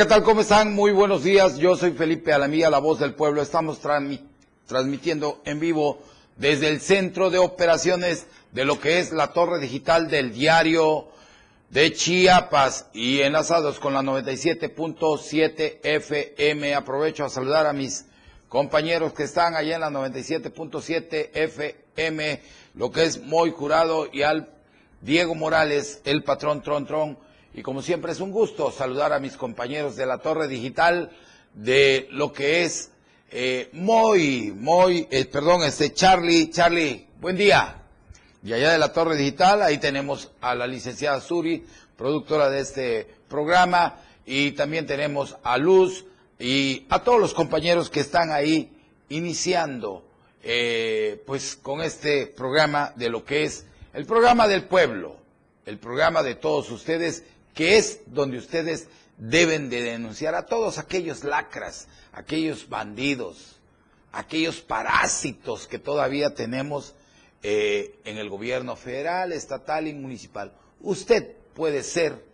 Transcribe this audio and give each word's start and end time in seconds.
¿qué 0.00 0.06
tal? 0.06 0.22
¿Cómo 0.22 0.40
están? 0.40 0.72
Muy 0.72 0.92
buenos 0.92 1.24
días. 1.24 1.58
Yo 1.58 1.76
soy 1.76 1.90
Felipe 1.90 2.32
Alamía, 2.32 2.70
la 2.70 2.78
voz 2.78 3.00
del 3.00 3.12
pueblo. 3.12 3.42
Estamos 3.42 3.80
transmitiendo 4.66 5.42
en 5.44 5.60
vivo 5.60 5.98
desde 6.38 6.68
el 6.68 6.80
centro 6.80 7.28
de 7.28 7.36
operaciones 7.36 8.26
de 8.50 8.64
lo 8.64 8.80
que 8.80 8.98
es 8.98 9.12
la 9.12 9.34
torre 9.34 9.58
digital 9.58 10.08
del 10.08 10.32
diario 10.32 11.08
de 11.68 11.92
Chiapas 11.92 12.86
y 12.94 13.20
enlazados 13.20 13.78
con 13.78 13.92
la 13.92 14.00
97.7 14.00 15.80
FM. 15.82 16.74
Aprovecho 16.74 17.26
a 17.26 17.28
saludar 17.28 17.66
a 17.66 17.74
mis 17.74 18.06
compañeros 18.48 19.12
que 19.12 19.24
están 19.24 19.54
allá 19.54 19.74
en 19.74 19.82
la 19.82 19.90
97.7 19.90 21.28
FM, 21.34 22.40
lo 22.72 22.90
que 22.90 23.02
es 23.04 23.20
muy 23.20 23.52
curado 23.52 24.08
y 24.10 24.22
al 24.22 24.48
Diego 25.02 25.34
Morales, 25.34 26.00
el 26.06 26.24
patrón 26.24 26.62
Tron 26.62 26.86
Tron 26.86 27.29
y 27.54 27.62
como 27.62 27.82
siempre 27.82 28.12
es 28.12 28.20
un 28.20 28.30
gusto 28.30 28.70
saludar 28.70 29.12
a 29.12 29.18
mis 29.18 29.36
compañeros 29.36 29.96
de 29.96 30.06
la 30.06 30.18
Torre 30.18 30.48
Digital 30.48 31.10
de 31.54 32.08
lo 32.10 32.32
que 32.32 32.62
es 32.62 32.90
eh, 33.30 33.68
muy, 33.72 34.52
muy, 34.52 35.06
eh, 35.10 35.24
perdón, 35.24 35.62
este 35.62 35.92
Charlie, 35.92 36.50
Charlie, 36.50 37.06
buen 37.20 37.36
día. 37.36 37.82
Y 38.42 38.52
allá 38.52 38.72
de 38.72 38.78
la 38.78 38.92
Torre 38.92 39.16
Digital, 39.16 39.62
ahí 39.62 39.78
tenemos 39.78 40.30
a 40.40 40.54
la 40.54 40.66
licenciada 40.66 41.20
Suri, 41.20 41.64
productora 41.96 42.48
de 42.48 42.60
este 42.60 43.06
programa, 43.28 44.00
y 44.24 44.52
también 44.52 44.86
tenemos 44.86 45.36
a 45.42 45.58
Luz 45.58 46.06
y 46.38 46.86
a 46.88 47.02
todos 47.02 47.20
los 47.20 47.34
compañeros 47.34 47.90
que 47.90 48.00
están 48.00 48.32
ahí 48.32 48.72
iniciando, 49.08 50.04
eh, 50.42 51.22
pues 51.26 51.56
con 51.56 51.82
este 51.82 52.26
programa 52.26 52.92
de 52.96 53.10
lo 53.10 53.24
que 53.24 53.42
es 53.44 53.66
el 53.92 54.06
programa 54.06 54.48
del 54.48 54.64
pueblo, 54.64 55.16
el 55.66 55.78
programa 55.78 56.22
de 56.22 56.36
todos 56.36 56.70
ustedes 56.70 57.24
que 57.54 57.78
es 57.78 58.00
donde 58.06 58.38
ustedes 58.38 58.88
deben 59.16 59.68
de 59.68 59.82
denunciar 59.82 60.34
a 60.34 60.46
todos 60.46 60.78
aquellos 60.78 61.24
lacras, 61.24 61.88
aquellos 62.12 62.68
bandidos, 62.68 63.60
aquellos 64.12 64.60
parásitos 64.60 65.66
que 65.66 65.78
todavía 65.78 66.34
tenemos 66.34 66.94
eh, 67.42 67.98
en 68.04 68.18
el 68.18 68.28
gobierno 68.28 68.76
federal, 68.76 69.32
estatal 69.32 69.86
y 69.86 69.94
municipal. 69.94 70.52
Usted 70.80 71.36
puede 71.54 71.82
ser 71.82 72.24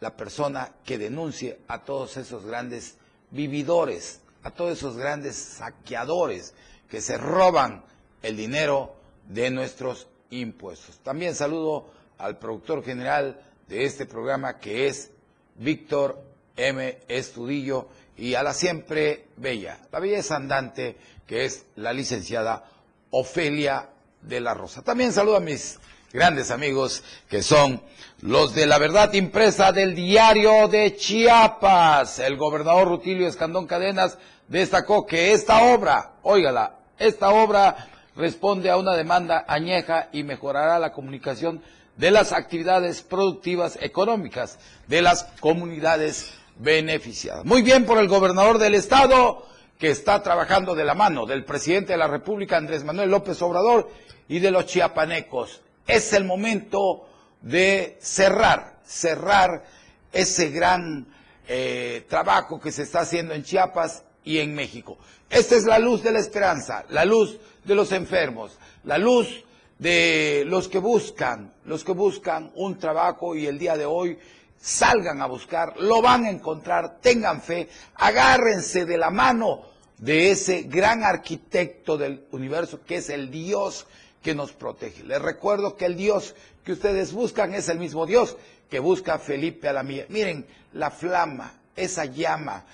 la 0.00 0.16
persona 0.16 0.72
que 0.84 0.98
denuncie 0.98 1.58
a 1.68 1.84
todos 1.84 2.16
esos 2.16 2.44
grandes 2.44 2.96
vividores, 3.30 4.20
a 4.42 4.50
todos 4.50 4.78
esos 4.78 4.96
grandes 4.96 5.36
saqueadores 5.36 6.54
que 6.88 7.00
se 7.00 7.16
roban 7.16 7.84
el 8.22 8.36
dinero 8.36 8.94
de 9.28 9.50
nuestros 9.50 10.08
impuestos. 10.30 10.98
También 10.98 11.34
saludo 11.34 11.90
al 12.18 12.38
productor 12.38 12.84
general 12.84 13.40
de 13.68 13.84
este 13.84 14.06
programa 14.06 14.58
que 14.58 14.86
es 14.86 15.10
Víctor 15.56 16.22
M. 16.56 16.98
Estudillo 17.08 17.88
y 18.16 18.34
a 18.34 18.42
la 18.42 18.54
siempre 18.54 19.26
bella, 19.36 19.78
la 19.90 20.00
belleza 20.00 20.36
andante 20.36 20.96
que 21.26 21.44
es 21.44 21.66
la 21.76 21.92
licenciada 21.92 22.64
Ofelia 23.10 23.88
de 24.22 24.40
la 24.40 24.54
Rosa. 24.54 24.82
También 24.82 25.12
saludo 25.12 25.36
a 25.36 25.40
mis 25.40 25.78
grandes 26.12 26.50
amigos 26.50 27.02
que 27.28 27.42
son 27.42 27.82
los 28.20 28.54
de 28.54 28.66
la 28.66 28.78
verdad 28.78 29.12
impresa 29.12 29.72
del 29.72 29.94
diario 29.94 30.68
de 30.68 30.96
Chiapas. 30.96 32.18
El 32.20 32.36
gobernador 32.36 32.88
Rutilio 32.88 33.26
Escandón 33.26 33.66
Cadenas 33.66 34.18
destacó 34.48 35.06
que 35.06 35.32
esta 35.32 35.74
obra, 35.74 36.12
óigala, 36.22 36.76
esta 36.98 37.30
obra 37.30 37.88
responde 38.16 38.70
a 38.70 38.76
una 38.76 38.94
demanda 38.94 39.44
añeja 39.48 40.08
y 40.12 40.22
mejorará 40.22 40.78
la 40.78 40.92
comunicación 40.92 41.62
de 41.96 42.10
las 42.10 42.32
actividades 42.32 43.02
productivas 43.02 43.78
económicas 43.80 44.58
de 44.88 45.02
las 45.02 45.24
comunidades 45.40 46.34
beneficiadas. 46.56 47.44
Muy 47.44 47.62
bien 47.62 47.84
por 47.84 47.98
el 47.98 48.08
gobernador 48.08 48.58
del 48.58 48.74
estado 48.74 49.46
que 49.78 49.90
está 49.90 50.22
trabajando 50.22 50.74
de 50.74 50.84
la 50.84 50.94
mano 50.94 51.26
del 51.26 51.44
presidente 51.44 51.92
de 51.92 51.98
la 51.98 52.08
República, 52.08 52.56
Andrés 52.56 52.84
Manuel 52.84 53.10
López 53.10 53.40
Obrador, 53.42 53.90
y 54.28 54.38
de 54.38 54.50
los 54.50 54.66
chiapanecos. 54.66 55.62
Es 55.86 56.12
el 56.12 56.24
momento 56.24 57.06
de 57.42 57.98
cerrar, 58.00 58.78
cerrar 58.84 59.64
ese 60.12 60.50
gran 60.50 61.06
eh, 61.46 62.06
trabajo 62.08 62.60
que 62.60 62.72
se 62.72 62.82
está 62.82 63.00
haciendo 63.00 63.34
en 63.34 63.42
Chiapas 63.42 64.04
y 64.24 64.38
en 64.38 64.54
México. 64.54 64.98
Esta 65.28 65.56
es 65.56 65.64
la 65.64 65.78
luz 65.78 66.02
de 66.02 66.12
la 66.12 66.20
esperanza, 66.20 66.84
la 66.88 67.04
luz 67.04 67.38
de 67.64 67.74
los 67.74 67.92
enfermos, 67.92 68.58
la 68.84 68.98
luz 68.98 69.44
de 69.78 70.44
los 70.46 70.68
que 70.68 70.78
buscan, 70.78 71.52
los 71.64 71.84
que 71.84 71.92
buscan 71.92 72.52
un 72.54 72.78
trabajo 72.78 73.34
y 73.34 73.46
el 73.46 73.58
día 73.58 73.76
de 73.76 73.86
hoy 73.86 74.18
salgan 74.60 75.20
a 75.20 75.26
buscar, 75.26 75.76
lo 75.78 76.00
van 76.00 76.24
a 76.24 76.30
encontrar, 76.30 76.98
tengan 77.00 77.42
fe, 77.42 77.68
agárrense 77.96 78.84
de 78.86 78.96
la 78.96 79.10
mano 79.10 79.62
de 79.98 80.30
ese 80.30 80.62
gran 80.62 81.04
arquitecto 81.04 81.96
del 81.96 82.26
universo 82.32 82.80
que 82.84 82.96
es 82.96 83.10
el 83.10 83.30
Dios 83.30 83.86
que 84.22 84.34
nos 84.34 84.52
protege. 84.52 85.04
Les 85.04 85.20
recuerdo 85.20 85.76
que 85.76 85.84
el 85.84 85.96
Dios 85.96 86.34
que 86.64 86.72
ustedes 86.72 87.12
buscan 87.12 87.54
es 87.54 87.68
el 87.68 87.78
mismo 87.78 88.06
Dios 88.06 88.36
que 88.70 88.78
busca 88.78 89.18
Felipe 89.18 89.68
a 89.68 89.72
la 89.72 89.82
mía. 89.82 90.06
Miren 90.08 90.46
la 90.72 90.90
flama, 90.90 91.52
esa 91.76 92.06
llama 92.06 92.64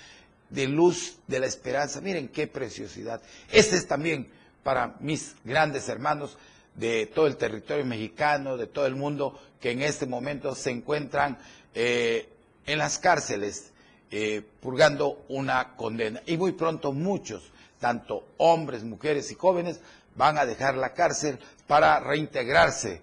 de 0.49 0.67
luz 0.67 1.19
de 1.27 1.41
la 1.41 1.47
esperanza, 1.47 2.01
miren 2.01 2.29
qué 2.29 2.47
preciosidad. 2.47 3.21
Este 3.51 3.77
es 3.77 3.87
también 3.87 4.31
para 4.63 4.97
mis 5.01 5.35
grandes 5.45 5.89
hermanos 5.89 6.37
de 6.81 7.07
todo 7.07 7.27
el 7.27 7.37
territorio 7.37 7.85
mexicano, 7.85 8.57
de 8.57 8.67
todo 8.67 8.87
el 8.87 8.97
mundo, 8.97 9.39
que 9.61 9.71
en 9.71 9.83
este 9.83 10.07
momento 10.07 10.55
se 10.55 10.71
encuentran 10.71 11.39
eh, 11.75 12.29
en 12.65 12.79
las 12.79 12.99
cárceles 12.99 13.73
eh, 14.11 14.43
purgando 14.61 15.25
una 15.29 15.77
condena. 15.77 16.23
Y 16.27 16.39
muy 16.39 16.53
pronto 16.53 16.93
muchos, 16.93 17.53
tanto 17.79 18.25
hombres, 18.39 18.83
mujeres 18.83 19.31
y 19.31 19.35
jóvenes, 19.35 19.81
van 20.17 20.39
a 20.39 20.47
dejar 20.47 20.75
la 20.75 20.95
cárcel 20.95 21.39
para 21.67 22.01
reintegrarse 22.01 23.03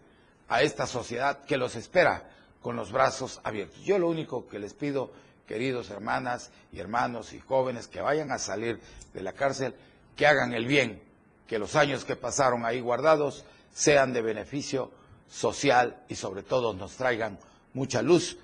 a 0.50 0.64
esta 0.64 0.88
sociedad 0.88 1.44
que 1.46 1.58
los 1.58 1.76
espera 1.76 2.30
con 2.62 2.76
los 2.76 2.92
brazos 2.92 3.40
abiertos. 3.44 3.80
Yo 3.84 4.00
lo 4.00 4.10
único 4.10 4.48
que 4.48 4.58
les 4.58 4.74
pido, 4.74 5.12
queridos 5.48 5.92
hermanas 5.92 6.50
y 6.74 6.80
hermanos 6.80 7.32
y 7.34 7.40
jóvenes 7.40 7.88
que 7.88 8.02
vayan 8.02 8.32
a 8.32 8.40
salir 8.40 8.80
de 9.14 9.22
la 9.22 9.34
cárcel, 9.34 9.76
que 10.16 10.26
hagan 10.26 10.54
el 10.54 10.66
bien, 10.66 11.02
que 11.48 11.60
los 11.60 11.76
años 11.76 12.06
que 12.06 12.16
pasaron 12.16 12.66
ahí 12.66 12.82
guardados 12.82 13.46
sean 13.74 14.14
de 14.14 14.22
beneficio 14.22 14.92
social 15.30 16.04
y 16.08 16.16
sobre 16.16 16.44
todo 16.44 16.74
nos 16.74 16.96
traigan 16.96 17.40
mucha 17.74 18.02
luz 18.02 18.38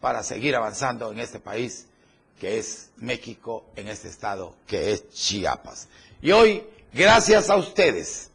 para 0.00 0.22
seguir 0.22 0.56
avanzando 0.56 1.12
en 1.12 1.20
este 1.20 1.40
país 1.40 1.86
que 2.40 2.58
es 2.58 2.90
México, 2.96 3.66
en 3.76 3.88
este 3.88 4.08
estado 4.08 4.56
que 4.66 4.92
es 4.92 5.10
Chiapas. 5.10 5.88
Y 6.22 6.32
hoy, 6.32 6.64
gracias 6.92 7.50
a 7.50 7.56
ustedes, 7.56 8.30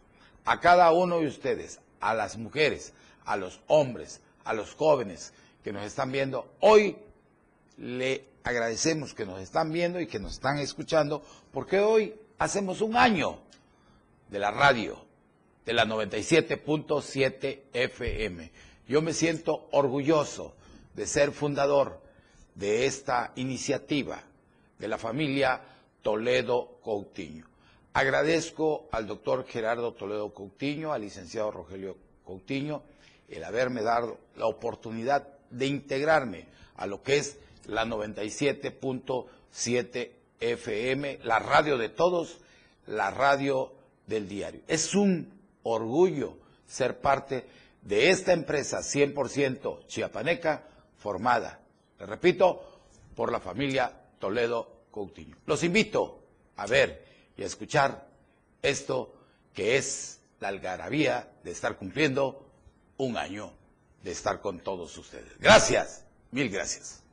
a 0.46 0.60
cada 0.60 0.92
uno 0.92 1.20
de 1.20 1.28
ustedes, 1.28 1.80
a 2.00 2.14
las 2.14 2.38
mujeres, 2.38 2.94
a 3.26 3.36
los 3.36 3.60
hombres, 3.68 4.22
a 4.44 4.54
los 4.54 4.76
jóvenes 4.76 5.34
que 5.64 5.74
nos 5.74 5.84
están 5.84 6.12
viendo, 6.12 6.48
hoy 6.60 6.98
le 7.78 8.26
agradecemos 8.44 9.16
que 9.16 9.26
nos 9.26 9.42
están 9.42 9.72
viendo 9.72 10.00
y 10.00 10.06
que 10.06 10.20
nos 10.20 10.34
están 10.34 10.60
escuchando, 10.60 11.24
porque 11.52 11.80
hoy 11.80 12.14
hacemos 12.38 12.82
un 12.82 12.96
año 12.96 13.40
de 14.30 14.40
la 14.40 14.52
radio, 14.52 15.05
de 15.66 15.74
la 15.74 15.86
97.7 15.86 17.62
FM. 17.74 18.52
Yo 18.88 19.02
me 19.02 19.14
siento 19.14 19.68
orgulloso 19.72 20.54
de 20.94 21.08
ser 21.08 21.32
fundador 21.32 22.00
de 22.54 22.86
esta 22.86 23.32
iniciativa 23.36 24.22
de 24.80 24.88
la 24.88 24.98
familia 24.98 25.62
Toledo 26.02 26.80
Coutinho. 26.84 27.46
Agradezco 27.94 28.88
al 28.92 29.06
doctor 29.08 29.46
Gerardo 29.48 29.94
Toledo 29.94 30.34
Coutinho, 30.34 30.92
al 30.94 31.02
licenciado 31.02 31.52
Rogelio 31.52 31.98
Coutinho, 32.24 32.84
el 33.30 33.44
haberme 33.44 33.82
dado 33.82 34.18
la 34.36 34.48
oportunidad 34.48 35.28
de 35.50 35.68
integrarme 35.68 36.48
a 36.76 36.88
lo 36.88 37.02
que 37.02 37.18
es 37.18 37.38
la 37.68 37.86
97.7 37.86 40.12
FM, 40.40 41.20
la 41.24 41.40
radio 41.40 41.78
de 41.78 41.90
todos, 41.90 42.40
la 42.86 43.10
radio 43.12 43.72
del 44.08 44.28
diario. 44.28 44.62
Es 44.68 44.94
un 44.94 45.35
orgullo 45.66 46.38
ser 46.66 47.00
parte 47.00 47.46
de 47.82 48.10
esta 48.10 48.34
empresa 48.34 48.80
100% 48.80 49.86
chiapaneca 49.88 50.68
formada, 50.98 51.60
le 52.00 52.06
repito, 52.06 52.82
por 53.16 53.32
la 53.32 53.40
familia 53.40 53.92
Toledo 54.20 54.86
Coutinho. 54.92 55.38
Los 55.46 55.64
invito 55.64 56.24
a 56.56 56.66
ver 56.66 57.06
y 57.38 57.44
a 57.44 57.46
escuchar 57.46 58.08
esto 58.62 59.14
que 59.54 59.78
es 59.78 60.20
la 60.40 60.50
algarabía 60.50 61.32
de 61.44 61.52
estar 61.52 61.78
cumpliendo 61.78 62.46
un 62.98 63.18
año 63.18 63.52
de 64.04 64.12
estar 64.12 64.42
con 64.42 64.60
todos 64.60 64.98
ustedes. 64.98 65.38
Gracias, 65.40 66.06
mil 66.32 66.50
gracias. 66.50 67.05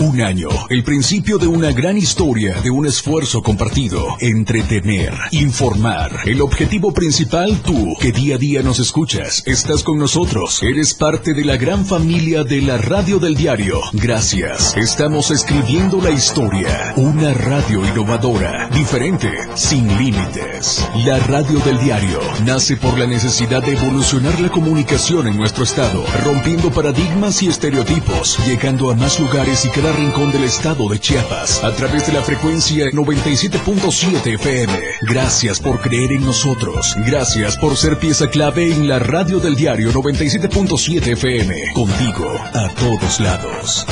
Un 0.00 0.22
año, 0.22 0.48
el 0.70 0.82
principio 0.82 1.36
de 1.36 1.46
una 1.46 1.72
gran 1.72 1.98
historia, 1.98 2.58
de 2.62 2.70
un 2.70 2.86
esfuerzo 2.86 3.42
compartido, 3.42 4.16
entretener, 4.18 5.12
informar. 5.30 6.20
El 6.24 6.40
objetivo 6.40 6.90
principal, 6.90 7.60
tú, 7.62 7.94
que 8.00 8.10
día 8.10 8.36
a 8.36 8.38
día 8.38 8.62
nos 8.62 8.78
escuchas, 8.78 9.42
estás 9.44 9.82
con 9.82 9.98
nosotros, 9.98 10.62
eres 10.62 10.94
parte 10.94 11.34
de 11.34 11.44
la 11.44 11.58
gran 11.58 11.84
familia 11.84 12.44
de 12.44 12.62
la 12.62 12.78
radio 12.78 13.18
del 13.18 13.34
diario. 13.34 13.78
Gracias, 13.92 14.74
estamos 14.74 15.30
escribiendo 15.30 16.00
la 16.00 16.12
historia. 16.12 16.94
Una 16.96 17.34
radio 17.34 17.86
innovadora, 17.86 18.70
diferente, 18.70 19.30
sin 19.54 19.86
límites. 19.98 20.82
La 21.04 21.18
radio 21.18 21.58
del 21.58 21.78
diario 21.78 22.20
nace 22.46 22.78
por 22.78 22.98
la 22.98 23.06
necesidad 23.06 23.62
de 23.62 23.74
evolucionar 23.74 24.40
la 24.40 24.48
comunicación 24.48 25.28
en 25.28 25.36
nuestro 25.36 25.62
estado, 25.62 26.02
rompiendo 26.24 26.70
paradigmas 26.70 27.42
y 27.42 27.48
estereotipos, 27.48 28.38
llegando 28.46 28.90
a 28.90 28.94
más 28.94 29.20
lugares 29.20 29.66
y 29.66 29.68
rincón 29.92 30.32
del 30.32 30.44
estado 30.44 30.88
de 30.88 30.98
Chiapas 30.98 31.62
a 31.62 31.74
través 31.74 32.06
de 32.06 32.12
la 32.12 32.22
frecuencia 32.22 32.86
97.7 32.86 34.34
FM. 34.34 34.72
Gracias 35.02 35.60
por 35.60 35.80
creer 35.80 36.12
en 36.12 36.24
nosotros. 36.24 36.94
Gracias 37.06 37.56
por 37.56 37.76
ser 37.76 37.98
pieza 37.98 38.28
clave 38.28 38.72
en 38.72 38.88
la 38.88 38.98
radio 38.98 39.38
del 39.38 39.54
diario 39.54 39.92
97.7 39.92 41.12
FM. 41.12 41.72
Contigo 41.74 42.30
a 42.54 42.68
todos 42.74 43.20
lados. 43.20 43.86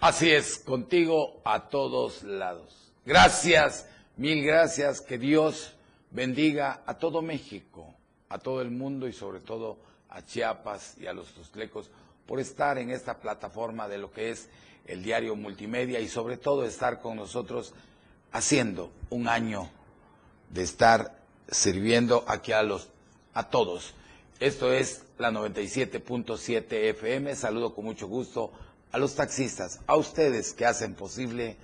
Así 0.00 0.30
es, 0.30 0.58
contigo 0.58 1.40
a 1.44 1.68
todos 1.68 2.22
lados. 2.22 2.92
Gracias, 3.04 3.86
mil 4.16 4.42
gracias, 4.42 5.00
que 5.00 5.18
Dios 5.18 5.74
bendiga 6.10 6.82
a 6.86 6.94
todo 6.94 7.20
México 7.20 7.97
a 8.28 8.38
todo 8.38 8.60
el 8.60 8.70
mundo 8.70 9.08
y 9.08 9.12
sobre 9.12 9.40
todo 9.40 9.78
a 10.08 10.24
Chiapas 10.24 10.96
y 10.98 11.06
a 11.06 11.12
los 11.12 11.28
Tustlecos 11.32 11.90
por 12.26 12.40
estar 12.40 12.78
en 12.78 12.90
esta 12.90 13.18
plataforma 13.18 13.88
de 13.88 13.98
lo 13.98 14.10
que 14.12 14.30
es 14.30 14.48
el 14.86 15.02
diario 15.02 15.36
multimedia 15.36 16.00
y 16.00 16.08
sobre 16.08 16.36
todo 16.36 16.64
estar 16.64 17.00
con 17.00 17.16
nosotros 17.16 17.72
haciendo 18.32 18.90
un 19.10 19.28
año 19.28 19.70
de 20.50 20.62
estar 20.62 21.18
sirviendo 21.50 22.24
aquí 22.26 22.52
a 22.52 22.62
los 22.62 22.88
a 23.34 23.48
todos. 23.50 23.94
Esto 24.40 24.72
es 24.72 25.02
la 25.18 25.30
97.7 25.30 26.72
FM. 26.90 27.34
Saludo 27.36 27.74
con 27.74 27.84
mucho 27.84 28.08
gusto 28.08 28.52
a 28.92 28.98
los 28.98 29.14
taxistas, 29.14 29.80
a 29.86 29.96
ustedes 29.96 30.54
que 30.54 30.64
hacen 30.66 30.94
posible 30.94 31.56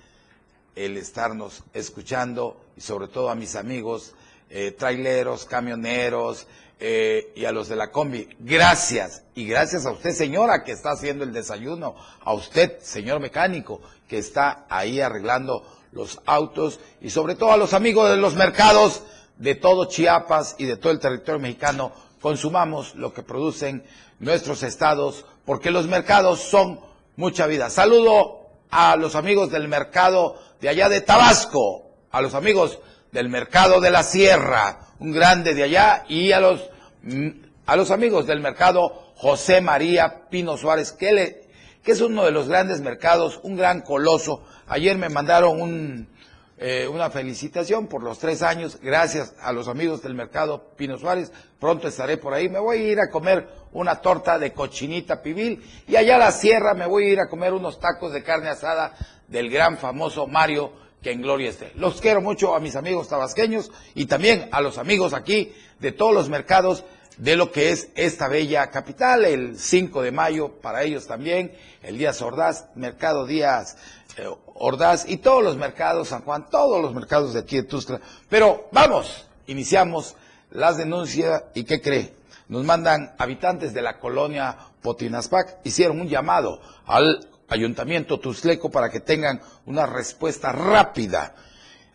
el 0.75 0.97
estarnos 0.97 1.63
escuchando 1.73 2.61
y 2.77 2.81
sobre 2.81 3.07
todo 3.07 3.29
a 3.29 3.35
mis 3.35 3.55
amigos 3.55 4.13
eh, 4.49 4.71
traileros, 4.71 5.45
camioneros 5.45 6.47
eh, 6.79 7.31
y 7.35 7.45
a 7.45 7.51
los 7.51 7.67
de 7.69 7.75
la 7.75 7.91
combi. 7.91 8.27
Gracias. 8.39 9.23
Y 9.33 9.45
gracias 9.45 9.85
a 9.85 9.91
usted, 9.91 10.11
señora, 10.11 10.63
que 10.63 10.71
está 10.71 10.91
haciendo 10.91 11.23
el 11.23 11.33
desayuno. 11.33 11.95
A 12.21 12.33
usted, 12.33 12.79
señor 12.79 13.19
mecánico, 13.19 13.81
que 14.07 14.17
está 14.17 14.65
ahí 14.69 15.01
arreglando 15.01 15.65
los 15.91 16.19
autos. 16.25 16.79
Y 17.01 17.09
sobre 17.09 17.35
todo 17.35 17.51
a 17.51 17.57
los 17.57 17.73
amigos 17.73 18.09
de 18.09 18.17
los 18.17 18.35
mercados 18.35 19.03
de 19.37 19.55
todo 19.55 19.85
Chiapas 19.85 20.55
y 20.57 20.65
de 20.65 20.77
todo 20.77 20.91
el 20.91 20.99
territorio 20.99 21.39
mexicano. 21.39 21.91
Consumamos 22.21 22.95
lo 22.95 23.13
que 23.13 23.23
producen 23.23 23.83
nuestros 24.19 24.63
estados, 24.63 25.25
porque 25.45 25.71
los 25.71 25.87
mercados 25.87 26.39
son 26.39 26.79
mucha 27.15 27.47
vida. 27.47 27.69
Saludo 27.69 28.49
a 28.69 28.95
los 28.95 29.15
amigos 29.15 29.51
del 29.51 29.67
mercado 29.67 30.39
de 30.59 30.69
allá 30.69 30.89
de 30.89 31.01
Tabasco, 31.01 31.91
a 32.11 32.21
los 32.21 32.33
amigos 32.33 32.79
del 33.15 33.29
mercado 33.29 33.79
de 33.79 33.91
la 33.91 34.03
sierra, 34.03 34.77
un 34.99 35.13
grande 35.13 35.53
de 35.53 35.63
allá, 35.63 36.03
y 36.09 36.33
a 36.33 36.41
los, 36.41 36.69
mm, 37.01 37.29
a 37.65 37.77
los 37.77 37.89
amigos 37.89 38.27
del 38.27 38.41
mercado 38.41 39.13
José 39.15 39.61
María 39.61 40.27
Pino 40.29 40.57
Suárez, 40.57 40.91
que, 40.91 41.13
le, 41.13 41.47
es 41.85 42.01
uno 42.01 42.25
de 42.25 42.31
los 42.31 42.49
grandes 42.49 42.81
mercados, 42.81 43.39
un 43.43 43.55
gran 43.55 43.83
coloso. 43.83 44.43
Ayer 44.67 44.97
me 44.97 45.07
mandaron 45.07 45.61
un, 45.61 46.09
eh, 46.57 46.89
una 46.91 47.09
felicitación 47.09 47.87
por 47.87 48.03
los 48.03 48.19
tres 48.19 48.41
años, 48.41 48.79
gracias 48.81 49.33
a 49.39 49.53
los 49.53 49.69
amigos 49.69 50.01
del 50.01 50.13
mercado 50.13 50.75
Pino 50.75 50.97
Suárez. 50.97 51.31
Pronto 51.57 51.87
estaré 51.87 52.17
por 52.17 52.33
ahí. 52.33 52.49
Me 52.49 52.59
voy 52.59 52.79
a 52.79 52.83
ir 52.83 52.99
a 52.99 53.09
comer 53.09 53.47
una 53.71 54.01
torta 54.01 54.37
de 54.37 54.51
cochinita 54.51 55.21
pibil 55.21 55.63
y 55.87 55.95
allá 55.95 56.15
a 56.15 56.19
la 56.19 56.31
sierra 56.33 56.73
me 56.73 56.85
voy 56.85 57.05
a 57.05 57.13
ir 57.13 57.19
a 57.21 57.29
comer 57.29 57.53
unos 57.53 57.79
tacos 57.79 58.11
de 58.11 58.23
carne 58.23 58.49
asada 58.49 58.93
del 59.29 59.49
gran 59.49 59.77
famoso 59.77 60.27
Mario 60.27 60.84
que 61.05 61.11
en 61.11 61.21
gloria 61.21 61.51
esté. 61.51 61.71
Los 61.75 62.01
quiero 62.01 62.19
mucho 62.19 62.55
a 62.55 62.59
mis 62.59 62.75
amigos 62.75 63.09
tabasqueños 63.09 63.71
y 63.93 64.07
también 64.07 64.49
a 64.51 64.59
los 64.59 64.79
amigos 64.79 65.13
aquí 65.13 65.53
de 65.79 65.91
todos 65.91 66.15
los 66.15 66.29
mercados 66.29 66.83
de 67.17 67.35
lo 67.35 67.51
que 67.51 67.69
es 67.69 67.89
esta 67.93 68.27
bella 68.27 68.71
capital, 68.71 69.23
el 69.23 69.59
5 69.59 70.01
de 70.01 70.11
mayo 70.11 70.53
para 70.63 70.81
ellos 70.81 71.05
también, 71.05 71.55
el 71.83 71.99
Díaz 71.99 72.23
Ordaz, 72.23 72.69
Mercado 72.73 73.27
Díaz 73.27 73.77
eh, 74.17 74.27
Ordaz 74.55 75.07
y 75.07 75.17
todos 75.17 75.43
los 75.43 75.57
mercados, 75.57 76.07
San 76.07 76.23
Juan, 76.23 76.49
todos 76.49 76.81
los 76.81 76.95
mercados 76.95 77.35
de 77.35 77.41
aquí 77.41 77.57
de 77.57 77.63
Tustra. 77.65 78.01
Pero 78.27 78.67
vamos, 78.71 79.27
iniciamos 79.45 80.15
las 80.49 80.77
denuncias 80.77 81.43
y 81.53 81.65
¿qué 81.65 81.83
cree? 81.83 82.15
Nos 82.47 82.63
mandan 82.63 83.13
habitantes 83.19 83.75
de 83.75 83.83
la 83.83 83.99
colonia 83.99 84.57
Potinaspac, 84.81 85.59
hicieron 85.63 86.01
un 86.01 86.09
llamado 86.09 86.59
al 86.87 87.29
Ayuntamiento 87.47 88.19
Tusleco 88.19 88.69
para 88.71 88.89
que 88.89 88.99
tengan 88.99 89.41
una 89.65 89.85
respuesta 89.85 90.51
rápida, 90.51 91.35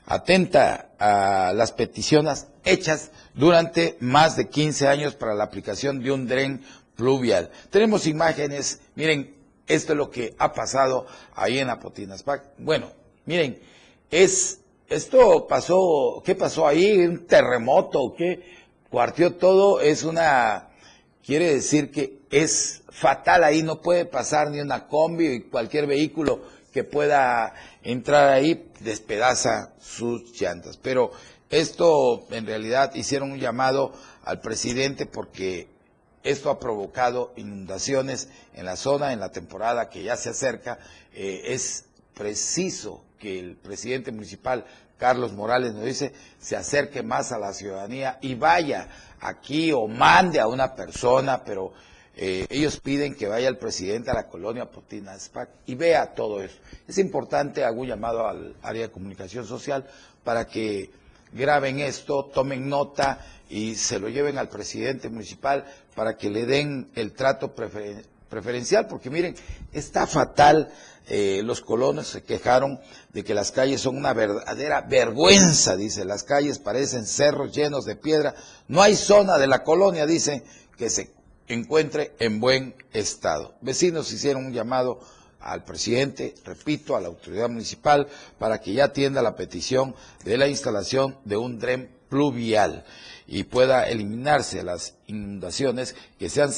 atenta 0.07 0.91
a 0.99 1.53
las 1.53 1.73
peticiones 1.73 2.47
hechas 2.65 3.11
durante 3.35 3.97
más 4.01 4.37
de 4.37 4.49
15 4.49 4.89
años 4.89 5.15
para 5.15 5.35
la 5.35 5.45
aplicación 5.45 6.03
de 6.03 6.13
un 6.13 6.27
dren 6.27 6.63
pluvial. 6.97 7.51
Tenemos 7.71 8.07
imágenes, 8.07 8.81
miren, 8.95 9.35
esto 9.67 9.93
es 9.93 9.97
lo 9.97 10.11
que 10.11 10.35
ha 10.39 10.53
pasado 10.53 11.07
ahí 11.35 11.59
en 11.59 11.71
Apotinaspac. 11.71 12.45
Bueno, 12.59 12.91
miren, 13.25 13.61
es, 14.11 14.61
esto 14.89 15.47
pasó, 15.47 16.23
¿qué 16.25 16.35
pasó 16.35 16.67
ahí? 16.67 17.07
¿Un 17.07 17.27
terremoto? 17.27 18.15
¿Qué? 18.17 18.61
Cuartió 18.91 19.35
todo, 19.37 19.81
es 19.81 20.03
una, 20.03 20.70
quiere 21.25 21.55
decir 21.55 21.91
que 21.91 22.21
es 22.31 22.83
fatal 22.89 23.45
ahí, 23.45 23.63
no 23.63 23.81
puede 23.81 24.05
pasar 24.05 24.51
ni 24.51 24.61
una 24.61 24.87
combi 24.87 25.27
y 25.29 25.41
cualquier 25.43 25.87
vehículo 25.87 26.43
que 26.73 26.85
pueda 26.85 27.55
entrar 27.83 28.29
ahí 28.29 28.71
despedaza 28.81 29.73
sus 29.81 30.41
llantas. 30.41 30.77
Pero 30.77 31.11
esto 31.51 32.27
en 32.31 32.47
realidad 32.47 32.95
hicieron 32.95 33.33
un 33.33 33.41
llamado 33.41 33.93
al 34.25 34.41
presidente 34.41 35.07
porque 35.07 35.69
esto 36.23 36.51
ha 36.51 36.61
provocado 36.61 37.33
inundaciones 37.37 38.29
en 38.55 38.67
la 38.67 38.77
zona, 38.77 39.13
en 39.13 39.21
la 39.21 39.33
temporada 39.33 39.89
que 39.89 40.03
ya 40.03 40.17
se 40.17 40.31
acerca. 40.31 40.79
Eh, 41.15 41.43
es 41.47 41.87
preciso 42.15 43.03
que 43.19 43.39
el 43.39 43.57
presidente 43.57 44.13
municipal, 44.13 44.65
Carlos 44.99 45.33
Morales, 45.33 45.73
nos 45.75 45.85
dice, 45.85 46.13
se 46.39 46.57
acerque 46.57 47.03
más 47.03 47.33
a 47.33 47.39
la 47.39 47.53
ciudadanía 47.53 48.19
y 48.21 48.35
vaya 48.35 48.89
aquí 49.21 49.73
o 49.73 49.87
mande 49.87 50.41
a 50.41 50.47
una 50.47 50.75
persona, 50.75 51.45
pero 51.45 51.73
eh, 52.17 52.47
ellos 52.51 52.79
piden 52.81 53.15
que 53.15 53.29
vaya 53.29 53.49
el 53.49 53.57
presidente 53.57 54.11
a 54.11 54.15
la 54.15 54.27
colonia 54.27 54.71
Potina 54.71 55.17
y 55.67 55.75
vea 55.75 56.15
todo 56.15 56.43
eso. 56.43 56.59
Es 56.87 56.99
importante, 56.99 57.65
hago 57.65 57.81
un 57.83 57.89
llamado 57.89 58.27
al 58.27 58.55
área 58.63 58.83
de 58.83 58.91
comunicación 58.91 59.47
social 59.47 59.87
para 60.25 60.47
que 60.47 60.91
graben 61.33 61.81
esto, 61.81 62.25
tomen 62.27 62.69
nota 62.69 63.25
y 63.49 63.75
se 63.77 63.99
lo 63.99 64.09
lleven 64.09 64.39
al 64.39 64.49
presidente 64.49 65.09
municipal 65.09 65.65
para 65.95 66.17
que 66.17 66.31
le 66.31 66.47
den 66.47 66.91
el 66.95 67.13
trato 67.13 67.55
preferencial, 67.55 68.87
porque 68.87 69.11
miren, 69.11 69.35
está 69.73 70.07
fatal. 70.07 70.71
Eh, 71.13 71.43
los 71.43 71.61
colonos 71.61 72.07
se 72.07 72.23
quejaron 72.23 72.79
de 73.13 73.25
que 73.25 73.35
las 73.35 73.51
calles 73.51 73.81
son 73.81 73.97
una 73.97 74.13
verdadera 74.13 74.83
vergüenza, 74.83 75.77
dice, 75.77 76.05
las 76.05 76.23
calles 76.23 76.61
parecen 76.61 77.05
cerros 77.05 77.51
llenos 77.53 77.85
de 77.85 77.97
piedra, 77.97 78.37
no 78.69 78.81
hay 78.81 78.95
zona 78.95 79.37
de 79.37 79.49
la 79.49 79.65
colonia, 79.65 80.07
dice, 80.07 80.45
que 80.77 80.89
se 80.89 81.11
encuentre 81.49 82.15
en 82.21 82.39
buen 82.39 82.77
estado. 82.93 83.57
Vecinos 83.61 84.13
hicieron 84.13 84.47
un 84.47 84.53
llamado 84.53 85.01
al 85.41 85.65
presidente, 85.65 86.33
repito, 86.45 86.95
a 86.95 87.01
la 87.01 87.09
autoridad 87.09 87.49
municipal, 87.49 88.07
para 88.39 88.61
que 88.61 88.73
ya 88.73 88.85
atienda 88.85 89.21
la 89.21 89.35
petición 89.35 89.97
de 90.25 90.39
la 90.39 90.47
instalación 90.47 91.19
de 91.25 91.37
un 91.37 91.59
dren 91.59 91.91
pluvial 92.09 92.85
y 93.27 93.43
pueda 93.45 93.89
eliminarse 93.89 94.63
las 94.63 94.95
inundaciones 95.09 95.97
que 96.21 96.31
se 96.31 96.43
han 96.43 96.53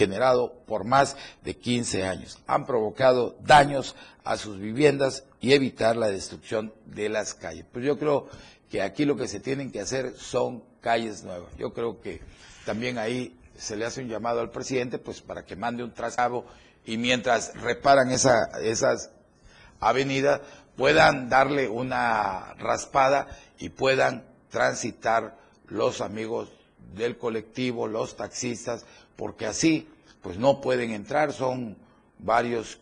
generado 0.00 0.54
por 0.66 0.84
más 0.84 1.14
de 1.42 1.58
15 1.58 2.04
años. 2.06 2.38
Han 2.46 2.64
provocado 2.64 3.36
daños 3.42 3.94
a 4.24 4.38
sus 4.38 4.58
viviendas 4.58 5.24
y 5.40 5.52
evitar 5.52 5.94
la 5.94 6.08
destrucción 6.08 6.72
de 6.86 7.10
las 7.10 7.34
calles. 7.34 7.66
Pues 7.70 7.84
yo 7.84 7.98
creo 7.98 8.26
que 8.70 8.80
aquí 8.80 9.04
lo 9.04 9.16
que 9.16 9.28
se 9.28 9.40
tienen 9.40 9.70
que 9.70 9.82
hacer 9.82 10.14
son 10.16 10.64
calles 10.80 11.22
nuevas. 11.22 11.54
Yo 11.58 11.74
creo 11.74 12.00
que 12.00 12.22
también 12.64 12.96
ahí 12.96 13.38
se 13.58 13.76
le 13.76 13.84
hace 13.84 14.00
un 14.00 14.08
llamado 14.08 14.40
al 14.40 14.50
presidente 14.50 14.98
pues 14.98 15.20
para 15.20 15.44
que 15.44 15.54
mande 15.54 15.84
un 15.84 15.92
trazado 15.92 16.46
y 16.86 16.96
mientras 16.96 17.52
reparan 17.60 18.10
esa, 18.10 18.48
esas 18.62 19.10
avenidas 19.80 20.40
puedan 20.78 21.28
darle 21.28 21.68
una 21.68 22.54
raspada 22.54 23.28
y 23.58 23.68
puedan 23.68 24.24
transitar 24.48 25.36
los 25.66 26.00
amigos 26.00 26.48
del 26.94 27.18
colectivo, 27.18 27.86
los 27.86 28.16
taxistas, 28.16 28.86
porque 29.20 29.44
así 29.44 29.86
pues 30.22 30.38
no 30.38 30.62
pueden 30.62 30.92
entrar, 30.92 31.34
son 31.34 31.76
varios 32.18 32.78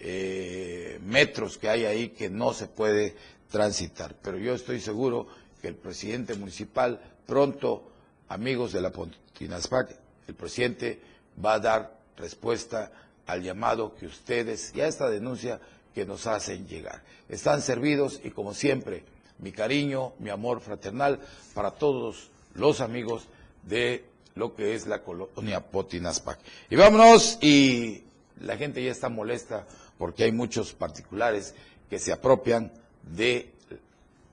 eh, 0.00 1.00
metros 1.02 1.56
que 1.56 1.70
hay 1.70 1.86
ahí 1.86 2.10
que 2.10 2.28
no 2.28 2.52
se 2.52 2.66
puede 2.66 3.16
transitar. 3.50 4.14
Pero 4.20 4.36
yo 4.36 4.52
estoy 4.52 4.80
seguro 4.80 5.26
que 5.62 5.68
el 5.68 5.76
presidente 5.76 6.34
municipal 6.34 7.00
pronto, 7.26 7.90
amigos 8.28 8.72
de 8.72 8.82
la 8.82 8.92
Pontinaspac, 8.92 9.96
el 10.26 10.34
presidente 10.34 11.00
va 11.42 11.54
a 11.54 11.60
dar 11.60 11.98
respuesta 12.18 12.92
al 13.24 13.42
llamado 13.42 13.94
que 13.94 14.04
ustedes 14.04 14.74
y 14.76 14.82
a 14.82 14.88
esta 14.88 15.08
denuncia 15.08 15.58
que 15.94 16.04
nos 16.04 16.26
hacen 16.26 16.68
llegar. 16.68 17.02
Están 17.30 17.62
servidos 17.62 18.20
y 18.22 18.30
como 18.30 18.52
siempre, 18.52 19.04
mi 19.38 19.52
cariño, 19.52 20.12
mi 20.18 20.28
amor 20.28 20.60
fraternal 20.60 21.18
para 21.54 21.70
todos 21.70 22.30
los 22.52 22.82
amigos 22.82 23.26
de 23.62 24.04
lo 24.38 24.54
que 24.54 24.74
es 24.74 24.86
la 24.86 25.02
colonia 25.02 25.60
Potinaspac. 25.60 26.38
Y 26.70 26.76
vámonos, 26.76 27.38
y 27.42 28.04
la 28.40 28.56
gente 28.56 28.82
ya 28.82 28.92
está 28.92 29.08
molesta 29.08 29.66
porque 29.98 30.24
hay 30.24 30.32
muchos 30.32 30.72
particulares 30.72 31.54
que 31.90 31.98
se 31.98 32.12
apropian 32.12 32.72
de, 33.02 33.52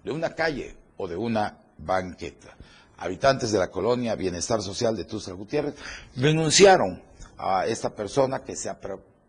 de 0.04 0.12
una 0.12 0.36
calle 0.36 0.76
o 0.98 1.08
de 1.08 1.16
una 1.16 1.58
banqueta. 1.80 2.56
Habitantes 2.98 3.52
de 3.52 3.58
la 3.58 3.72
colonia 3.72 4.16
Bienestar 4.16 4.62
Social 4.62 4.96
de 4.96 5.06
Tustra 5.06 5.34
Gutiérrez 5.34 5.76
denunciaron 6.14 7.02
a 7.38 7.66
esta 7.66 7.94
persona 7.94 8.44
que 8.44 8.56
se, 8.56 8.72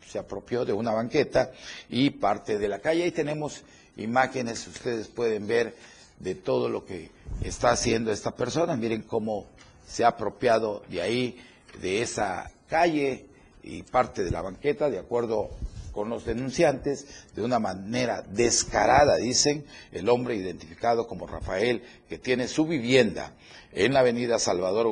se 0.07 0.19
apropió 0.19 0.65
de 0.65 0.73
una 0.73 0.93
banqueta 0.93 1.51
y 1.89 2.11
parte 2.11 2.59
de 2.59 2.69
la 2.69 2.81
calle. 2.81 3.05
Ahí 3.05 3.13
tenemos 3.13 3.63
imágenes, 3.97 4.67
ustedes 4.69 5.09
pueden 5.09 5.47
ver 5.47 5.75
de 6.19 6.35
todo 6.35 6.69
lo 6.69 6.85
que 6.85 7.11
está 7.43 7.71
haciendo 7.71 8.13
esta 8.13 8.37
persona. 8.37 8.77
Miren 8.77 9.03
cómo 9.03 9.56
se 9.87 10.05
ha 10.05 10.09
apropiado 10.09 10.83
de 10.89 11.01
ahí, 11.03 11.39
de 11.81 12.03
esa 12.03 12.51
calle 12.69 13.27
y 13.63 13.83
parte 13.83 14.25
de 14.25 14.31
la 14.31 14.43
banqueta, 14.43 14.91
de 14.91 14.99
acuerdo 14.99 15.51
con 15.93 16.11
los 16.11 16.27
denunciantes, 16.27 17.07
de 17.35 17.43
una 17.43 17.59
manera 17.59 18.23
descarada, 18.23 19.17
dicen, 19.17 19.65
el 19.93 20.09
hombre 20.11 20.37
identificado 20.37 21.07
como 21.07 21.27
Rafael, 21.27 21.83
que 22.09 22.19
tiene 22.19 22.49
su 22.49 22.67
vivienda 22.67 23.33
en 23.73 23.95
la 23.95 24.01
avenida 24.01 24.39
Salvador 24.39 24.87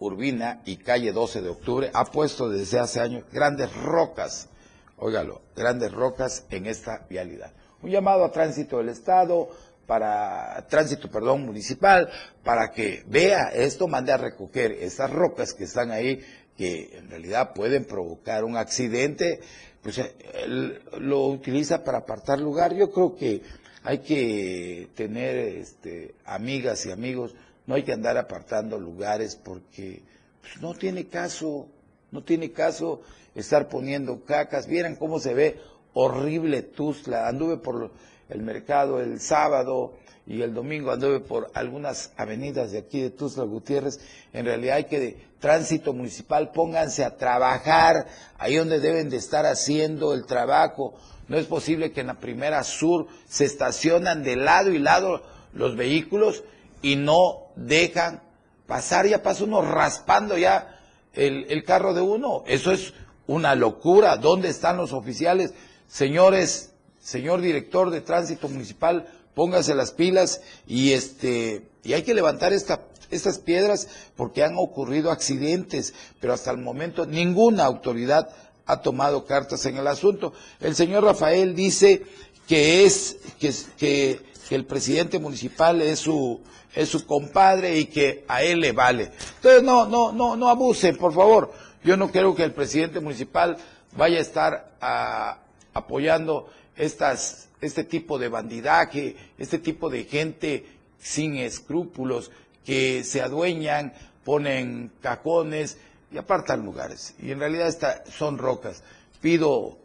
Urbina 0.00 0.60
y 0.64 0.76
calle 0.78 1.12
12 1.12 1.42
de 1.42 1.48
octubre, 1.48 1.90
ha 1.94 2.04
puesto 2.06 2.48
desde 2.48 2.80
hace 2.80 3.00
años 3.00 3.24
grandes 3.32 3.72
rocas, 3.74 4.48
óigalo, 4.96 5.42
grandes 5.54 5.92
rocas 5.92 6.44
en 6.50 6.66
esta 6.66 7.06
vialidad. 7.08 7.52
Un 7.80 7.90
llamado 7.90 8.24
a 8.24 8.32
tránsito 8.32 8.78
del 8.78 8.88
Estado, 8.88 9.48
para 9.92 10.66
tránsito, 10.70 11.10
perdón, 11.10 11.44
municipal, 11.44 12.08
para 12.42 12.70
que 12.70 13.04
vea 13.08 13.50
esto, 13.52 13.88
mande 13.88 14.10
a 14.10 14.16
recoger 14.16 14.72
esas 14.72 15.10
rocas 15.10 15.52
que 15.52 15.64
están 15.64 15.90
ahí, 15.90 16.18
que 16.56 16.96
en 16.96 17.10
realidad 17.10 17.52
pueden 17.52 17.84
provocar 17.84 18.42
un 18.44 18.56
accidente, 18.56 19.40
pues 19.82 19.98
él 19.98 20.80
lo 20.98 21.26
utiliza 21.26 21.84
para 21.84 21.98
apartar 21.98 22.40
lugar. 22.40 22.74
Yo 22.74 22.90
creo 22.90 23.14
que 23.14 23.42
hay 23.82 23.98
que 23.98 24.88
tener 24.94 25.36
este, 25.36 26.14
amigas 26.24 26.86
y 26.86 26.90
amigos, 26.90 27.34
no 27.66 27.74
hay 27.74 27.82
que 27.82 27.92
andar 27.92 28.16
apartando 28.16 28.80
lugares 28.80 29.36
porque 29.36 30.00
pues, 30.40 30.58
no 30.62 30.72
tiene 30.72 31.04
caso, 31.04 31.66
no 32.10 32.24
tiene 32.24 32.50
caso 32.50 33.02
estar 33.34 33.68
poniendo 33.68 34.24
cacas. 34.24 34.66
Vieran 34.66 34.96
cómo 34.96 35.20
se 35.20 35.34
ve 35.34 35.60
horrible 35.92 36.62
Tuzla. 36.62 37.28
Anduve 37.28 37.58
por 37.58 37.90
el 38.32 38.42
mercado 38.42 39.00
el 39.00 39.20
sábado 39.20 39.94
y 40.26 40.40
el 40.42 40.54
domingo 40.54 40.90
anduve 40.90 41.20
por 41.20 41.50
algunas 41.54 42.12
avenidas 42.16 42.72
de 42.72 42.78
aquí 42.78 43.00
de 43.00 43.10
Tuzla 43.10 43.44
Gutiérrez. 43.44 44.00
En 44.32 44.46
realidad 44.46 44.76
hay 44.76 44.84
que 44.84 45.00
de 45.00 45.26
tránsito 45.40 45.92
municipal, 45.92 46.52
pónganse 46.52 47.04
a 47.04 47.16
trabajar 47.16 48.06
ahí 48.38 48.56
donde 48.56 48.80
deben 48.80 49.10
de 49.10 49.16
estar 49.16 49.44
haciendo 49.46 50.14
el 50.14 50.24
trabajo. 50.24 50.94
No 51.28 51.36
es 51.36 51.46
posible 51.46 51.92
que 51.92 52.00
en 52.02 52.06
la 52.06 52.20
primera 52.20 52.62
sur 52.62 53.06
se 53.26 53.44
estacionan 53.44 54.22
de 54.22 54.36
lado 54.36 54.70
y 54.70 54.78
lado 54.78 55.22
los 55.52 55.76
vehículos 55.76 56.44
y 56.80 56.96
no 56.96 57.48
dejan 57.56 58.22
pasar, 58.66 59.06
ya 59.06 59.22
pasa 59.22 59.44
uno 59.44 59.60
raspando 59.60 60.38
ya 60.38 60.80
el, 61.12 61.46
el 61.50 61.64
carro 61.64 61.94
de 61.94 62.00
uno. 62.00 62.44
Eso 62.46 62.70
es 62.70 62.94
una 63.26 63.54
locura. 63.54 64.16
¿Dónde 64.16 64.48
están 64.48 64.76
los 64.76 64.92
oficiales? 64.92 65.52
Señores 65.88 66.71
señor 67.02 67.40
director 67.40 67.90
de 67.90 68.00
tránsito 68.00 68.48
municipal, 68.48 69.08
póngase 69.34 69.74
las 69.74 69.92
pilas 69.92 70.40
y 70.66 70.92
este 70.92 71.66
y 71.84 71.94
hay 71.94 72.02
que 72.02 72.14
levantar 72.14 72.52
esta, 72.52 72.82
estas 73.10 73.38
piedras 73.38 73.88
porque 74.16 74.44
han 74.44 74.54
ocurrido 74.56 75.10
accidentes, 75.10 75.94
pero 76.20 76.32
hasta 76.32 76.50
el 76.52 76.58
momento 76.58 77.06
ninguna 77.06 77.64
autoridad 77.64 78.28
ha 78.66 78.80
tomado 78.80 79.26
cartas 79.26 79.66
en 79.66 79.76
el 79.76 79.86
asunto. 79.88 80.32
El 80.60 80.76
señor 80.76 81.02
Rafael 81.04 81.56
dice 81.56 82.02
que 82.46 82.84
es 82.84 83.16
que, 83.40 83.52
que, 83.76 84.20
que 84.48 84.54
el 84.54 84.64
presidente 84.64 85.18
municipal 85.18 85.82
es 85.82 85.98
su 86.00 86.40
es 86.74 86.88
su 86.88 87.04
compadre 87.04 87.78
y 87.78 87.86
que 87.86 88.24
a 88.28 88.42
él 88.42 88.60
le 88.60 88.72
vale. 88.72 89.10
Entonces 89.36 89.62
no 89.62 89.86
no 89.86 90.12
no 90.12 90.36
no 90.36 90.48
abusen, 90.48 90.96
por 90.96 91.12
favor. 91.12 91.52
Yo 91.84 91.96
no 91.96 92.12
creo 92.12 92.34
que 92.36 92.44
el 92.44 92.52
presidente 92.52 93.00
municipal 93.00 93.56
vaya 93.96 94.18
a 94.18 94.22
estar 94.22 94.76
ah, 94.80 95.38
apoyando 95.74 96.48
estas, 96.76 97.48
este 97.60 97.84
tipo 97.84 98.18
de 98.18 98.28
bandidaje, 98.28 99.16
este 99.38 99.58
tipo 99.58 99.90
de 99.90 100.04
gente 100.04 100.66
sin 100.98 101.36
escrúpulos 101.36 102.30
que 102.64 103.04
se 103.04 103.20
adueñan, 103.20 103.92
ponen 104.24 104.90
cajones 105.00 105.78
y 106.12 106.18
apartan 106.18 106.64
lugares. 106.64 107.14
Y 107.20 107.30
en 107.30 107.40
realidad 107.40 107.68
esta, 107.68 108.04
son 108.06 108.38
rocas. 108.38 108.82
Pido, 109.20 109.78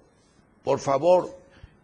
por 0.64 0.80
favor, 0.80 1.38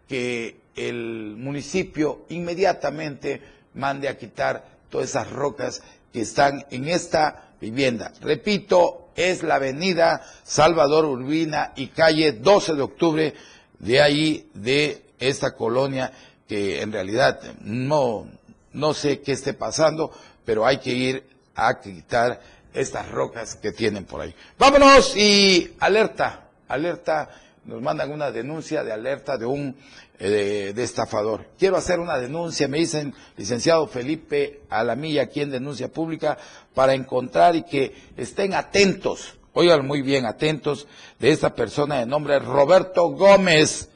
que 0.08 0.56
el 0.76 1.34
municipio 1.36 2.24
inmediatamente 2.28 3.40
mande 3.74 4.08
a 4.08 4.18
quitar 4.18 4.64
todas 4.90 5.10
esas 5.10 5.30
rocas 5.30 5.82
que 6.12 6.20
están 6.20 6.64
en 6.70 6.88
esta 6.88 7.50
vivienda. 7.60 8.12
Repito, 8.20 9.08
es 9.16 9.42
la 9.42 9.56
avenida 9.56 10.22
Salvador 10.42 11.04
Urbina 11.04 11.72
y 11.76 11.88
calle 11.88 12.32
12 12.32 12.74
de 12.74 12.82
octubre 12.82 13.34
de 13.78 14.00
ahí, 14.00 14.48
de 14.54 15.02
esta 15.18 15.54
colonia, 15.54 16.12
que 16.48 16.82
en 16.82 16.92
realidad 16.92 17.40
no, 17.60 18.26
no 18.72 18.94
sé 18.94 19.20
qué 19.20 19.32
esté 19.32 19.54
pasando, 19.54 20.12
pero 20.44 20.66
hay 20.66 20.78
que 20.78 20.92
ir 20.92 21.24
a 21.54 21.80
quitar 21.80 22.40
estas 22.72 23.10
rocas 23.10 23.54
que 23.54 23.72
tienen 23.72 24.04
por 24.04 24.20
ahí. 24.20 24.34
Vámonos 24.58 25.16
y 25.16 25.74
alerta, 25.78 26.48
alerta, 26.68 27.30
nos 27.64 27.80
mandan 27.80 28.12
una 28.12 28.30
denuncia 28.30 28.84
de 28.84 28.92
alerta 28.92 29.38
de 29.38 29.46
un 29.46 29.76
eh, 30.18 30.72
de, 30.74 30.82
estafador. 30.82 31.46
Quiero 31.58 31.76
hacer 31.76 31.98
una 31.98 32.18
denuncia, 32.18 32.68
me 32.68 32.78
dicen, 32.78 33.14
licenciado 33.36 33.86
Felipe 33.88 34.60
Alamilla, 34.70 35.22
aquí 35.22 35.40
en 35.40 35.50
denuncia 35.50 35.88
pública, 35.88 36.38
para 36.72 36.94
encontrar 36.94 37.56
y 37.56 37.62
que 37.62 37.94
estén 38.16 38.54
atentos 38.54 39.34
oigan 39.54 39.86
muy 39.86 40.02
bien, 40.02 40.26
atentos, 40.26 40.86
de 41.18 41.30
esta 41.30 41.54
persona 41.54 42.00
de 42.00 42.06
nombre 42.06 42.38
Roberto 42.40 43.08
Gómez 43.10 43.88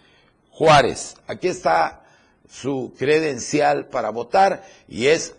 Juárez. 0.51 1.17
Aquí 1.27 1.49
está 1.49 2.05
su 2.51 2.95
credencial 2.97 3.89
para 3.89 4.11
votar 4.11 4.65
y 4.89 5.09
es, 5.09 5.35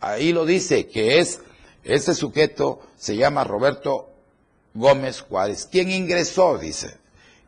ahí 0.00 0.32
lo 0.32 0.46
dice, 0.46 0.86
que 0.86 1.18
es, 1.18 1.40
este 1.82 2.14
sujeto 2.14 2.80
se 2.96 3.16
llama 3.16 3.44
Roberto 3.44 4.08
Gómez 4.72 5.20
Juárez. 5.20 5.68
¿Quién 5.70 5.90
ingresó? 5.90 6.56
Dice, 6.56 6.96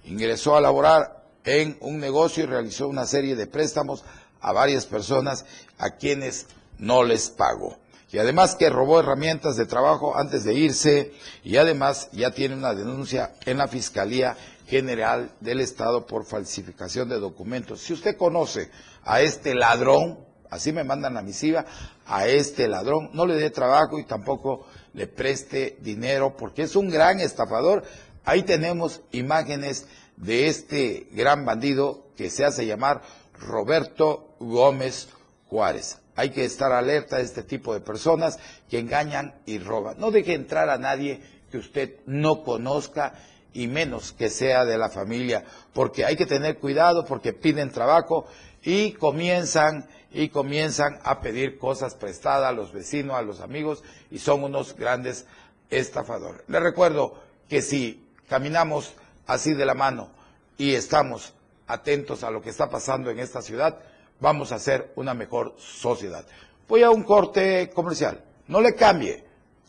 ingresó 0.05 0.57
a 0.57 0.61
laborar 0.61 1.25
en 1.45 1.79
un 1.81 1.99
negocio 1.99 2.45
y 2.45 2.47
realizó 2.47 2.89
una 2.89 3.07
serie 3.07 3.37
de 3.37 3.47
préstamos 3.47 4.05
a 4.41 4.53
varias 4.53 4.87
personas 4.87 5.47
a 5.79 5.93
quienes 5.93 6.47
no 6.79 7.05
les 7.05 7.31
pagó 7.31 7.79
y 8.11 8.19
además 8.19 8.55
que 8.55 8.71
robó 8.71 9.01
herramientas 9.01 9.57
de 9.57 9.67
trabajo 9.67 10.17
antes 10.17 10.45
de 10.45 10.55
irse 10.55 11.13
y 11.43 11.57
además 11.57 12.09
ya 12.13 12.31
tiene 12.31 12.55
una 12.55 12.75
denuncia 12.75 13.35
en 13.45 13.59
la 13.59 13.67
Fiscalía 13.67 14.37
General 14.67 15.33
del 15.41 15.61
Estado 15.61 16.07
por 16.07 16.25
falsificación 16.25 17.09
de 17.09 17.19
documentos. 17.19 17.81
Si 17.81 17.93
usted 17.93 18.17
conoce 18.17 18.71
a 19.05 19.21
este 19.21 19.55
ladrón, 19.55 20.19
así 20.51 20.73
me 20.73 20.85
mandan 20.85 21.15
la 21.15 21.23
misiva, 21.23 21.65
a 22.07 22.27
este 22.27 22.69
ladrón, 22.69 23.11
no 23.13 23.27
le 23.27 23.35
dé 23.35 23.51
trabajo 23.51 23.99
y 23.99 24.05
tampoco 24.05 24.67
le 24.95 25.09
preste 25.09 25.77
dinero 25.81 26.37
porque 26.37 26.63
es 26.63 26.77
un 26.77 26.89
gran 26.89 27.21
estafador. 27.21 27.85
Ahí 28.25 28.43
tenemos 28.43 29.03
imágenes 29.13 29.87
de 30.17 30.49
este 30.49 31.09
gran 31.13 31.45
bandido 31.45 32.07
que 32.17 32.31
se 32.31 32.45
hace 32.45 32.67
llamar 32.67 33.03
Roberto 33.39 34.37
Gómez 34.39 35.09
Juárez. 35.49 35.99
Hay 36.17 36.31
que 36.31 36.45
estar 36.45 36.73
alerta 36.73 37.17
a 37.17 37.21
este 37.21 37.43
tipo 37.43 37.75
de 37.75 37.81
personas 37.81 38.39
que 38.69 38.79
engañan 38.79 39.35
y 39.45 39.59
roban. 39.59 39.99
No 39.99 40.11
deje 40.11 40.35
entrar 40.35 40.71
a 40.71 40.79
nadie 40.79 41.21
que 41.51 41.59
usted 41.59 41.97
no 42.07 42.43
conozca 42.43 43.15
y 43.53 43.69
menos 43.69 44.13
que 44.13 44.29
sea 44.29 44.65
de 44.65 44.77
la 44.77 44.91
familia, 44.91 45.45
porque 45.73 46.05
hay 46.05 46.17
que 46.17 46.27
tener 46.27 46.59
cuidado 46.59 47.05
porque 47.05 47.33
piden 47.33 47.71
trabajo 47.71 48.27
y 48.63 48.93
comienzan 48.93 49.89
y 50.13 50.29
comienzan 50.29 50.99
a 51.05 51.21
pedir 51.21 51.59
cosas 51.59 51.95
prestadas 51.95 52.49
a 52.49 52.53
los 52.53 52.73
vecinos, 52.73 53.17
a 53.17 53.23
los 53.23 53.41
amigos 53.41 53.83
y 54.11 54.19
son 54.19 54.45
unos 54.45 54.75
grandes 54.77 55.27
estafadores. 55.71 56.43
Les 56.49 56.63
recuerdo 56.63 57.21
que 57.49 57.63
si 57.63 58.07
caminamos 58.29 58.95
así 59.27 59.55
de 59.55 59.67
la 59.67 59.75
mano 59.75 60.11
y 60.59 60.75
estamos 60.75 61.35
atentos 61.67 62.25
a 62.25 62.31
lo 62.31 62.43
que 62.43 62.51
está 62.51 62.71
pasando 62.71 63.11
en 63.11 63.19
esta 63.19 63.43
ciudad, 63.43 63.79
vamos 64.21 64.53
a 64.53 64.57
hacer 64.57 64.93
una 64.97 65.15
mejor 65.15 65.55
sociedad. 65.59 66.27
Voy 66.69 66.83
a 66.83 66.91
un 66.91 67.03
corte 67.03 67.71
comercial. 67.71 68.25
No 68.49 68.61
le 68.61 68.75
cambie. 68.75 69.25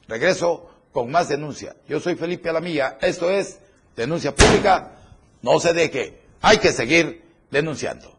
Regreso 0.07 0.69
con 0.91 1.11
más 1.11 1.29
denuncia. 1.29 1.75
Yo 1.87 1.99
soy 1.99 2.15
Felipe 2.15 2.49
Alamilla. 2.49 2.97
Esto 3.01 3.29
es 3.29 3.59
Denuncia 3.95 4.33
Pública. 4.33 4.97
No 5.41 5.59
se 5.59 5.73
deje. 5.73 6.21
Hay 6.41 6.57
que 6.59 6.71
seguir 6.71 7.23
denunciando. 7.51 8.17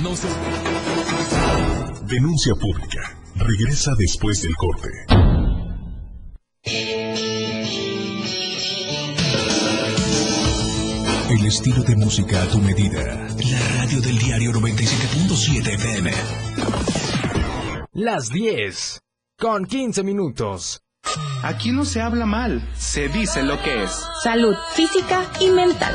No 0.00 0.16
se... 0.16 0.28
Denuncia 2.06 2.54
Pública. 2.54 3.16
Regresa 3.36 3.92
después 3.98 4.42
del 4.42 4.54
corte. 4.56 4.88
El 11.32 11.46
estilo 11.46 11.82
de 11.82 11.96
música 11.96 12.42
a 12.42 12.46
tu 12.46 12.58
medida. 12.58 13.26
La 13.50 13.78
radio 13.78 14.02
del 14.02 14.18
diario 14.18 14.52
97.7 14.52 15.74
FM. 15.76 16.12
Las 17.94 18.28
10. 18.28 19.00
Con 19.38 19.64
15 19.64 20.02
minutos. 20.02 20.82
Aquí 21.42 21.72
no 21.72 21.86
se 21.86 22.02
habla 22.02 22.26
mal, 22.26 22.68
se 22.76 23.08
dice 23.08 23.42
lo 23.42 23.58
que 23.62 23.84
es. 23.84 24.04
Salud 24.22 24.54
física 24.74 25.24
y 25.40 25.48
mental. 25.48 25.94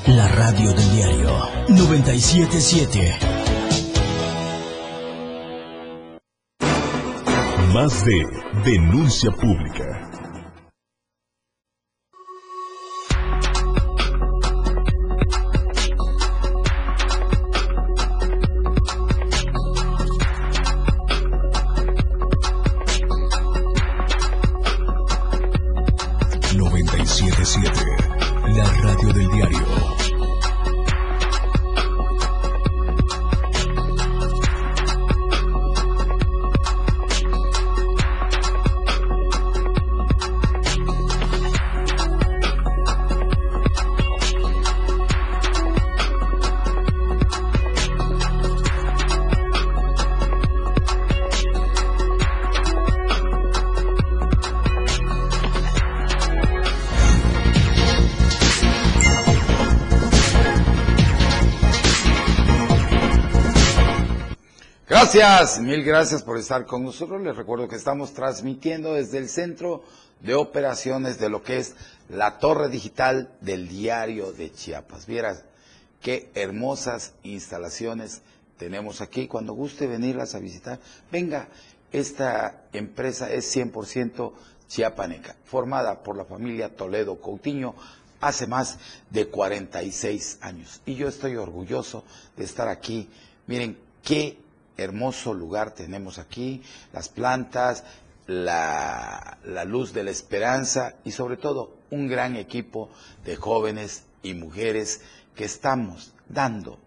La 0.07 0.27
radio 0.29 0.73
del 0.73 0.91
diario. 0.97 1.39
97.7. 1.69 3.19
Más 7.75 8.07
de 8.07 8.27
denuncia 8.65 9.31
pública. 9.33 10.02
Gracias, 65.15 65.61
mil 65.61 65.85
gracias 65.85 66.23
por 66.23 66.39
estar 66.39 66.65
con 66.65 66.85
nosotros. 66.85 67.21
Les 67.21 67.37
recuerdo 67.37 67.69
que 67.69 67.77
estamos 67.77 68.15
transmitiendo 68.15 68.95
desde 68.95 69.19
el 69.19 69.29
centro 69.29 69.85
de 70.21 70.35
operaciones 70.35 71.19
de 71.19 71.29
lo 71.29 71.43
que 71.43 71.59
es 71.59 71.75
la 72.09 72.39
torre 72.39 72.71
digital 72.71 73.31
del 73.43 73.69
diario 73.69 74.33
de 74.33 74.51
Chiapas. 74.51 75.05
Vieras 75.05 75.45
qué 76.01 76.31
hermosas 76.35 77.13
instalaciones 77.25 78.23
tenemos 78.57 79.03
aquí. 79.03 79.29
Cuando 79.29 79.53
guste 79.53 79.87
venirlas 79.87 80.35
a 80.35 80.39
visitar, 80.39 80.81
venga, 81.11 81.49
esta 81.93 82.63
empresa 82.73 83.31
es 83.31 83.55
100% 83.55 84.33
chiapaneca, 84.67 85.37
formada 85.45 86.03
por 86.03 86.17
la 86.17 86.25
familia 86.25 86.75
Toledo 86.75 87.21
Coutinho 87.21 87.75
hace 88.23 88.47
más 88.47 88.79
de 89.11 89.29
46 89.29 90.39
años. 90.41 90.81
Y 90.87 90.95
yo 90.95 91.07
estoy 91.07 91.37
orgulloso 91.37 92.03
de 92.35 92.45
estar 92.45 92.69
aquí. 92.69 93.11
Miren, 93.47 93.77
qué 94.03 94.42
hermoso 94.77 95.35
lugar 95.35 95.75
tenemos 95.75 96.19
aquí, 96.19 96.63
las 96.93 97.09
plantas, 97.09 97.85
la, 98.27 99.39
luz 99.67 99.93
de 99.93 100.05
la 100.05 100.11
esperanza 100.11 100.95
y 101.05 101.13
sobre 101.13 101.37
todo 101.37 101.73
un 101.91 102.09
gran 102.09 102.37
equipo 102.37 102.89
de 103.25 103.37
jóvenes 103.37 104.05
y 104.23 104.35
mujeres 104.35 105.03
que 105.35 105.45
estamos 105.45 106.13
dando 106.29 106.79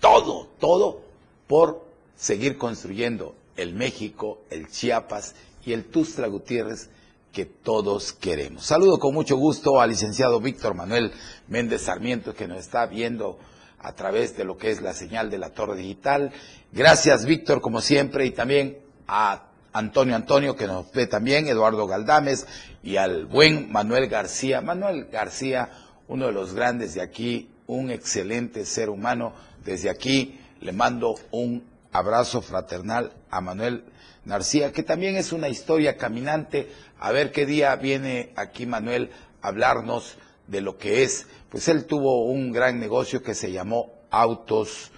todo, 0.00 0.48
todo 0.58 1.00
por 1.46 1.84
seguir 2.16 2.58
construyendo 2.58 3.34
el 3.56 3.74
México, 3.74 4.40
el 4.50 4.68
Chiapas 4.68 5.34
y 5.64 5.72
el 5.72 5.86
Tustra 5.86 6.26
Gutiérrez 6.28 6.90
que 7.32 7.46
todos 7.46 8.12
queremos. 8.12 8.64
Saludo 8.64 8.98
con 8.98 9.14
mucho 9.14 9.36
gusto 9.36 9.80
al 9.80 9.90
licenciado 9.90 10.40
Víctor 10.40 10.74
Manuel 10.74 11.12
Méndez 11.48 11.82
Sarmiento 11.82 12.34
que 12.34 12.48
nos 12.48 12.58
está 12.58 12.86
viendo 12.86 13.38
a 13.78 13.92
través 13.92 14.36
de 14.36 14.44
lo 14.44 14.56
que 14.56 14.70
es 14.70 14.80
la 14.82 14.92
señal 14.92 15.30
de 15.30 15.38
la 15.38 15.50
torre 15.50 15.76
digital. 15.76 16.32
Gracias, 16.72 17.24
Víctor, 17.24 17.60
como 17.60 17.80
siempre, 17.80 18.26
y 18.26 18.30
también 18.30 18.78
a 19.06 19.46
Antonio 19.72 20.16
Antonio, 20.16 20.56
que 20.56 20.66
nos 20.66 20.90
ve 20.92 21.06
también, 21.06 21.46
Eduardo 21.48 21.86
Galdames, 21.86 22.46
y 22.82 22.96
al 22.96 23.26
buen 23.26 23.70
Manuel 23.70 24.08
García. 24.08 24.60
Manuel 24.62 25.06
García, 25.12 25.70
uno 26.08 26.26
de 26.26 26.32
los 26.32 26.54
grandes 26.54 26.94
de 26.94 27.02
aquí, 27.02 27.50
un 27.66 27.90
excelente 27.90 28.64
ser 28.64 28.88
humano. 28.88 29.34
Desde 29.64 29.90
aquí 29.90 30.40
le 30.60 30.72
mando 30.72 31.16
un 31.30 31.64
abrazo 31.92 32.40
fraternal 32.40 33.12
a 33.30 33.40
Manuel 33.40 33.84
García, 34.24 34.72
que 34.72 34.82
también 34.82 35.16
es 35.16 35.32
una 35.32 35.48
historia 35.48 35.96
caminante. 35.96 36.72
A 36.98 37.12
ver 37.12 37.30
qué 37.30 37.44
día 37.44 37.76
viene 37.76 38.32
aquí 38.36 38.64
Manuel 38.64 39.10
a 39.42 39.48
hablarnos 39.48 40.16
de 40.46 40.60
lo 40.60 40.78
que 40.78 41.02
es 41.02 41.26
pues 41.56 41.68
él 41.68 41.86
tuvo 41.86 42.24
un 42.24 42.52
gran 42.52 42.78
negocio 42.78 43.22
que 43.22 43.34
se 43.34 43.52
llamó 43.52 43.92
Autos 44.10 44.90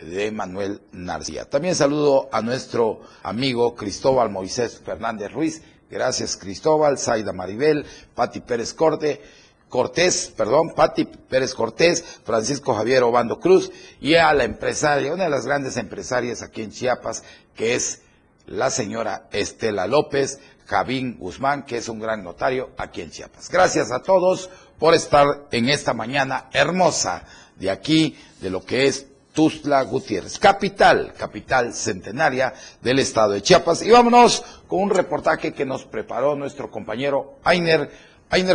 de 0.00 0.30
Manuel 0.30 0.80
Narcía. 0.92 1.44
También 1.48 1.74
saludo 1.74 2.28
a 2.30 2.42
nuestro 2.42 3.00
amigo 3.22 3.74
Cristóbal 3.74 4.30
Moisés 4.30 4.80
Fernández 4.84 5.32
Ruiz. 5.32 5.62
Gracias 5.90 6.36
Cristóbal, 6.36 6.98
Zaida 6.98 7.32
Maribel, 7.32 7.86
Pati 8.14 8.40
Pérez 8.40 8.74
Corte, 8.74 9.22
Cortés, 9.68 10.32
perdón, 10.36 10.72
Pati 10.74 11.04
Pérez 11.04 11.54
Cortés, 11.54 12.04
Francisco 12.24 12.74
Javier 12.74 13.02
Obando 13.02 13.40
Cruz 13.40 13.72
y 14.00 14.14
a 14.14 14.32
la 14.34 14.44
empresaria, 14.44 15.14
una 15.14 15.24
de 15.24 15.30
las 15.30 15.46
grandes 15.46 15.76
empresarias 15.76 16.42
aquí 16.42 16.62
en 16.62 16.70
Chiapas, 16.70 17.24
que 17.54 17.74
es 17.74 18.02
la 18.46 18.70
señora 18.70 19.28
Estela 19.32 19.86
López, 19.86 20.38
Javín 20.66 21.18
Guzmán, 21.18 21.64
que 21.64 21.76
es 21.76 21.88
un 21.88 21.98
gran 21.98 22.22
notario 22.24 22.70
aquí 22.76 23.00
en 23.00 23.10
Chiapas. 23.10 23.50
Gracias 23.50 23.92
a 23.92 24.00
todos 24.00 24.50
por 24.78 24.94
estar 24.94 25.26
en 25.50 25.68
esta 25.68 25.94
mañana 25.94 26.48
hermosa 26.52 27.24
de 27.56 27.70
aquí, 27.70 28.16
de 28.40 28.50
lo 28.50 28.64
que 28.64 28.86
es 28.86 29.06
Tuzla 29.34 29.82
Gutiérrez, 29.82 30.38
capital, 30.38 31.12
capital 31.18 31.74
centenaria 31.74 32.54
del 32.80 33.00
estado 33.00 33.32
de 33.32 33.42
Chiapas. 33.42 33.82
Y 33.82 33.90
vámonos 33.90 34.44
con 34.68 34.80
un 34.80 34.90
reportaje 34.90 35.52
que 35.52 35.64
nos 35.64 35.84
preparó 35.84 36.36
nuestro 36.36 36.70
compañero 36.70 37.38
Ainer, 37.42 37.90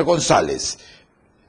González. 0.04 0.80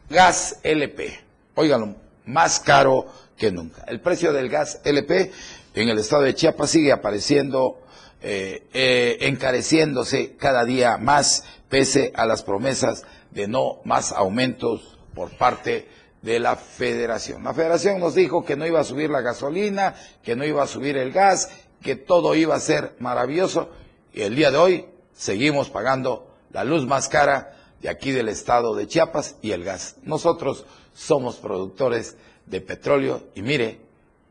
Gas 0.09 0.59
LP, 0.64 1.20
óiganlo, 1.54 1.94
más 2.26 2.59
caro 2.59 3.06
que 3.37 3.52
nunca. 3.52 3.85
El 3.87 4.00
precio 4.00 4.33
del 4.33 4.48
gas 4.48 4.80
LP 4.85 5.30
en 5.74 5.88
el 5.88 5.98
estado 5.98 6.22
de 6.22 6.35
Chiapas 6.35 6.70
sigue 6.70 6.90
apareciendo, 6.90 7.80
eh, 8.22 8.66
eh, 8.72 9.18
encareciéndose 9.20 10.35
cada 10.37 10.64
día 10.64 10.96
más, 10.98 11.44
pese 11.68 12.12
a 12.16 12.26
las 12.26 12.42
promesas 12.42 13.04
de 13.31 13.49
no 13.49 13.81
más 13.85 14.12
aumentos 14.12 14.99
por 15.14 15.31
parte 15.31 15.88
de 16.23 16.38
la 16.38 16.57
federación. 16.57 17.45
La 17.45 17.55
federación 17.55 18.01
nos 18.01 18.14
dijo 18.14 18.45
que 18.45 18.57
no 18.57 18.66
iba 18.66 18.81
a 18.81 18.85
subir 18.85 19.11
la 19.11 19.21
gasolina, 19.21 19.95
que 20.23 20.37
no 20.37 20.45
iba 20.45 20.62
a 20.62 20.66
subir 20.66 20.97
el 20.97 21.12
gas, 21.12 21.51
que 21.83 21.97
todo 21.97 22.35
iba 22.35 22.55
a 22.55 22.61
ser 22.61 22.95
maravilloso 22.99 23.71
y 24.12 24.23
el 24.23 24.37
día 24.37 24.51
de 24.51 24.59
hoy 24.59 24.87
seguimos 25.14 25.71
pagando 25.71 26.27
la 26.53 26.64
luz 26.64 26.87
más 26.87 27.09
cara 27.09 27.57
de 27.81 27.88
aquí 27.88 28.11
del 28.11 28.29
estado 28.29 28.75
de 28.75 28.87
Chiapas 28.87 29.37
y 29.40 29.53
el 29.53 29.64
gas. 29.64 29.97
Nosotros 30.03 30.66
somos 30.95 31.37
productores 31.37 32.16
de 32.47 32.61
petróleo 32.61 33.23
y 33.35 33.43
mire 33.43 33.81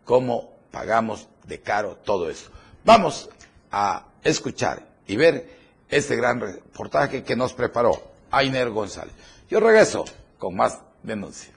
cómo 0.06 0.54
pagamos 0.72 1.28
de 1.48 1.62
caro 1.62 1.98
todo 2.04 2.30
eso. 2.30 2.52
Vamos 2.84 3.30
a 3.72 4.06
escuchar 4.24 4.86
y 5.08 5.16
ver 5.16 5.50
este 5.90 6.16
gran 6.16 6.40
reportaje 6.40 7.24
que 7.24 7.36
nos 7.36 7.54
preparó 7.54 8.09
Ainer 8.32 8.70
González. 8.70 9.13
Yo 9.50 9.60
regreso 9.60 10.06
con 10.38 10.56
más 10.56 10.82
denuncias. 11.04 11.56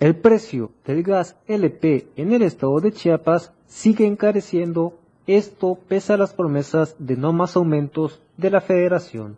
El 0.00 0.16
precio 0.16 0.72
del 0.84 1.02
gas 1.02 1.36
LP 1.46 2.08
en 2.16 2.32
el 2.32 2.42
estado 2.42 2.80
de 2.80 2.92
Chiapas 2.92 3.52
sigue 3.66 4.06
encareciendo, 4.06 4.98
esto 5.26 5.78
pese 5.88 6.12
a 6.12 6.16
las 6.16 6.32
promesas 6.32 6.96
de 6.98 7.16
no 7.16 7.32
más 7.32 7.56
aumentos 7.56 8.20
de 8.36 8.50
la 8.50 8.60
federación. 8.60 9.36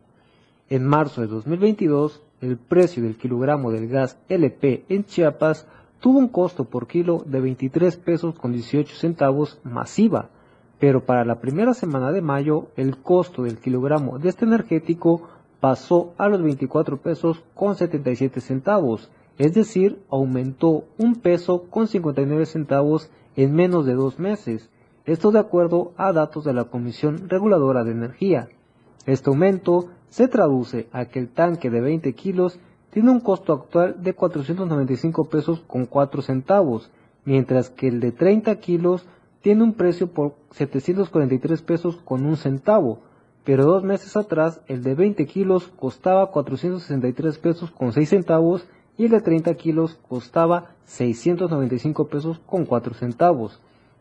En 0.70 0.86
marzo 0.86 1.20
de 1.20 1.26
2022, 1.26 2.22
el 2.40 2.56
precio 2.56 3.02
del 3.02 3.16
kilogramo 3.16 3.70
del 3.70 3.88
gas 3.88 4.16
LP 4.28 4.86
en 4.88 5.04
Chiapas 5.04 5.66
tuvo 6.00 6.18
un 6.18 6.28
costo 6.28 6.64
por 6.64 6.86
kilo 6.86 7.22
de 7.26 7.40
23 7.40 7.96
pesos 7.98 8.34
con 8.34 8.52
18 8.52 8.94
centavos 8.96 9.58
masiva, 9.64 10.30
pero 10.78 11.04
para 11.04 11.24
la 11.24 11.40
primera 11.40 11.74
semana 11.74 12.10
de 12.12 12.22
mayo 12.22 12.68
el 12.76 12.96
costo 12.98 13.42
del 13.42 13.58
kilogramo 13.58 14.18
de 14.18 14.30
este 14.30 14.46
energético 14.46 15.28
pasó 15.64 16.12
a 16.18 16.28
los 16.28 16.42
24 16.42 16.98
pesos 16.98 17.42
con 17.54 17.74
77 17.74 18.42
centavos, 18.42 19.10
es 19.38 19.54
decir, 19.54 19.98
aumentó 20.10 20.84
un 20.98 21.14
peso 21.14 21.70
con 21.70 21.86
59 21.86 22.44
centavos 22.44 23.10
en 23.34 23.54
menos 23.54 23.86
de 23.86 23.94
dos 23.94 24.18
meses, 24.18 24.68
esto 25.06 25.32
de 25.32 25.38
acuerdo 25.38 25.92
a 25.96 26.12
datos 26.12 26.44
de 26.44 26.52
la 26.52 26.64
Comisión 26.64 27.30
Reguladora 27.30 27.82
de 27.82 27.92
Energía. 27.92 28.50
Este 29.06 29.30
aumento 29.30 29.88
se 30.10 30.28
traduce 30.28 30.86
a 30.92 31.06
que 31.06 31.18
el 31.18 31.30
tanque 31.30 31.70
de 31.70 31.80
20 31.80 32.12
kilos 32.12 32.60
tiene 32.90 33.10
un 33.10 33.20
costo 33.20 33.54
actual 33.54 34.02
de 34.02 34.12
495 34.12 35.30
pesos 35.30 35.64
con 35.66 35.86
4 35.86 36.20
centavos, 36.20 36.90
mientras 37.24 37.70
que 37.70 37.88
el 37.88 38.00
de 38.00 38.12
30 38.12 38.54
kilos 38.56 39.06
tiene 39.40 39.62
un 39.62 39.72
precio 39.72 40.08
por 40.08 40.34
743 40.50 41.62
pesos 41.62 41.96
con 42.04 42.26
un 42.26 42.36
centavo, 42.36 42.98
pero 43.44 43.64
dos 43.64 43.84
meses 43.84 44.16
atrás 44.16 44.60
el 44.68 44.82
de 44.82 44.94
20 44.94 45.26
kilos 45.26 45.70
costaba 45.78 46.30
463 46.30 47.38
pesos 47.38 47.70
con 47.70 47.92
6 47.92 48.08
centavos 48.08 48.66
y 48.96 49.04
el 49.04 49.10
de 49.10 49.20
30 49.20 49.54
kilos 49.54 49.98
costaba 50.08 50.70
695 50.84 52.08
pesos 52.08 52.40
con 52.46 52.64
4 52.64 52.94
centavos. 52.94 53.60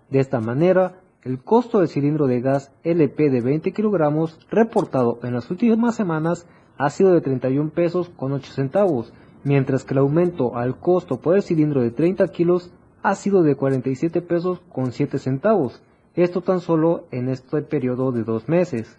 De 0.10 0.20
esta 0.20 0.40
manera, 0.40 1.02
el 1.24 1.42
costo 1.42 1.80
del 1.80 1.90
cilindro 1.90 2.28
de 2.28 2.42
gas 2.42 2.72
LP 2.84 3.30
de 3.30 3.42
20 3.42 3.72
kilogramos 3.74 4.40
reportado 4.50 5.20
en 5.24 5.34
las 5.34 5.50
últimas 5.52 5.96
semanas 5.96 6.48
ha 6.78 6.90
sido 6.90 7.12
de 7.12 7.22
31 7.22 7.72
pesos 7.72 8.10
con 8.10 8.32
8 8.32 8.52
centavos, 8.52 9.14
mientras 9.44 9.84
que 9.84 9.94
el 9.94 10.00
aumento 10.00 10.56
al 10.56 10.78
costo 10.78 11.20
por 11.20 11.36
el 11.36 11.44
cilindro 11.44 11.82
de 11.82 11.92
30 11.92 12.28
kilos 12.30 12.72
ha 13.02 13.16
sido 13.16 13.44
de 13.44 13.56
47 13.56 14.22
pesos 14.22 14.62
con 14.72 14.92
7 14.92 15.20
centavos, 15.20 15.82
esto 16.16 16.42
tan 16.42 16.62
solo 16.62 17.06
en 17.12 17.28
este 17.28 17.62
periodo 17.62 18.12
de 18.12 18.24
dos 18.24 18.48
meses. 18.48 18.98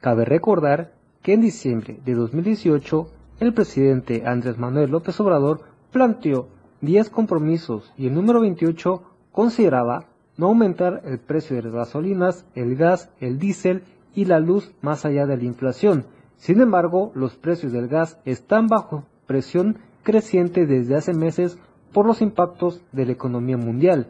Cabe 0.00 0.24
recordar 0.24 0.92
que 1.22 1.32
en 1.32 1.40
diciembre 1.40 1.98
de 2.04 2.14
2018 2.14 3.08
el 3.40 3.52
presidente 3.52 4.22
Andrés 4.26 4.56
Manuel 4.56 4.90
López 4.90 5.18
Obrador 5.20 5.62
planteó 5.90 6.48
10 6.82 7.10
compromisos 7.10 7.92
y 7.96 8.06
el 8.06 8.14
número 8.14 8.40
28 8.40 9.02
consideraba 9.32 10.06
no 10.36 10.46
aumentar 10.46 11.02
el 11.04 11.18
precio 11.18 11.56
de 11.56 11.62
las 11.62 11.72
gasolinas, 11.72 12.46
el 12.54 12.76
gas, 12.76 13.10
el 13.18 13.40
diésel 13.40 13.82
y 14.14 14.24
la 14.26 14.38
luz 14.38 14.72
más 14.82 15.04
allá 15.04 15.26
de 15.26 15.36
la 15.36 15.44
inflación. 15.44 16.06
Sin 16.36 16.60
embargo, 16.60 17.10
los 17.14 17.34
precios 17.34 17.72
del 17.72 17.88
gas 17.88 18.20
están 18.24 18.68
bajo 18.68 19.04
presión 19.26 19.78
creciente 20.04 20.66
desde 20.66 20.94
hace 20.94 21.12
meses 21.12 21.58
por 21.92 22.06
los 22.06 22.22
impactos 22.22 22.82
de 22.92 23.06
la 23.06 23.12
economía 23.12 23.56
mundial. 23.56 24.06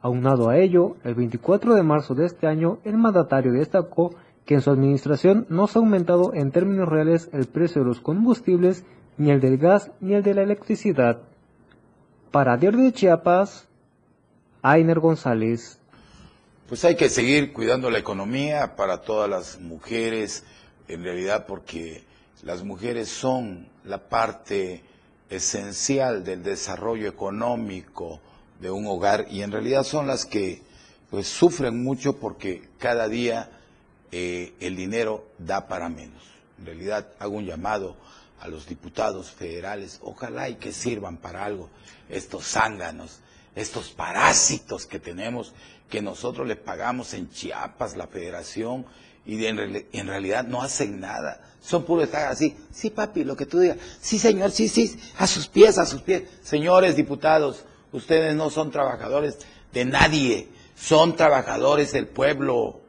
Aunado 0.00 0.48
a 0.48 0.58
ello, 0.58 0.96
el 1.04 1.14
24 1.14 1.74
de 1.74 1.82
marzo 1.82 2.14
de 2.14 2.26
este 2.26 2.46
año, 2.46 2.78
el 2.84 2.96
mandatario 2.96 3.52
destacó 3.52 4.14
que 4.44 4.54
en 4.54 4.60
su 4.60 4.70
administración 4.70 5.46
no 5.48 5.66
se 5.66 5.78
ha 5.78 5.82
aumentado 5.82 6.34
en 6.34 6.50
términos 6.50 6.88
reales 6.88 7.28
el 7.32 7.46
precio 7.46 7.82
de 7.82 7.88
los 7.88 8.00
combustibles, 8.00 8.84
ni 9.16 9.30
el 9.30 9.40
del 9.40 9.58
gas, 9.58 9.90
ni 10.00 10.14
el 10.14 10.22
de 10.22 10.34
la 10.34 10.42
electricidad. 10.42 11.20
Para 12.30 12.56
Diario 12.56 12.82
de 12.82 12.92
Chiapas, 12.92 13.68
Ainer 14.62 14.98
González. 15.00 15.78
Pues 16.68 16.84
hay 16.84 16.96
que 16.96 17.08
seguir 17.08 17.52
cuidando 17.52 17.90
la 17.90 17.98
economía 17.98 18.76
para 18.76 19.02
todas 19.02 19.28
las 19.28 19.60
mujeres, 19.60 20.44
en 20.88 21.04
realidad 21.04 21.46
porque 21.46 22.04
las 22.42 22.64
mujeres 22.64 23.08
son 23.08 23.68
la 23.84 24.08
parte 24.08 24.82
esencial 25.30 26.24
del 26.24 26.42
desarrollo 26.42 27.08
económico 27.08 28.20
de 28.60 28.70
un 28.70 28.86
hogar 28.86 29.26
y 29.30 29.42
en 29.42 29.52
realidad 29.52 29.82
son 29.82 30.06
las 30.06 30.24
que 30.24 30.62
pues 31.10 31.26
sufren 31.26 31.82
mucho 31.82 32.18
porque 32.18 32.62
cada 32.78 33.08
día 33.08 33.50
eh, 34.12 34.54
el 34.60 34.76
dinero 34.76 35.26
da 35.38 35.66
para 35.66 35.88
menos. 35.88 36.22
En 36.58 36.66
realidad 36.66 37.08
hago 37.18 37.36
un 37.36 37.46
llamado 37.46 37.96
a 38.40 38.48
los 38.48 38.66
diputados 38.66 39.30
federales, 39.30 39.98
ojalá 40.02 40.48
y 40.48 40.56
que 40.56 40.72
sirvan 40.72 41.16
para 41.16 41.44
algo 41.44 41.70
estos 42.08 42.46
zánganos, 42.46 43.20
estos 43.54 43.90
parásitos 43.90 44.86
que 44.86 44.98
tenemos, 44.98 45.52
que 45.88 46.02
nosotros 46.02 46.46
le 46.46 46.56
pagamos 46.56 47.14
en 47.14 47.30
Chiapas, 47.30 47.96
la 47.96 48.06
federación, 48.06 48.86
y 49.24 49.44
en, 49.46 50.06
realidad 50.06 50.44
no 50.44 50.62
hacen 50.62 51.00
nada. 51.00 51.40
Son 51.60 51.84
puros 51.84 52.04
estar 52.04 52.28
así, 52.28 52.56
sí 52.72 52.90
papi, 52.90 53.24
lo 53.24 53.36
que 53.36 53.46
tú 53.46 53.60
digas, 53.60 53.78
sí 54.00 54.18
señor, 54.18 54.50
sí, 54.50 54.68
sí, 54.68 54.98
a 55.16 55.26
sus 55.26 55.46
pies, 55.46 55.78
a 55.78 55.86
sus 55.86 56.02
pies. 56.02 56.24
Señores 56.42 56.96
diputados, 56.96 57.64
ustedes 57.92 58.34
no 58.34 58.50
son 58.50 58.70
trabajadores 58.70 59.38
de 59.72 59.84
nadie, 59.84 60.48
son 60.76 61.16
trabajadores 61.16 61.92
del 61.92 62.08
pueblo. 62.08 62.81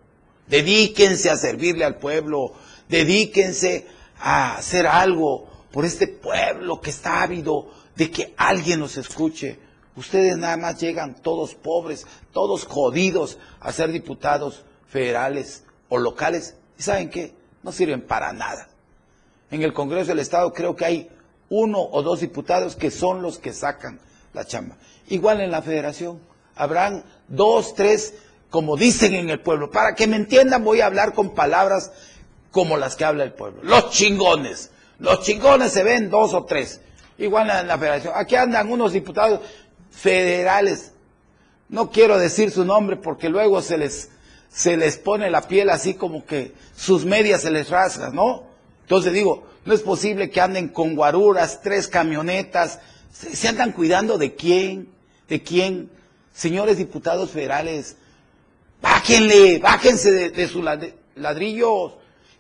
Dedíquense 0.54 1.32
a 1.32 1.36
servirle 1.36 1.84
al 1.84 1.98
pueblo, 1.98 2.54
dedíquense 2.88 3.88
a 4.20 4.58
hacer 4.58 4.86
algo 4.86 5.50
por 5.72 5.84
este 5.84 6.06
pueblo 6.08 6.80
que 6.80 6.92
está 6.92 7.24
ávido 7.24 7.72
de 7.96 8.12
que 8.12 8.36
alguien 8.38 8.80
nos 8.80 8.96
escuche. 8.98 9.58
Ustedes 9.96 10.38
nada 10.38 10.56
más 10.58 10.80
llegan 10.80 11.16
todos 11.16 11.56
pobres, 11.56 12.06
todos 12.32 12.66
jodidos 12.66 13.40
a 13.60 13.72
ser 13.72 13.92
diputados 13.92 14.64
federales 14.88 15.64
o 15.90 15.98
locales. 15.98 16.54
¿Y 16.78 16.84
saben 16.84 17.10
qué? 17.10 17.34
No 17.64 17.72
sirven 17.72 18.06
para 18.06 18.32
nada. 18.32 18.70
En 19.50 19.64
el 19.64 19.74
Congreso 19.74 20.10
del 20.10 20.20
Estado 20.20 20.54
creo 20.54 20.76
que 20.76 20.86
hay 20.86 21.10
uno 21.50 21.82
o 21.82 22.04
dos 22.04 22.20
diputados 22.20 22.76
que 22.76 22.92
son 22.92 23.24
los 23.24 23.40
que 23.40 23.54
sacan 23.54 24.00
la 24.34 24.46
chamba. 24.46 24.78
Igual 25.08 25.42
en 25.42 25.50
la 25.50 25.64
federación. 25.64 26.20
Habrán 26.56 27.04
dos, 27.28 27.74
tres 27.74 28.14
como 28.54 28.78
dicen 28.78 29.16
en 29.16 29.32
el 29.32 29.40
pueblo. 29.40 29.72
Para 29.72 29.96
que 29.96 30.06
me 30.06 30.16
entiendan 30.16 30.64
voy 30.64 30.80
a 30.80 30.86
hablar 30.86 31.16
con 31.16 31.34
palabras 31.34 31.92
como 32.52 32.78
las 32.78 32.96
que 32.96 33.04
habla 33.04 33.24
el 33.24 33.34
pueblo. 33.34 33.64
Los 33.64 33.90
chingones. 33.90 34.70
Los 35.00 35.22
chingones 35.22 35.72
se 35.72 35.82
ven 35.82 36.12
dos 36.12 36.36
o 36.36 36.46
tres. 36.46 36.80
Igual 37.18 37.50
en 37.50 37.68
la 37.68 37.80
federación. 37.80 38.14
Aquí 38.16 38.36
andan 38.36 38.72
unos 38.72 38.94
diputados 38.94 39.40
federales. 39.90 40.92
no 41.68 41.90
quiero 41.90 42.20
decir 42.20 42.52
su 42.52 42.64
nombre 42.64 42.96
porque 42.96 43.28
luego 43.28 43.60
se 43.64 43.80
les, 43.80 44.12
se 44.50 44.78
les 44.78 45.00
pone 45.00 45.32
la 45.32 45.48
piel 45.48 45.72
así 45.72 45.96
como 45.96 46.24
que 46.24 46.54
sus 46.76 47.06
medias 47.06 47.42
se 47.42 47.50
les 47.50 47.72
rasgan, 47.72 48.14
¿no? 48.14 48.44
Entonces 48.82 49.14
digo, 49.14 49.48
no 49.66 49.74
es 49.74 49.82
posible 49.82 50.30
que 50.30 50.42
anden 50.42 50.68
con 50.68 50.94
guaruras, 50.94 51.62
tres 51.64 51.88
camionetas, 51.88 52.82
se, 53.12 53.36
se 53.36 53.48
andan 53.48 53.72
cuidando 53.72 54.20
de 54.20 54.36
quién, 54.36 54.90
de 55.28 55.42
quién. 55.42 55.90
Señores 56.36 56.78
diputados 56.78 57.32
federales, 57.32 57.98
bájenle, 58.84 59.60
bájense 59.60 60.30
de, 60.30 60.48
sus 60.48 60.62
lad- 60.64 60.94
ladrillos, 61.16 61.94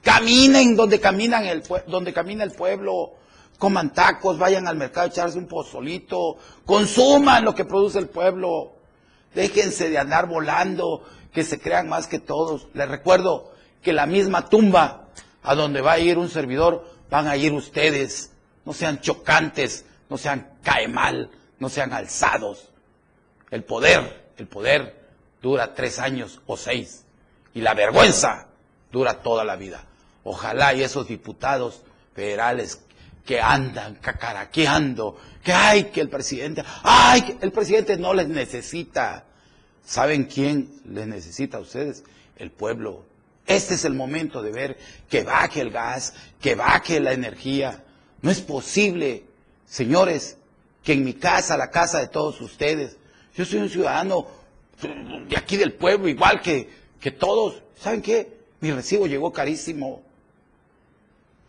caminen 0.03 0.75
donde, 0.75 0.99
caminan 0.99 1.45
el, 1.45 1.63
donde 1.87 2.13
camina 2.13 2.43
el 2.43 2.51
pueblo, 2.51 3.13
coman 3.57 3.93
tacos, 3.93 4.37
vayan 4.37 4.67
al 4.67 4.75
mercado 4.75 5.07
a 5.07 5.09
echarse 5.09 5.37
un 5.37 5.47
pozolito, 5.47 6.37
consuman 6.65 7.45
lo 7.45 7.55
que 7.55 7.63
produce 7.63 7.97
el 7.97 8.09
pueblo, 8.09 8.73
déjense 9.33 9.89
de 9.89 9.97
andar 9.97 10.27
volando, 10.27 11.03
que 11.31 11.45
se 11.45 11.59
crean 11.59 11.87
más 11.87 12.07
que 12.07 12.19
todos. 12.19 12.67
Les 12.73 12.87
recuerdo 12.89 13.53
que 13.81 13.93
la 13.93 14.05
misma 14.05 14.49
tumba 14.49 15.07
a 15.41 15.55
donde 15.55 15.81
va 15.81 15.93
a 15.93 15.99
ir 15.99 16.17
un 16.17 16.29
servidor, 16.29 16.85
van 17.09 17.27
a 17.27 17.37
ir 17.37 17.53
ustedes. 17.53 18.31
No 18.65 18.73
sean 18.73 19.01
chocantes, 19.01 19.85
no 20.09 20.17
sean 20.17 20.51
cae 20.61 20.87
mal, 20.87 21.31
no 21.57 21.69
sean 21.69 21.91
alzados. 21.93 22.69
El 23.49 23.63
poder, 23.63 24.31
el 24.37 24.47
poder 24.47 25.02
dura 25.43 25.75
tres 25.75 25.99
años 25.99 26.41
o 26.47 26.57
seis. 26.57 27.03
Y 27.53 27.61
la 27.61 27.75
vergüenza 27.75 28.47
dura 28.91 29.21
toda 29.21 29.43
la 29.43 29.57
vida. 29.57 29.83
Ojalá 30.23 30.73
y 30.73 30.81
esos 30.81 31.07
diputados 31.07 31.83
federales 32.15 32.81
que 33.25 33.39
andan 33.39 33.95
cacaraqueando, 33.95 35.17
que 35.43 35.53
ay, 35.53 35.85
que 35.85 36.01
el 36.01 36.09
presidente, 36.09 36.63
ay, 36.81 37.37
el 37.41 37.51
presidente 37.51 37.97
no 37.97 38.13
les 38.13 38.27
necesita. 38.29 39.25
¿Saben 39.85 40.25
quién 40.25 40.81
les 40.85 41.07
necesita 41.07 41.57
a 41.57 41.61
ustedes? 41.61 42.03
El 42.37 42.51
pueblo. 42.51 43.05
Este 43.45 43.73
es 43.73 43.83
el 43.83 43.93
momento 43.93 44.41
de 44.41 44.51
ver 44.51 44.77
que 45.09 45.23
baje 45.23 45.59
el 45.59 45.71
gas, 45.71 46.13
que 46.39 46.55
baje 46.55 47.01
la 47.01 47.11
energía. 47.11 47.83
No 48.21 48.31
es 48.31 48.39
posible, 48.39 49.25
señores, 49.65 50.37
que 50.83 50.93
en 50.93 51.03
mi 51.03 51.13
casa, 51.13 51.57
la 51.57 51.69
casa 51.69 51.99
de 51.99 52.07
todos 52.07 52.39
ustedes, 52.39 52.97
yo 53.35 53.43
soy 53.43 53.59
un 53.59 53.69
ciudadano 53.69 54.42
de 54.83 55.37
aquí 55.37 55.57
del 55.57 55.73
pueblo, 55.73 56.07
igual 56.07 56.41
que, 56.41 56.69
que 56.99 57.11
todos. 57.11 57.61
¿Saben 57.79 58.01
qué? 58.01 58.37
Mi 58.59 58.71
recibo 58.71 59.07
llegó 59.07 59.31
carísimo. 59.31 60.01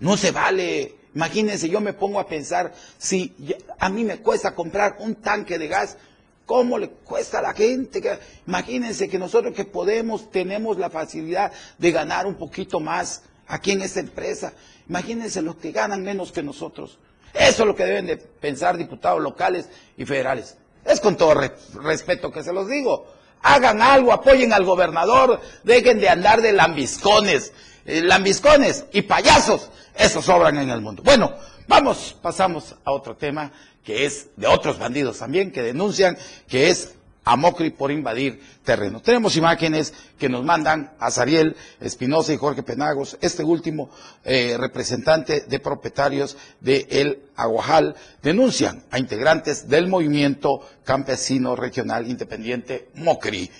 No 0.00 0.16
se 0.16 0.30
vale. 0.30 0.94
Imagínense, 1.14 1.68
yo 1.68 1.80
me 1.80 1.92
pongo 1.92 2.18
a 2.18 2.26
pensar, 2.26 2.72
si 2.98 3.32
a 3.78 3.88
mí 3.88 4.02
me 4.04 4.18
cuesta 4.18 4.54
comprar 4.54 4.96
un 4.98 5.14
tanque 5.14 5.58
de 5.58 5.68
gas, 5.68 5.96
¿cómo 6.44 6.76
le 6.76 6.88
cuesta 6.88 7.38
a 7.38 7.42
la 7.42 7.54
gente? 7.54 8.02
Imagínense 8.48 9.08
que 9.08 9.18
nosotros 9.18 9.54
que 9.54 9.64
podemos, 9.64 10.30
tenemos 10.32 10.76
la 10.76 10.90
facilidad 10.90 11.52
de 11.78 11.92
ganar 11.92 12.26
un 12.26 12.34
poquito 12.34 12.80
más 12.80 13.22
aquí 13.46 13.70
en 13.70 13.82
esta 13.82 14.00
empresa. 14.00 14.52
Imagínense 14.88 15.40
los 15.40 15.54
que 15.56 15.70
ganan 15.70 16.02
menos 16.02 16.32
que 16.32 16.42
nosotros. 16.42 16.98
Eso 17.32 17.62
es 17.62 17.66
lo 17.68 17.76
que 17.76 17.84
deben 17.84 18.06
de 18.06 18.16
pensar 18.16 18.76
diputados 18.76 19.22
locales 19.22 19.68
y 19.96 20.04
federales. 20.04 20.56
Es 20.84 21.00
con 21.00 21.16
todo 21.16 21.34
re- 21.34 21.52
respeto 21.80 22.32
que 22.32 22.42
se 22.42 22.52
los 22.52 22.68
digo. 22.68 23.06
Hagan 23.46 23.82
algo, 23.82 24.10
apoyen 24.10 24.54
al 24.54 24.64
gobernador, 24.64 25.38
dejen 25.64 26.00
de 26.00 26.08
andar 26.08 26.40
de 26.40 26.52
lambiscones, 26.52 27.52
eh, 27.84 28.00
lambiscones 28.00 28.86
y 28.90 29.02
payasos. 29.02 29.68
Esos 29.94 30.24
sobran 30.24 30.56
en 30.56 30.70
el 30.70 30.80
mundo. 30.80 31.02
Bueno, 31.04 31.30
vamos, 31.68 32.16
pasamos 32.22 32.74
a 32.86 32.90
otro 32.90 33.16
tema 33.16 33.52
que 33.84 34.06
es 34.06 34.28
de 34.36 34.46
otros 34.46 34.78
bandidos 34.78 35.18
también 35.18 35.52
que 35.52 35.62
denuncian 35.62 36.16
que 36.48 36.70
es 36.70 36.94
a 37.24 37.36
Mocri 37.36 37.70
por 37.70 37.90
invadir 37.90 38.40
terreno. 38.64 39.00
Tenemos 39.00 39.36
imágenes 39.36 39.92
que 40.18 40.28
nos 40.28 40.44
mandan 40.44 40.92
a 40.98 41.10
Sariel 41.10 41.56
Espinosa 41.80 42.32
y 42.32 42.36
Jorge 42.36 42.62
Penagos, 42.62 43.16
este 43.20 43.42
último 43.42 43.90
eh, 44.24 44.56
representante 44.58 45.40
de 45.40 45.58
propietarios 45.58 46.36
de 46.60 46.86
El 46.90 47.22
Aguajal, 47.36 47.96
denuncian 48.22 48.84
a 48.90 48.98
integrantes 48.98 49.68
del 49.68 49.88
movimiento 49.88 50.60
campesino 50.84 51.56
regional 51.56 52.08
independiente 52.08 52.88
Mocri 52.94 53.50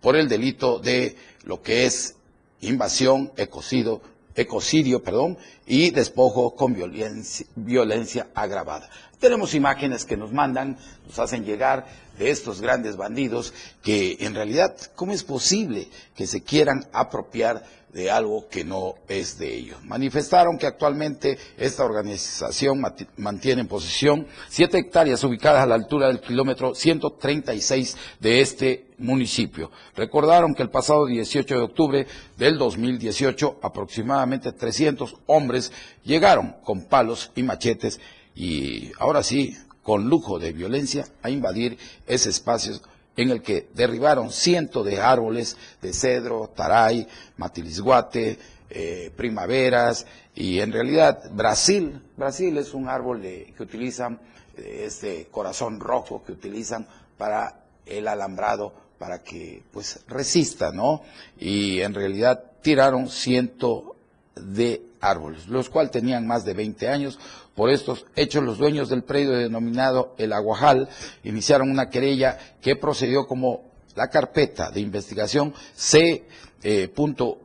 por 0.00 0.16
el 0.16 0.28
delito 0.28 0.78
de 0.78 1.16
lo 1.44 1.62
que 1.62 1.86
es 1.86 2.16
invasión, 2.60 3.32
ecocidio, 3.36 4.00
ecocidio, 4.34 5.02
perdón, 5.02 5.38
y 5.66 5.90
despojo 5.90 6.54
con 6.54 6.74
violencia, 6.74 7.46
violencia 7.54 8.28
agravada. 8.34 8.88
Tenemos 9.20 9.54
imágenes 9.54 10.04
que 10.04 10.16
nos 10.16 10.32
mandan, 10.32 10.76
nos 11.06 11.18
hacen 11.18 11.44
llegar 11.44 11.86
de 12.18 12.30
estos 12.30 12.60
grandes 12.60 12.96
bandidos 12.96 13.54
que 13.82 14.18
en 14.20 14.34
realidad, 14.34 14.76
¿cómo 14.94 15.12
es 15.12 15.24
posible 15.24 15.88
que 16.14 16.26
se 16.26 16.42
quieran 16.42 16.86
apropiar 16.92 17.64
de 17.94 18.10
algo 18.10 18.48
que 18.48 18.64
no 18.64 18.96
es 19.08 19.38
de 19.38 19.54
ellos? 19.54 19.82
Manifestaron 19.84 20.58
que 20.58 20.66
actualmente 20.66 21.38
esta 21.56 21.84
organización 21.84 22.82
mantiene 23.16 23.62
en 23.62 23.68
posesión 23.68 24.26
siete 24.48 24.78
hectáreas 24.78 25.22
ubicadas 25.24 25.62
a 25.62 25.66
la 25.66 25.76
altura 25.76 26.08
del 26.08 26.20
kilómetro 26.20 26.74
136 26.74 27.96
de 28.18 28.40
este 28.40 28.88
municipio. 28.98 29.70
Recordaron 29.94 30.54
que 30.54 30.62
el 30.62 30.70
pasado 30.70 31.06
18 31.06 31.54
de 31.54 31.62
octubre 31.62 32.06
del 32.36 32.58
2018 32.58 33.60
aproximadamente 33.62 34.52
300 34.52 35.14
hombres 35.26 35.72
llegaron 36.02 36.56
con 36.64 36.86
palos 36.86 37.30
y 37.36 37.44
machetes 37.44 38.00
y 38.34 38.90
ahora 38.98 39.22
sí, 39.22 39.56
con 39.82 40.08
lujo 40.08 40.40
de 40.40 40.52
violencia, 40.52 41.06
a 41.22 41.30
invadir 41.30 41.78
ese 42.06 42.30
espacio 42.30 42.80
en 43.16 43.30
el 43.30 43.42
que 43.42 43.68
derribaron 43.74 44.30
cientos 44.30 44.84
de 44.84 45.00
árboles 45.00 45.56
de 45.82 45.92
cedro, 45.92 46.50
taray, 46.54 47.06
matilisguate, 47.36 48.38
eh, 48.70 49.12
primaveras 49.16 50.06
y 50.34 50.58
en 50.60 50.72
realidad 50.72 51.30
Brasil, 51.32 52.02
Brasil 52.16 52.56
es 52.58 52.74
un 52.74 52.88
árbol 52.88 53.22
de- 53.22 53.52
que 53.56 53.62
utilizan, 53.62 54.20
este 54.56 55.26
corazón 55.30 55.80
rojo 55.80 56.22
que 56.24 56.32
utilizan 56.32 56.86
para 57.18 57.64
el 57.86 58.06
alambrado 58.08 58.72
para 58.98 59.22
que 59.22 59.62
pues 59.72 60.00
resista, 60.08 60.70
¿no? 60.72 61.02
Y 61.38 61.80
en 61.80 61.92
realidad 61.94 62.42
tiraron 62.62 63.08
ciento 63.08 63.96
de 64.36 64.82
árboles, 65.00 65.48
los 65.48 65.68
cuales 65.68 65.90
tenían 65.92 66.26
más 66.26 66.44
de 66.44 66.54
20 66.54 66.88
añaños. 66.88 67.18
Por 67.54 67.70
estos 67.70 68.06
hechos, 68.16 68.42
los 68.42 68.58
dueños 68.58 68.88
del 68.88 69.04
predio 69.04 69.30
denominado 69.32 70.14
El 70.18 70.32
Aguajal 70.32 70.88
iniciaron 71.22 71.70
una 71.70 71.88
querella 71.88 72.36
que 72.60 72.74
procedió 72.74 73.28
como 73.28 73.70
la 73.94 74.08
carpeta 74.08 74.72
de 74.72 74.80
investigación 74.80 75.54
C. 75.74 76.24
eh, 76.64 76.88
punto 76.88 77.38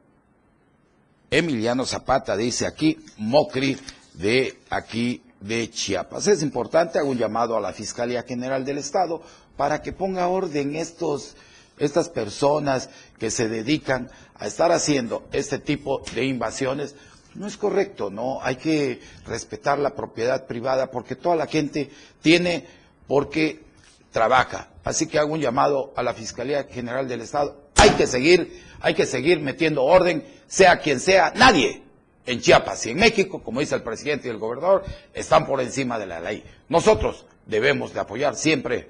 Emiliano 1.29 1.85
Zapata 1.85 2.37
dice 2.37 2.65
aquí, 2.65 2.97
Mocri 3.17 3.77
de 4.13 4.59
aquí 4.69 5.21
de 5.41 5.69
Chiapas. 5.69 6.27
Es 6.27 6.41
importante, 6.41 6.99
hago 6.99 7.09
un 7.09 7.17
llamado 7.17 7.57
a 7.57 7.61
la 7.61 7.73
Fiscalía 7.73 8.23
General 8.23 8.63
del 8.63 8.77
Estado 8.77 9.21
para 9.55 9.81
que 9.81 9.91
ponga 9.91 10.27
orden 10.29 10.75
estos, 10.75 11.35
estas 11.77 12.09
personas 12.09 12.89
que 13.19 13.29
se 13.29 13.49
dedican 13.49 14.09
a 14.35 14.47
estar 14.47 14.71
haciendo 14.71 15.27
este 15.31 15.59
tipo 15.59 16.01
de 16.15 16.25
invasiones. 16.25 16.95
No 17.35 17.45
es 17.45 17.57
correcto, 17.57 18.09
¿no? 18.09 18.39
Hay 18.41 18.55
que 18.55 19.01
respetar 19.25 19.77
la 19.79 19.95
propiedad 19.95 20.47
privada 20.47 20.89
porque 20.89 21.15
toda 21.15 21.35
la 21.35 21.47
gente 21.47 21.91
tiene 22.21 22.65
porque 23.07 23.63
trabaja. 24.11 24.69
Así 24.83 25.07
que 25.07 25.19
hago 25.19 25.33
un 25.33 25.41
llamado 25.41 25.93
a 25.95 26.03
la 26.03 26.13
Fiscalía 26.13 26.63
General 26.63 27.07
del 27.07 27.21
Estado. 27.21 27.66
Hay 27.77 27.91
que 27.91 28.07
seguir, 28.07 28.63
hay 28.79 28.93
que 28.93 29.05
seguir 29.05 29.39
metiendo 29.39 29.83
orden, 29.83 30.23
sea 30.47 30.79
quien 30.79 30.99
sea, 30.99 31.33
nadie 31.35 31.83
en 32.25 32.41
Chiapas 32.41 32.85
y 32.85 32.91
en 32.91 32.97
México, 32.97 33.41
como 33.41 33.61
dice 33.61 33.75
el 33.75 33.83
presidente 33.83 34.27
y 34.27 34.31
el 34.31 34.37
gobernador, 34.37 34.83
están 35.13 35.45
por 35.45 35.61
encima 35.61 35.97
de 35.97 36.05
la 36.05 36.19
ley. 36.19 36.43
Nosotros 36.69 37.25
debemos 37.45 37.93
de 37.93 38.01
apoyar 38.01 38.35
siempre. 38.35 38.89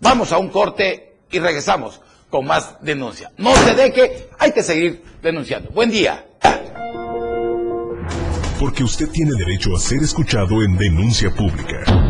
Vamos 0.00 0.32
a 0.32 0.38
un 0.38 0.48
corte 0.50 1.14
y 1.30 1.38
regresamos 1.38 2.00
con 2.28 2.46
más 2.46 2.76
denuncia. 2.82 3.32
No 3.38 3.54
se 3.56 3.74
deje, 3.74 4.28
hay 4.38 4.52
que 4.52 4.62
seguir 4.62 5.02
denunciando. 5.22 5.70
Buen 5.70 5.90
día. 5.90 6.26
Porque 8.58 8.84
usted 8.84 9.08
tiene 9.08 9.32
derecho 9.38 9.74
a 9.74 9.80
ser 9.80 10.02
escuchado 10.02 10.62
en 10.62 10.76
denuncia 10.76 11.30
pública. 11.34 12.09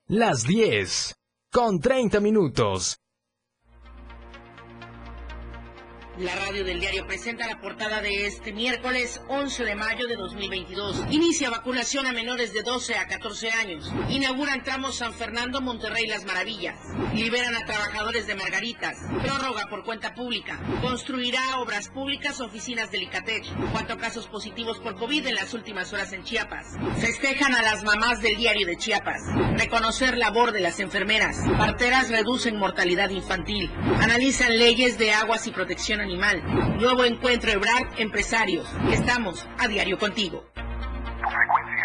Las 0.09 0.43
10. 0.43 1.15
Con 1.51 1.79
30 1.79 2.19
minutos. 2.19 3.00
La 6.19 6.35
radio 6.35 6.65
del 6.65 6.81
diario 6.81 7.07
presenta 7.07 7.47
la 7.47 7.61
portada 7.61 8.01
de 8.01 8.27
este 8.27 8.51
miércoles 8.51 9.21
11 9.29 9.63
de 9.63 9.75
mayo 9.75 10.07
de 10.07 10.17
2022. 10.17 11.05
Inicia 11.09 11.49
vacunación 11.49 12.05
a 12.05 12.11
menores 12.11 12.53
de 12.53 12.63
12 12.63 12.95
a 12.95 13.07
14 13.07 13.49
años. 13.51 13.89
Inauguran 14.09 14.61
tramos 14.61 14.97
San 14.97 15.13
Fernando, 15.13 15.61
Monterrey, 15.61 16.07
Las 16.07 16.25
Maravillas. 16.25 16.77
Liberan 17.15 17.55
a 17.55 17.65
trabajadores 17.65 18.27
de 18.27 18.35
Margaritas. 18.35 18.97
Prórroga 19.23 19.67
por 19.69 19.85
cuenta 19.85 20.13
pública. 20.13 20.59
Construirá 20.81 21.59
obras 21.59 21.87
públicas, 21.87 22.41
oficinas 22.41 22.91
del 22.91 23.03
Icatech. 23.03 23.45
Cuatro 23.71 23.97
casos 23.97 24.27
positivos 24.27 24.79
por 24.79 24.95
COVID 24.95 25.25
en 25.25 25.35
las 25.35 25.53
últimas 25.53 25.93
horas 25.93 26.11
en 26.11 26.25
Chiapas. 26.25 26.75
Festejan 26.99 27.55
a 27.55 27.61
las 27.61 27.83
mamás 27.83 28.21
del 28.21 28.35
diario 28.35 28.67
de 28.67 28.75
Chiapas. 28.75 29.21
Reconocer 29.57 30.17
labor 30.17 30.51
de 30.51 30.59
las 30.59 30.81
enfermeras. 30.81 31.37
Parteras 31.57 32.09
reducen 32.09 32.57
mortalidad 32.57 33.09
infantil. 33.11 33.71
Analizan 34.01 34.59
leyes 34.59 34.97
de 34.97 35.13
aguas 35.13 35.47
y 35.47 35.51
protección 35.51 36.00
animal. 36.01 36.77
Nuevo 36.79 37.03
encuentro 37.03 37.51
Ebrard 37.51 37.99
Empresarios. 37.99 38.67
Estamos 38.91 39.47
a 39.57 39.67
diario 39.67 39.97
contigo. 39.97 40.45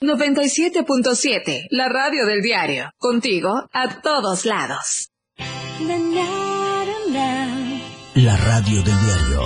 97.7, 0.00 1.66
la 1.70 1.88
radio 1.88 2.24
del 2.24 2.40
diario. 2.40 2.92
Contigo 2.98 3.68
a 3.72 4.00
todos 4.00 4.44
lados. 4.44 5.10
La 8.14 8.36
radio 8.36 8.82
del 8.82 8.94
diario. 8.94 9.42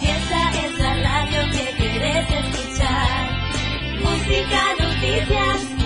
Esta 0.00 0.66
es 0.66 0.78
la 0.78 0.94
radio 1.02 1.50
que 1.52 1.76
quieres 1.76 2.28
escuchar. 2.30 3.28
Música, 4.00 4.74
noticias 4.78 5.83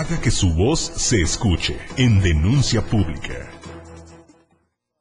Haga 0.00 0.18
que 0.18 0.30
su 0.30 0.54
voz 0.54 0.80
se 0.80 1.20
escuche 1.20 1.78
en 1.98 2.22
denuncia 2.22 2.80
pública. 2.80 3.50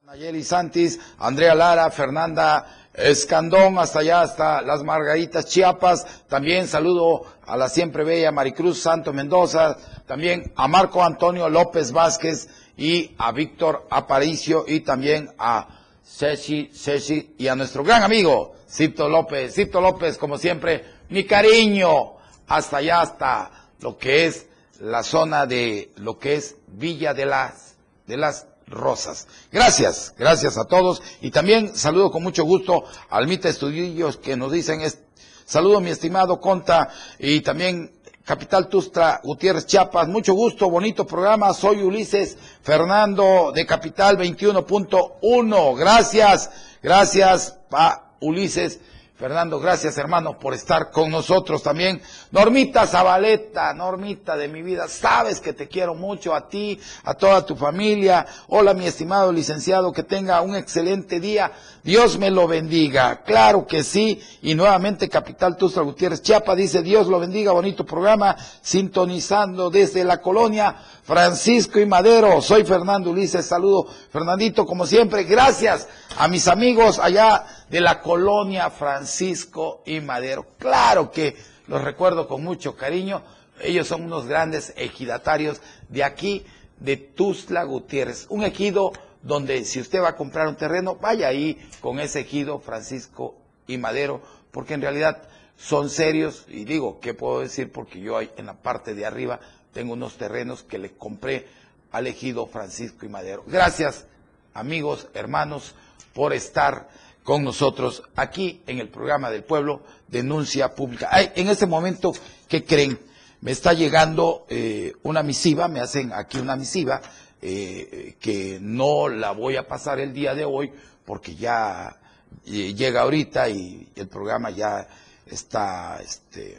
Nayeli 0.04 0.44
Santis, 0.44 1.00
Andrea 1.18 1.56
Lara, 1.56 1.90
Fernanda 1.90 2.90
Escandón, 2.94 3.78
hasta 3.78 4.00
allá, 4.00 4.24
hasta 4.24 4.62
Las 4.62 4.84
Margaritas, 4.84 5.46
Chiapas. 5.46 6.06
También 6.28 6.68
saludo 6.68 7.24
a 7.48 7.56
la 7.56 7.70
siempre 7.70 8.04
bella 8.04 8.34
Maricruz 8.34 8.82
Santo 8.82 9.14
Mendoza. 9.14 9.78
También 10.06 10.52
a 10.58 10.68
Marco 10.68 11.02
Antonio 11.02 11.48
López 11.48 11.94
Vázquez 11.94 12.50
y 12.76 13.16
a 13.20 13.32
Víctor 13.32 13.88
Aparicio 13.90 14.66
y 14.68 14.82
también 14.82 15.30
a 15.40 15.66
Ceci, 16.04 16.72
Ceci 16.74 17.36
y 17.38 17.48
a 17.48 17.56
nuestro 17.56 17.86
gran 17.86 18.04
amigo 18.04 18.54
Cito 18.70 19.08
López. 19.08 19.56
Cito 19.56 19.80
López, 19.80 20.18
como 20.18 20.38
siempre, 20.38 20.84
mi 21.08 21.24
cariño 21.24 22.18
hasta 22.48 22.78
allá, 22.78 23.00
hasta 23.00 23.52
lo 23.80 23.98
que 23.98 24.26
es 24.26 24.49
la 24.80 25.04
zona 25.04 25.46
de 25.46 25.92
lo 25.98 26.18
que 26.18 26.36
es 26.36 26.56
Villa 26.68 27.14
de 27.14 27.26
las, 27.26 27.76
de 28.08 28.18
las 28.18 28.48
Rosas. 28.68 29.28
Gracias, 29.52 30.14
gracias 30.18 30.58
a 30.58 30.66
todos. 30.66 31.02
Y 31.22 31.32
también 31.32 31.76
saludo 31.76 32.12
con 32.12 32.24
mucho 32.24 32.44
gusto 32.44 32.86
a 33.10 33.18
Almita 33.18 33.50
Estudillos 33.50 34.18
que 34.18 34.38
nos 34.38 34.52
dicen, 34.52 34.82
es, 34.82 35.00
saludo 35.46 35.82
mi 35.82 35.90
estimado 35.90 36.40
Conta 36.40 36.90
y 37.18 37.42
también 37.42 37.92
Capital 38.24 38.68
Tustra 38.68 39.22
Gutiérrez 39.24 39.66
Chiapas. 39.66 40.08
Mucho 40.08 40.34
gusto, 40.34 40.70
bonito 40.70 41.06
programa. 41.08 41.54
Soy 41.54 41.82
Ulises 41.82 42.38
Fernando 42.62 43.52
de 43.54 43.66
Capital 43.66 44.18
21.1. 44.18 45.78
Gracias, 45.78 46.52
gracias 46.84 47.58
a 47.72 48.12
Ulises. 48.20 48.80
Fernando, 49.20 49.60
gracias 49.60 49.98
hermano 49.98 50.40
por 50.40 50.54
estar 50.54 50.92
con 50.92 51.12
nosotros 51.12 51.62
también. 51.62 52.02
Normita 52.32 52.88
Zabaleta, 52.88 53.74
Normita 53.74 54.38
de 54.38 54.48
mi 54.48 54.62
vida, 54.62 54.88
sabes 54.88 55.42
que 55.42 55.52
te 55.52 55.68
quiero 55.68 55.94
mucho 55.94 56.34
a 56.34 56.48
ti, 56.48 56.80
a 57.04 57.14
toda 57.16 57.46
tu 57.46 57.58
familia. 57.58 58.26
Hola 58.48 58.74
mi 58.74 58.88
estimado 58.88 59.34
licenciado, 59.34 59.92
que 59.92 60.04
tenga 60.04 60.40
un 60.40 60.56
excelente 60.56 61.20
día. 61.20 61.52
Dios 61.84 62.18
me 62.18 62.32
lo 62.32 62.48
bendiga. 62.48 63.22
Claro 63.24 63.68
que 63.68 63.84
sí. 63.84 64.22
Y 64.42 64.56
nuevamente 64.56 65.10
Capital 65.10 65.58
Tustra 65.58 65.84
Gutiérrez 65.84 66.22
Chiapa 66.22 66.56
dice 66.56 66.82
Dios 66.82 67.08
lo 67.08 67.20
bendiga, 67.20 67.52
bonito 67.52 67.86
programa, 67.86 68.38
sintonizando 68.62 69.70
desde 69.70 70.06
la 70.06 70.22
colonia 70.22 70.78
Francisco 71.10 71.80
y 71.80 71.88
Madero. 71.88 72.40
Soy 72.40 72.64
Fernando 72.64 73.10
Ulises, 73.10 73.44
saludo 73.44 73.88
Fernandito 74.12 74.64
como 74.64 74.86
siempre. 74.86 75.24
Gracias 75.24 75.88
a 76.16 76.28
mis 76.28 76.48
amigos 76.48 77.00
allá 77.00 77.48
de 77.68 77.82
la 77.82 78.00
colonia 78.00 78.70
Francisco 78.70 79.82
y 79.88 80.02
Madero. 80.02 80.46
Claro 80.60 81.10
que 81.10 81.36
los 81.66 81.84
recuerdo 81.84 82.28
con 82.28 82.44
mucho 82.44 82.76
cariño. 82.76 83.24
Ellos 83.60 83.88
son 83.88 84.04
unos 84.04 84.28
grandes 84.28 84.72
ejidatarios 84.78 85.62
de 85.88 86.04
aquí, 86.04 86.46
de 86.78 86.98
Tuzla 86.98 87.64
Gutiérrez. 87.64 88.28
Un 88.30 88.44
ejido 88.44 88.92
donde 89.24 89.66
si 89.66 89.80
usted 89.80 90.04
va 90.04 90.10
a 90.10 90.16
comprar 90.16 90.48
un 90.48 90.58
terreno, 90.58 90.94
vaya 90.94 91.28
ahí 91.28 91.60
con 91.82 92.00
ese 92.00 92.20
ejido 92.20 92.60
Francisco 92.60 93.34
y 93.66 93.80
Madero, 93.80 94.22
porque 94.52 94.76
en 94.76 94.84
realidad 94.84 95.24
son 95.58 95.90
serios. 95.90 96.46
Y 96.50 96.66
digo, 96.66 97.00
¿qué 97.00 97.16
puedo 97.16 97.40
decir? 97.40 97.72
Porque 97.72 98.00
yo 98.00 98.22
en 98.22 98.46
la 98.46 98.62
parte 98.62 98.94
de 98.94 99.08
arriba 99.08 99.40
tengo 99.74 99.94
unos 99.94 100.18
terrenos 100.18 100.64
que 100.64 100.78
le 100.78 100.92
compré 100.92 101.48
al 101.92 102.08
ejido 102.08 102.48
Francisco 102.48 103.06
y 103.06 103.10
Madero. 103.10 103.44
Gracias, 103.48 104.06
amigos, 104.54 105.08
hermanos, 105.14 105.74
por 106.14 106.34
estar 106.34 106.90
con 107.24 107.44
nosotros 107.44 108.04
aquí 108.16 108.62
en 108.68 108.80
el 108.80 108.90
programa 108.90 109.30
del 109.30 109.44
pueblo 109.44 109.84
Denuncia 110.08 110.74
Pública. 110.74 111.10
Ay, 111.12 111.32
en 111.36 111.48
este 111.48 111.66
momento, 111.66 112.12
¿qué 112.48 112.64
creen? 112.64 113.00
Me 113.42 113.52
está 113.52 113.74
llegando 113.74 114.46
eh, 114.50 114.94
una 115.04 115.24
misiva, 115.24 115.68
me 115.68 115.80
hacen 115.80 116.12
aquí 116.14 116.40
una 116.40 116.56
misiva, 116.56 117.02
eh, 117.42 118.16
que 118.20 118.58
no 118.62 119.08
la 119.08 119.32
voy 119.32 119.56
a 119.56 119.68
pasar 119.68 120.00
el 120.00 120.14
día 120.14 120.36
de 120.36 120.44
hoy 120.44 120.72
porque 121.06 121.36
ya 121.36 121.98
eh, 122.46 122.74
llega 122.74 123.02
ahorita 123.02 123.48
y 123.50 123.88
el 123.96 124.08
programa 124.08 124.50
ya 124.50 124.88
está 125.26 126.00
este, 126.02 126.58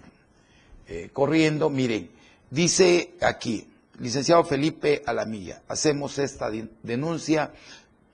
corriendo. 1.13 1.69
Miren, 1.69 2.11
dice 2.51 3.15
aquí, 3.21 3.69
licenciado 3.99 4.45
Felipe 4.45 5.03
Alamilla, 5.07 5.63
hacemos 5.69 6.19
esta 6.19 6.51
denuncia 6.83 7.53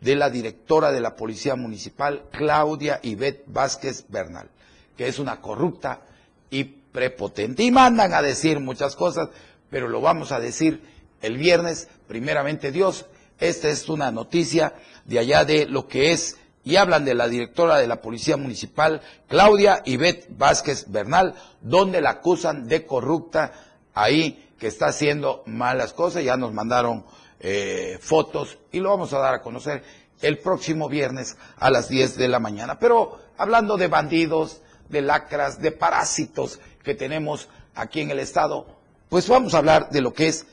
de 0.01 0.15
la 0.15 0.31
directora 0.31 0.93
de 0.93 1.01
la 1.01 1.17
Policía 1.17 1.57
Municipal, 1.57 2.25
Claudia 2.31 3.01
Ivette 3.03 3.45
Vázquez 3.47 4.05
Bernal, 4.09 4.49
que 4.97 5.09
es 5.09 5.19
una 5.19 5.41
corrupta 5.41 6.03
y 6.51 6.65
prepotente. 6.65 7.63
Y 7.63 7.71
mandan 7.71 8.15
a 8.15 8.23
decir 8.23 8.61
muchas 8.61 8.95
cosas, 8.95 9.31
pero 9.71 9.89
lo 9.89 10.01
vamos 10.01 10.33
a 10.33 10.41
decir 10.41 10.83
el 11.23 11.39
viernes, 11.39 11.89
primeramente 12.07 12.71
Dios. 12.71 13.07
Esta 13.39 13.69
es 13.69 13.89
una 13.89 14.11
noticia 14.11 14.75
de 15.05 15.19
allá 15.19 15.45
de 15.45 15.67
lo 15.67 15.89
que 15.89 16.13
es, 16.13 16.37
y 16.65 16.77
hablan 16.77 17.05
de 17.05 17.15
la 17.15 17.29
directora 17.29 17.79
de 17.79 17.87
la 17.87 18.01
Policía 18.01 18.37
Municipal, 18.37 19.01
Claudia 19.29 19.83
Ivette 19.85 20.27
Vázquez 20.37 20.91
Bernal, 20.91 21.35
donde 21.61 22.01
la 22.01 22.11
acusan 22.11 22.67
de 22.67 22.85
corrupta 22.85 23.53
ahí, 23.97 24.53
que 24.61 24.69
está 24.69 24.87
haciendo 24.87 25.43
malas 25.47 25.93
cosas. 25.93 26.23
Ya 26.23 26.37
nos 26.37 26.53
mandaron 26.53 27.05
eh, 27.41 27.99
fotos 28.01 28.59
y 28.71 28.79
lo 28.79 28.91
vamos 28.91 29.13
a 29.13 29.19
dar 29.19 29.35
a 29.35 29.43
conocer 29.43 29.83
el 30.21 30.39
próximo 30.39 30.89
viernes 30.89 31.37
a 31.59 31.71
las 31.71 31.89
10 31.89 32.17
de 32.17 32.29
la 32.29 32.39
mañana. 32.39 32.79
Pero 32.79 33.19
hablando 33.37 33.77
de 33.77 33.89
bandidos, 33.89 34.63
de 34.89 35.03
lacras, 35.03 35.61
de 35.61 35.73
parásitos 35.73 36.61
que 36.85 36.95
tenemos 36.95 37.49
aquí 37.75 38.01
en 38.01 38.11
el 38.11 38.21
Estado, 38.21 38.67
pues 39.09 39.29
vamos 39.29 39.55
a 39.55 39.59
hablar 39.59 39.91
de 39.91 40.01
lo 40.01 40.13
que 40.13 40.29
es 40.29 40.47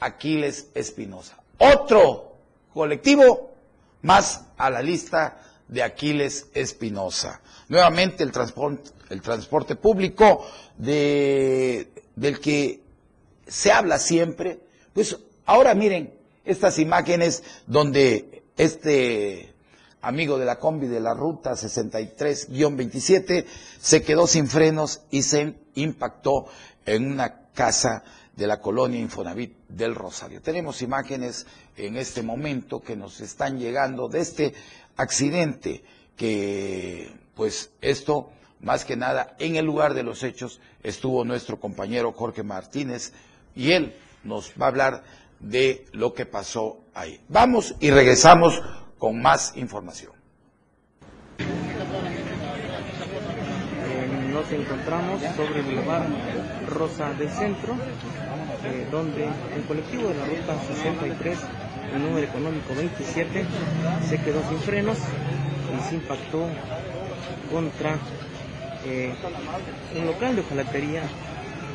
Aquiles 0.00 0.68
Espinosa. 0.74 1.36
Otro 1.58 2.36
colectivo 2.74 3.52
más 4.02 4.44
a 4.56 4.70
la 4.70 4.82
lista 4.82 5.40
de 5.68 5.82
Aquiles 5.82 6.48
Espinosa. 6.54 7.40
Nuevamente 7.68 8.22
el 8.22 8.30
transporte, 8.30 9.76
público 9.76 10.46
de, 10.76 11.90
del 12.14 12.38
que 12.38 12.85
se 13.46 13.72
habla 13.72 13.98
siempre. 13.98 14.60
Pues 14.92 15.16
ahora 15.44 15.74
miren 15.74 16.12
estas 16.44 16.78
imágenes 16.78 17.42
donde 17.66 18.42
este 18.56 19.52
amigo 20.00 20.38
de 20.38 20.44
la 20.44 20.58
combi 20.58 20.86
de 20.86 21.00
la 21.00 21.14
ruta 21.14 21.52
63-27 21.52 23.44
se 23.80 24.02
quedó 24.02 24.26
sin 24.26 24.46
frenos 24.46 25.02
y 25.10 25.22
se 25.22 25.54
impactó 25.74 26.46
en 26.84 27.10
una 27.10 27.46
casa 27.52 28.04
de 28.36 28.46
la 28.46 28.60
colonia 28.60 29.00
Infonavit 29.00 29.56
del 29.68 29.94
Rosario. 29.94 30.40
Tenemos 30.42 30.82
imágenes 30.82 31.46
en 31.76 31.96
este 31.96 32.22
momento 32.22 32.80
que 32.82 32.94
nos 32.94 33.20
están 33.20 33.58
llegando 33.58 34.08
de 34.08 34.20
este 34.20 34.54
accidente 34.96 35.82
que, 36.16 37.10
pues 37.34 37.70
esto, 37.80 38.30
más 38.60 38.84
que 38.84 38.96
nada, 38.96 39.34
en 39.38 39.56
el 39.56 39.64
lugar 39.64 39.94
de 39.94 40.02
los 40.02 40.22
hechos 40.22 40.60
estuvo 40.82 41.24
nuestro 41.24 41.58
compañero 41.58 42.12
Jorge 42.12 42.42
Martínez 42.42 43.12
y 43.56 43.72
él 43.72 43.96
nos 44.22 44.52
va 44.60 44.66
a 44.66 44.68
hablar 44.68 45.02
de 45.40 45.86
lo 45.92 46.14
que 46.14 46.26
pasó 46.26 46.84
ahí. 46.94 47.20
Vamos 47.28 47.74
y 47.80 47.90
regresamos 47.90 48.62
con 48.98 49.20
más 49.20 49.56
información. 49.56 50.12
Eh, 51.38 51.44
nos 54.32 54.50
encontramos 54.52 55.20
sobre 55.36 55.60
el 55.60 55.66
Boulevard 55.66 56.06
Rosa 56.68 57.12
del 57.14 57.30
Centro, 57.30 57.74
eh, 58.64 58.86
donde 58.90 59.24
el 59.24 59.62
colectivo 59.66 60.08
de 60.08 60.14
la 60.14 60.24
ruta 60.26 60.56
63, 60.68 61.38
el 61.94 62.02
número 62.02 62.26
económico 62.26 62.74
27, 62.74 63.46
se 64.08 64.18
quedó 64.18 64.46
sin 64.48 64.58
frenos 64.58 64.98
y 64.98 65.88
se 65.88 65.94
impactó 65.96 66.46
contra 67.50 67.96
eh, 68.84 69.14
un 69.98 70.06
local 70.06 70.36
de 70.36 70.42
hojalatería 70.42 71.02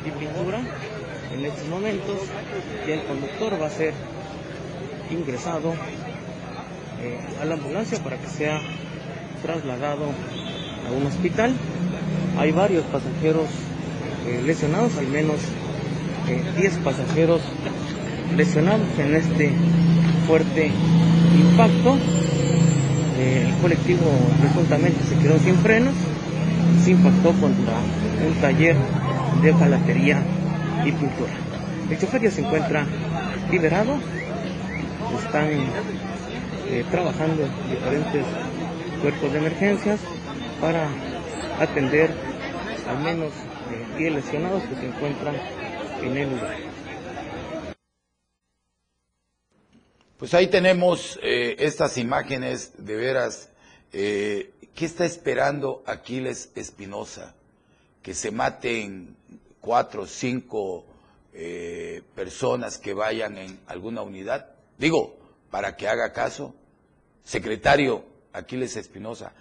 y 0.06 0.10
pintura. 0.10 0.60
En 1.34 1.44
estos 1.44 1.66
momentos 1.68 2.18
ya 2.86 2.94
el 2.94 3.02
conductor 3.04 3.60
va 3.60 3.66
a 3.66 3.70
ser 3.70 3.94
ingresado 5.10 5.72
eh, 7.02 7.18
a 7.40 7.44
la 7.44 7.54
ambulancia 7.54 7.98
para 8.02 8.18
que 8.18 8.26
sea 8.26 8.60
trasladado 9.42 10.04
a 10.88 10.92
un 10.92 11.06
hospital. 11.06 11.54
Hay 12.38 12.52
varios 12.52 12.84
pasajeros 12.84 13.46
eh, 14.26 14.42
lesionados, 14.44 14.96
al 14.98 15.08
menos 15.08 15.36
eh, 16.28 16.42
10 16.58 16.78
pasajeros 16.78 17.40
lesionados 18.36 18.86
en 18.98 19.16
este 19.16 19.50
fuerte 20.26 20.70
impacto. 21.38 21.96
Eh, 23.18 23.46
el 23.48 23.54
colectivo 23.62 24.04
presuntamente 24.40 25.02
se 25.04 25.16
quedó 25.16 25.38
sin 25.38 25.56
frenos 25.56 25.94
y 26.76 26.84
se 26.84 26.90
impactó 26.92 27.32
contra 27.32 27.74
un 28.26 28.34
taller 28.40 28.76
de 29.42 29.50
hojalatería 29.50 30.22
y 30.84 30.92
pintura. 30.92 31.32
El 31.90 31.98
chofer 31.98 32.22
ya 32.22 32.30
se 32.30 32.40
encuentra 32.40 32.86
liberado, 33.50 33.98
están 35.24 35.48
eh, 36.68 36.84
trabajando 36.90 37.48
diferentes 37.68 38.24
cuerpos 39.02 39.32
de 39.32 39.38
emergencias 39.38 40.00
para 40.60 40.88
atender 41.60 42.10
al 42.88 42.98
menos 43.02 43.32
eh, 43.32 43.98
10 43.98 44.14
lesionados 44.14 44.62
que 44.64 44.74
se 44.76 44.86
encuentran 44.86 45.34
en 46.02 46.16
el 46.16 46.30
lugar. 46.30 46.56
Pues 50.22 50.34
ahí 50.34 50.46
tenemos 50.46 51.18
eh, 51.20 51.56
estas 51.58 51.98
imágenes 51.98 52.74
de 52.78 52.94
veras. 52.94 53.50
Eh, 53.92 54.52
¿Qué 54.72 54.84
está 54.84 55.04
esperando 55.04 55.82
Aquiles 55.84 56.50
Espinosa? 56.54 57.34
Que 58.02 58.14
se 58.14 58.30
maten 58.30 59.16
cuatro 59.62 60.02
o 60.02 60.06
cinco 60.06 60.84
eh, 61.32 62.02
personas 62.14 62.76
que 62.76 62.92
vayan 62.92 63.38
en 63.38 63.60
alguna 63.66 64.02
unidad. 64.02 64.50
Digo, 64.76 65.16
para 65.50 65.76
que 65.76 65.88
haga 65.88 66.12
caso. 66.12 66.54
Secretario 67.24 68.04
Aquiles 68.32 68.76
Espinosa, 68.76 69.32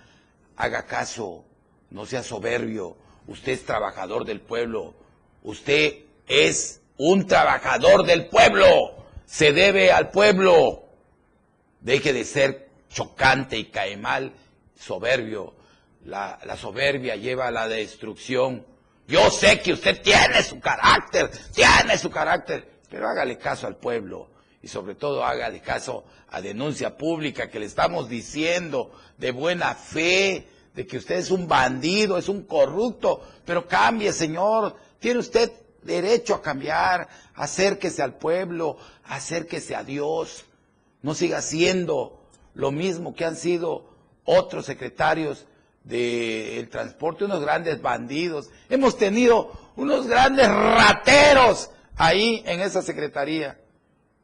haga 0.56 0.86
caso, 0.86 1.44
no 1.90 2.06
sea 2.06 2.24
soberbio. 2.24 2.96
Usted 3.28 3.54
es 3.54 3.66
trabajador 3.66 4.24
del 4.24 4.40
pueblo. 4.40 4.94
Usted 5.44 6.06
es 6.28 6.82
un 6.98 7.26
trabajador 7.26 8.06
del 8.06 8.28
pueblo. 8.28 8.68
Se 9.26 9.52
debe 9.52 9.92
al 9.92 10.12
pueblo. 10.12 10.84
Deje 11.80 12.14
de 12.14 12.24
ser 12.26 12.70
chocante 12.90 13.58
y 13.58 13.66
cae 13.66 13.98
mal, 13.98 14.34
soberbio. 14.76 15.56
La, 16.06 16.40
la 16.46 16.58
soberbia 16.58 17.16
lleva 17.16 17.48
a 17.48 17.52
la 17.52 17.68
destrucción. 17.68 18.66
Yo 19.12 19.30
sé 19.30 19.60
que 19.60 19.74
usted 19.74 20.02
tiene 20.02 20.42
su 20.42 20.58
carácter, 20.62 21.30
tiene 21.54 21.98
su 21.98 22.10
carácter, 22.10 22.80
pero 22.90 23.10
hágale 23.10 23.38
caso 23.38 23.68
al 23.68 23.76
pueblo 23.76 24.30
y 24.62 24.70
sobre 24.70 24.96
todo 24.96 25.26
hágale 25.26 25.60
caso 25.60 26.06
a 26.30 26.40
denuncia 26.40 26.96
pública 26.98 27.50
que 27.50 27.60
le 27.60 27.66
estamos 27.66 28.08
diciendo 28.08 28.98
de 29.18 29.32
buena 29.32 29.76
fe, 29.76 30.48
de 30.74 30.88
que 30.88 30.96
usted 30.96 31.16
es 31.16 31.30
un 31.30 31.50
bandido, 31.50 32.18
es 32.18 32.30
un 32.30 32.44
corrupto, 32.44 33.22
pero 33.44 33.68
cambie, 33.68 34.14
señor, 34.14 34.78
tiene 35.00 35.20
usted 35.20 35.52
derecho 35.84 36.34
a 36.34 36.42
cambiar, 36.42 37.10
acérquese 37.36 38.02
al 38.02 38.14
pueblo, 38.14 38.78
acérquese 39.04 39.76
a 39.76 39.84
Dios, 39.84 40.46
no 41.02 41.16
siga 41.16 41.42
siendo 41.42 42.22
lo 42.54 42.72
mismo 42.72 43.14
que 43.14 43.26
han 43.26 43.36
sido 43.36 43.90
otros 44.24 44.68
secretarios 44.68 45.48
del 45.84 46.70
transporte, 46.70 47.26
unos 47.26 47.42
grandes 47.42 47.82
bandidos. 47.82 48.50
Hemos 48.70 48.98
tenido 48.98 49.52
unos 49.76 50.08
grandes 50.08 50.48
rateros 50.48 51.70
ahí 51.98 52.44
en 52.46 52.62
esa 52.62 52.82
secretaría. 52.82 53.60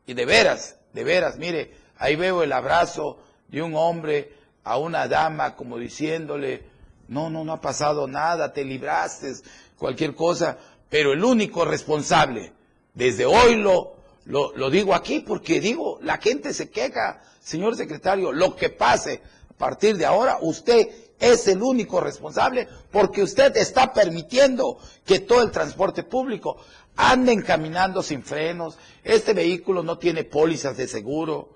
Y 0.05 0.13
de 0.13 0.25
veras, 0.25 0.77
de 0.93 1.03
veras, 1.03 1.37
mire, 1.37 1.73
ahí 1.97 2.15
veo 2.15 2.43
el 2.43 2.51
abrazo 2.51 3.19
de 3.47 3.61
un 3.61 3.75
hombre 3.75 4.33
a 4.63 4.77
una 4.77 5.07
dama 5.07 5.55
como 5.55 5.77
diciéndole, 5.77 6.63
no, 7.07 7.29
no, 7.29 7.43
no 7.43 7.53
ha 7.53 7.61
pasado 7.61 8.07
nada, 8.07 8.53
te 8.53 8.63
libraste, 8.63 9.33
cualquier 9.77 10.13
cosa, 10.15 10.57
pero 10.89 11.13
el 11.13 11.23
único 11.23 11.65
responsable, 11.65 12.53
desde 12.93 13.25
hoy 13.25 13.55
lo, 13.55 13.95
lo, 14.25 14.55
lo 14.55 14.69
digo 14.69 14.93
aquí 14.93 15.19
porque 15.19 15.59
digo, 15.59 15.99
la 16.01 16.17
gente 16.17 16.53
se 16.53 16.69
queja, 16.69 17.21
señor 17.39 17.75
secretario, 17.75 18.31
lo 18.31 18.55
que 18.55 18.69
pase 18.69 19.21
a 19.49 19.53
partir 19.53 19.97
de 19.97 20.05
ahora, 20.05 20.37
usted 20.41 20.89
es 21.19 21.47
el 21.47 21.61
único 21.61 21.99
responsable 21.99 22.67
porque 22.91 23.23
usted 23.23 23.55
está 23.57 23.93
permitiendo 23.93 24.77
que 25.05 25.19
todo 25.19 25.41
el 25.41 25.51
transporte 25.51 26.03
público 26.03 26.57
anden 26.95 27.41
caminando 27.41 28.01
sin 28.01 28.23
frenos, 28.23 28.77
este 29.03 29.33
vehículo 29.33 29.83
no 29.83 29.97
tiene 29.97 30.23
pólizas 30.23 30.77
de 30.77 30.87
seguro, 30.87 31.49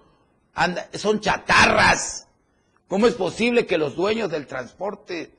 anda, 0.53 0.87
son 0.93 1.19
chatarras. 1.19 2.27
¿Cómo 2.87 3.07
es 3.07 3.15
posible 3.15 3.65
que 3.65 3.77
los 3.77 3.95
dueños 3.95 4.29
del 4.29 4.45
transporte, 4.45 5.33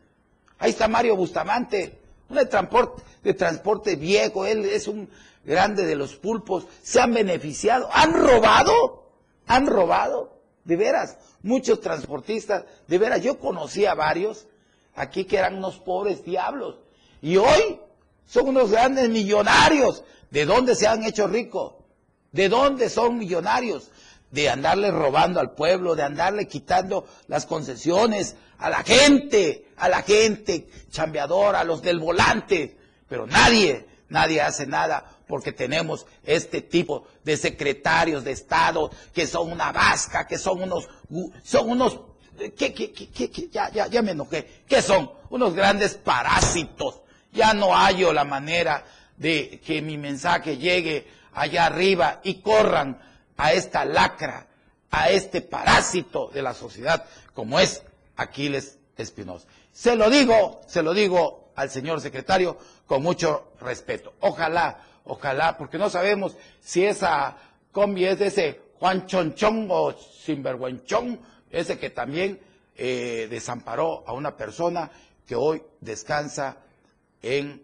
ahí 0.58 0.70
está 0.70 0.88
Mario 0.88 1.16
Bustamante, 1.16 2.00
un 2.28 2.48
transporte, 2.48 3.02
de 3.22 3.34
transporte 3.34 3.96
viejo, 3.96 4.46
él 4.46 4.64
es 4.64 4.88
un 4.88 5.08
grande 5.44 5.84
de 5.84 5.94
los 5.94 6.16
pulpos, 6.16 6.66
se 6.82 7.00
han 7.00 7.14
beneficiado, 7.14 7.88
han 7.92 8.12
robado, 8.14 9.06
han 9.46 9.66
robado, 9.66 10.41
de 10.64 10.76
veras, 10.76 11.16
muchos 11.42 11.80
transportistas, 11.80 12.64
de 12.86 12.98
veras, 12.98 13.22
yo 13.22 13.38
conocí 13.38 13.86
a 13.86 13.94
varios 13.94 14.46
aquí 14.94 15.24
que 15.24 15.38
eran 15.38 15.56
unos 15.56 15.78
pobres 15.78 16.24
diablos, 16.24 16.76
y 17.20 17.36
hoy 17.36 17.80
son 18.26 18.48
unos 18.48 18.70
grandes 18.70 19.08
millonarios. 19.08 20.04
¿De 20.30 20.46
dónde 20.46 20.74
se 20.74 20.88
han 20.88 21.04
hecho 21.04 21.26
ricos? 21.26 21.74
¿De 22.32 22.48
dónde 22.48 22.88
son 22.88 23.18
millonarios? 23.18 23.90
de 24.32 24.48
andarle 24.48 24.90
robando 24.90 25.38
al 25.40 25.52
pueblo, 25.52 25.94
de 25.94 26.02
andarle 26.02 26.48
quitando 26.48 27.06
las 27.28 27.44
concesiones 27.44 28.34
a 28.58 28.70
la 28.70 28.82
gente, 28.82 29.66
a 29.76 29.90
la 29.90 30.02
gente 30.02 30.68
chambeadora, 30.90 31.60
a 31.60 31.64
los 31.64 31.82
del 31.82 32.00
volante. 32.00 32.78
Pero 33.08 33.26
nadie, 33.26 33.86
nadie 34.08 34.40
hace 34.40 34.66
nada 34.66 35.18
porque 35.32 35.52
tenemos 35.52 36.04
este 36.24 36.60
tipo 36.60 37.06
de 37.24 37.38
secretarios 37.38 38.22
de 38.22 38.32
Estado 38.32 38.90
que 39.14 39.26
son 39.26 39.50
una 39.50 39.72
vasca, 39.72 40.26
que 40.26 40.36
son 40.36 40.62
unos, 40.62 40.90
son 41.42 41.70
unos, 41.70 42.00
¿qué, 42.54 42.74
qué, 42.74 42.92
qué, 42.92 43.30
qué, 43.30 43.48
ya, 43.50 43.70
ya, 43.70 43.86
ya 43.86 44.02
me 44.02 44.10
enojé, 44.10 44.62
¿qué 44.68 44.82
son? 44.82 45.10
Unos 45.30 45.54
grandes 45.54 45.94
parásitos. 45.94 47.00
Ya 47.32 47.54
no 47.54 47.74
hallo 47.74 48.12
la 48.12 48.24
manera 48.24 48.84
de 49.16 49.58
que 49.64 49.80
mi 49.80 49.96
mensaje 49.96 50.58
llegue 50.58 51.06
allá 51.32 51.64
arriba 51.64 52.20
y 52.22 52.42
corran 52.42 53.00
a 53.38 53.54
esta 53.54 53.86
lacra, 53.86 54.48
a 54.90 55.08
este 55.08 55.40
parásito 55.40 56.28
de 56.28 56.42
la 56.42 56.52
sociedad 56.52 57.06
como 57.32 57.58
es 57.58 57.82
Aquiles 58.16 58.76
Espinosa. 58.98 59.46
Se 59.72 59.96
lo 59.96 60.10
digo, 60.10 60.60
se 60.66 60.82
lo 60.82 60.92
digo 60.92 61.42
al 61.56 61.70
señor 61.70 62.02
secretario 62.02 62.58
con 62.86 63.02
mucho 63.02 63.52
respeto. 63.62 64.12
Ojalá, 64.20 64.91
ojalá, 65.04 65.56
porque 65.56 65.78
no 65.78 65.90
sabemos 65.90 66.36
si 66.60 66.84
esa 66.84 67.36
combi 67.70 68.04
es 68.04 68.18
de 68.18 68.26
ese 68.26 68.60
Juan 68.78 69.06
Chonchón 69.06 69.68
o 69.70 69.92
Sinvergüenchón, 69.92 71.20
ese 71.50 71.78
que 71.78 71.90
también 71.90 72.40
eh, 72.76 73.28
desamparó 73.30 74.04
a 74.06 74.12
una 74.12 74.36
persona 74.36 74.90
que 75.26 75.36
hoy 75.36 75.62
descansa 75.80 76.56
en 77.22 77.62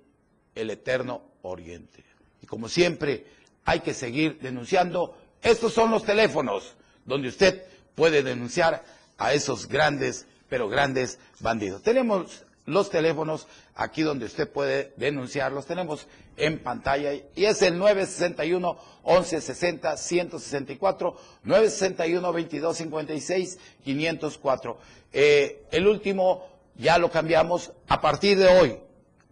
el 0.55 0.71
eterno 0.71 1.23
oriente. 1.43 2.05
Y 2.43 2.47
como 2.47 2.69
siempre, 2.69 3.27
hay 3.65 3.81
que 3.81 3.95
seguir 3.95 4.39
denunciando. 4.41 5.17
Estos 5.43 5.73
son 5.73 5.91
los 5.91 6.05
teléfonos 6.05 6.77
donde 7.05 7.29
usted 7.29 7.65
puede 7.95 8.23
denunciar 8.23 8.85
a 9.17 9.33
esos 9.33 9.67
grandes, 9.67 10.27
pero 10.49 10.69
grandes 10.69 11.19
bandidos. 11.41 11.83
Tenemos 11.83 12.45
los 12.69 12.91
teléfonos 12.91 13.47
aquí 13.75 14.03
donde 14.03 14.27
usted 14.27 14.51
puede 14.51 14.93
denunciarlos. 14.97 15.67
Tenemos 15.67 16.07
en 16.37 16.63
pantalla 16.63 17.13
y 17.13 17.45
es 17.45 17.63
el 17.63 17.79
961 17.79 18.79
1160 19.05 19.97
164 19.97 21.17
961 21.45 22.27
2256 22.27 23.59
504. 23.85 24.79
Eh, 25.13 25.65
el 25.71 25.87
último 25.87 26.47
ya 26.77 26.99
lo 26.99 27.11
cambiamos 27.11 27.73
a 27.89 28.01
partir 28.01 28.39
de 28.39 28.49
hoy. 28.49 28.79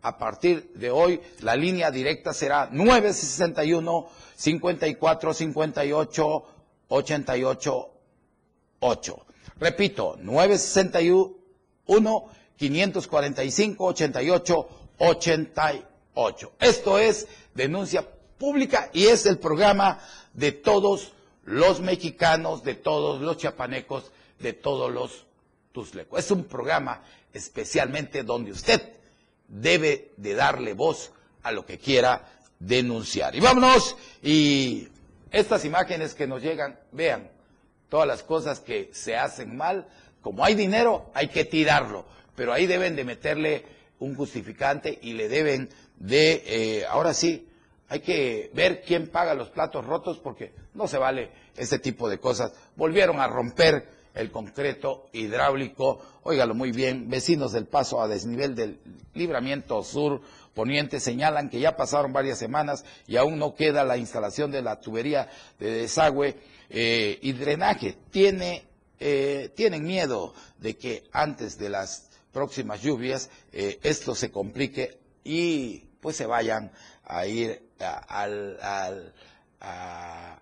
A 0.02 0.18
partir 0.18 0.70
de 0.74 0.90
hoy 0.90 1.20
la 1.40 1.56
línea 1.56 1.90
directa 1.90 2.32
será 2.32 2.68
961 2.70 4.08
54 4.36 5.34
58 5.34 6.42
88 6.88 7.90
8. 8.80 9.26
Repito, 9.58 10.16
961 10.20 12.24
545 12.56 13.84
88 13.84 14.68
88. 14.98 16.52
Esto 16.60 16.98
es 16.98 17.26
denuncia 17.54 18.06
pública 18.38 18.90
y 18.92 19.06
es 19.06 19.26
el 19.26 19.38
programa 19.38 20.00
de 20.32 20.52
todos 20.52 21.12
los 21.44 21.80
mexicanos, 21.80 22.62
de 22.62 22.74
todos 22.74 23.20
los 23.20 23.36
chiapanecos, 23.36 24.10
de 24.38 24.52
todos 24.52 24.92
los 24.92 25.26
tuslecos. 25.72 26.18
Es 26.18 26.30
un 26.30 26.44
programa 26.44 27.02
especialmente 27.32 28.22
donde 28.22 28.52
usted 28.52 28.92
debe 29.48 30.12
de 30.16 30.34
darle 30.34 30.72
voz 30.72 31.12
a 31.42 31.52
lo 31.52 31.64
que 31.64 31.78
quiera 31.78 32.32
denunciar. 32.58 33.36
Y 33.36 33.40
vámonos, 33.40 33.96
y 34.22 34.88
estas 35.30 35.64
imágenes 35.64 36.14
que 36.14 36.26
nos 36.26 36.42
llegan, 36.42 36.78
vean, 36.92 37.30
todas 37.88 38.08
las 38.08 38.22
cosas 38.22 38.60
que 38.60 38.90
se 38.92 39.16
hacen 39.16 39.56
mal, 39.56 39.86
como 40.20 40.44
hay 40.44 40.54
dinero, 40.54 41.10
hay 41.14 41.28
que 41.28 41.44
tirarlo, 41.44 42.04
pero 42.36 42.52
ahí 42.52 42.66
deben 42.66 42.94
de 42.94 43.04
meterle 43.04 43.64
un 43.98 44.14
justificante 44.14 44.98
y 45.02 45.14
le 45.14 45.28
deben 45.28 45.68
de, 45.98 46.42
eh, 46.46 46.86
ahora 46.86 47.14
sí, 47.14 47.48
hay 47.88 48.00
que 48.00 48.50
ver 48.54 48.82
quién 48.82 49.08
paga 49.08 49.34
los 49.34 49.48
platos 49.48 49.84
rotos 49.84 50.18
porque 50.18 50.52
no 50.74 50.86
se 50.86 50.98
vale 50.98 51.30
ese 51.56 51.78
tipo 51.78 52.08
de 52.08 52.18
cosas. 52.18 52.52
Volvieron 52.76 53.20
a 53.20 53.28
romper 53.28 53.88
el 54.14 54.30
concreto 54.30 55.08
hidráulico, 55.12 56.00
óigalo 56.22 56.54
muy 56.54 56.72
bien, 56.72 57.08
vecinos 57.08 57.52
del 57.52 57.66
paso 57.66 58.00
a 58.00 58.08
desnivel 58.08 58.54
del 58.54 58.80
libramiento 59.14 59.82
sur 59.82 60.20
poniente 60.56 61.00
señalan 61.00 61.50
que 61.50 61.60
ya 61.60 61.76
pasaron 61.76 62.14
varias 62.14 62.38
semanas 62.38 62.84
y 63.06 63.18
aún 63.18 63.38
no 63.38 63.54
queda 63.54 63.84
la 63.84 63.98
instalación 63.98 64.50
de 64.50 64.62
la 64.62 64.80
tubería 64.80 65.28
de 65.60 65.70
desagüe 65.70 66.34
eh, 66.70 67.18
y 67.20 67.32
drenaje. 67.34 67.98
Tiene, 68.10 68.64
eh, 68.98 69.50
tienen 69.54 69.84
miedo 69.84 70.32
de 70.58 70.78
que 70.78 71.04
antes 71.12 71.58
de 71.58 71.68
las 71.68 72.05
próximas 72.36 72.82
lluvias 72.82 73.30
eh, 73.50 73.78
esto 73.82 74.14
se 74.14 74.30
complique 74.30 74.98
y 75.24 75.78
pues 76.02 76.16
se 76.16 76.26
vayan 76.26 76.70
a 77.02 77.26
ir 77.26 77.62
al, 77.78 78.58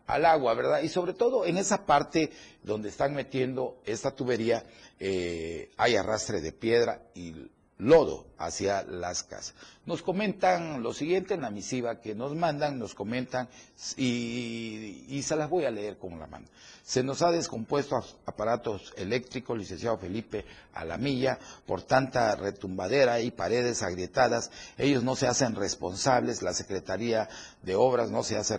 agua, 0.09 0.55
¿verdad? 0.55 0.83
Y 0.83 0.89
sobre 0.89 1.13
todo 1.15 1.47
en 1.47 1.57
esa 1.57 1.87
parte 1.87 2.33
donde 2.65 2.89
están 2.89 3.15
metiendo 3.15 3.81
esta 3.87 4.11
tubería 4.11 4.65
eh, 4.99 5.71
hay 5.77 5.95
arrastre 5.95 6.41
de 6.41 6.51
piedra 6.51 7.01
y 7.15 7.33
lodo 7.79 8.27
hacia 8.39 8.82
las 8.82 9.22
casas. 9.22 9.55
Nos 9.87 10.03
comentan 10.03 10.82
lo 10.82 10.95
siguiente 10.95 11.35
en 11.35 11.43
la 11.43 11.51
misiva 11.51 12.01
que 12.01 12.14
nos 12.14 12.35
mandan, 12.35 12.78
nos 12.78 12.95
comentan 12.95 13.49
y, 13.97 15.20
se 15.22 15.37
las 15.37 15.51
voy 15.51 15.64
a 15.64 15.70
leer 15.70 15.99
como 15.99 16.18
la 16.18 16.26
mano. 16.26 16.47
Se 16.82 17.03
nos 17.03 17.22
ha 17.22 17.30
descompuesto 17.30 18.03
aparatos 18.26 18.93
eléctricos, 18.97 19.57
licenciado 19.59 19.97
Felipe 19.97 20.45
Alamilla, 20.74 21.39
por 21.66 21.82
tanta 21.82 22.35
retumbadera 22.37 23.20
y 23.20 23.30
paredes 23.30 23.82
agrietadas. 23.82 24.51
Ellos 24.76 25.03
no 25.03 25.16
se 25.16 25.26
hacen 25.26 25.55
responsables, 25.55 26.43
la 26.43 26.53
Secretaría 26.53 27.28
de 27.62 27.74
Obras 27.74 28.11
no 28.11 28.22
se 28.22 28.37
hace 28.37 28.59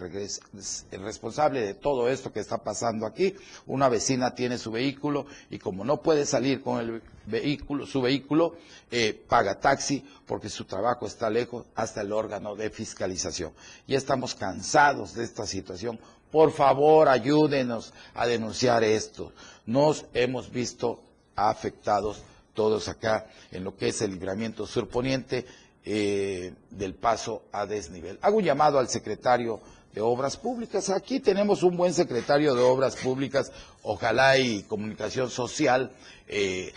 responsable 0.91 1.61
de 1.61 1.73
todo 1.75 2.09
esto 2.09 2.31
que 2.31 2.39
está 2.39 2.59
pasando 2.59 3.05
aquí. 3.05 3.35
Una 3.67 3.89
vecina 3.89 4.33
tiene 4.33 4.57
su 4.57 4.71
vehículo 4.71 5.25
y 5.49 5.59
como 5.59 5.85
no 5.85 6.01
puede 6.01 6.25
salir 6.25 6.61
con 6.61 6.79
el 6.79 7.01
vehículo, 7.25 7.85
su 7.85 8.01
vehículo, 8.01 8.55
eh, 8.91 9.19
paga 9.27 9.59
taxi 9.65 10.05
porque 10.27 10.49
su 10.49 10.65
trabajo 10.65 11.07
está 11.07 11.27
lejos 11.29 11.65
hasta 11.73 12.01
el 12.01 12.11
órgano 12.11 12.55
de 12.55 12.69
fiscalización. 12.69 13.51
Ya 13.87 13.97
estamos 13.97 14.35
cansados 14.35 15.15
de 15.15 15.23
esta 15.23 15.47
situación 15.47 15.99
por 16.31 16.51
favor, 16.51 17.07
ayúdenos 17.07 17.93
a 18.13 18.27
denunciar 18.27 18.83
esto. 18.83 19.31
Nos 19.65 20.05
hemos 20.13 20.51
visto 20.51 21.01
afectados 21.33 22.23
todos 22.53 22.89
acá 22.89 23.27
en 23.51 23.63
lo 23.63 23.77
que 23.77 23.87
es 23.87 24.01
el 24.01 24.11
libramiento 24.11 24.67
surponiente 24.67 25.45
eh, 25.85 26.53
del 26.71 26.93
paso 26.93 27.43
a 27.53 27.65
desnivel. 27.65 28.19
Hago 28.21 28.37
un 28.39 28.43
llamado 28.43 28.79
al 28.79 28.89
secretario 28.89 29.61
de 29.93 30.01
Obras 30.01 30.35
Públicas. 30.35 30.89
Aquí 30.89 31.21
tenemos 31.21 31.63
un 31.63 31.77
buen 31.77 31.93
secretario 31.93 32.53
de 32.53 32.63
Obras 32.63 32.97
Públicas. 32.97 33.51
Ojalá 33.83 34.37
y 34.37 34.63
Comunicación 34.63 35.29
Social 35.29 35.91
eh, 36.27 36.73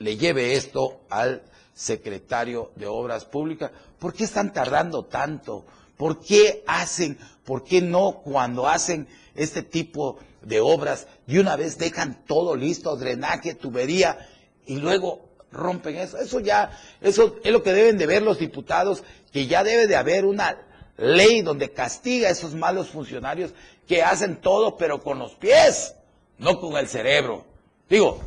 le 0.00 0.16
lleve 0.16 0.54
esto 0.56 1.02
al 1.08 1.42
secretario 1.74 2.72
de 2.76 2.86
Obras 2.86 3.24
Públicas. 3.24 3.70
¿Por 3.98 4.12
qué 4.12 4.24
están 4.24 4.52
tardando 4.52 5.04
tanto? 5.04 5.64
¿Por 5.96 6.20
qué 6.20 6.64
hacen, 6.66 7.18
por 7.44 7.64
qué 7.64 7.80
no 7.80 8.22
cuando 8.24 8.68
hacen 8.68 9.06
este 9.34 9.62
tipo 9.62 10.18
de 10.42 10.60
obras 10.60 11.06
y 11.26 11.38
una 11.38 11.56
vez 11.56 11.78
dejan 11.78 12.24
todo 12.26 12.56
listo, 12.56 12.96
drenaje, 12.96 13.54
tubería 13.54 14.18
y 14.66 14.76
luego 14.76 15.28
rompen 15.52 15.96
eso? 15.96 16.18
Eso 16.18 16.40
ya, 16.40 16.76
eso 17.00 17.36
es 17.44 17.52
lo 17.52 17.62
que 17.62 17.72
deben 17.72 17.98
de 17.98 18.06
ver 18.06 18.22
los 18.22 18.38
diputados, 18.38 19.04
que 19.32 19.46
ya 19.46 19.62
debe 19.62 19.86
de 19.86 19.96
haber 19.96 20.24
una 20.24 20.58
ley 20.96 21.42
donde 21.42 21.72
castiga 21.72 22.28
a 22.28 22.32
esos 22.32 22.54
malos 22.54 22.88
funcionarios 22.88 23.52
que 23.86 24.02
hacen 24.02 24.36
todo 24.36 24.76
pero 24.76 25.00
con 25.00 25.18
los 25.18 25.32
pies, 25.32 25.94
no 26.38 26.58
con 26.60 26.76
el 26.76 26.88
cerebro. 26.88 27.44
Digo, 27.88 28.20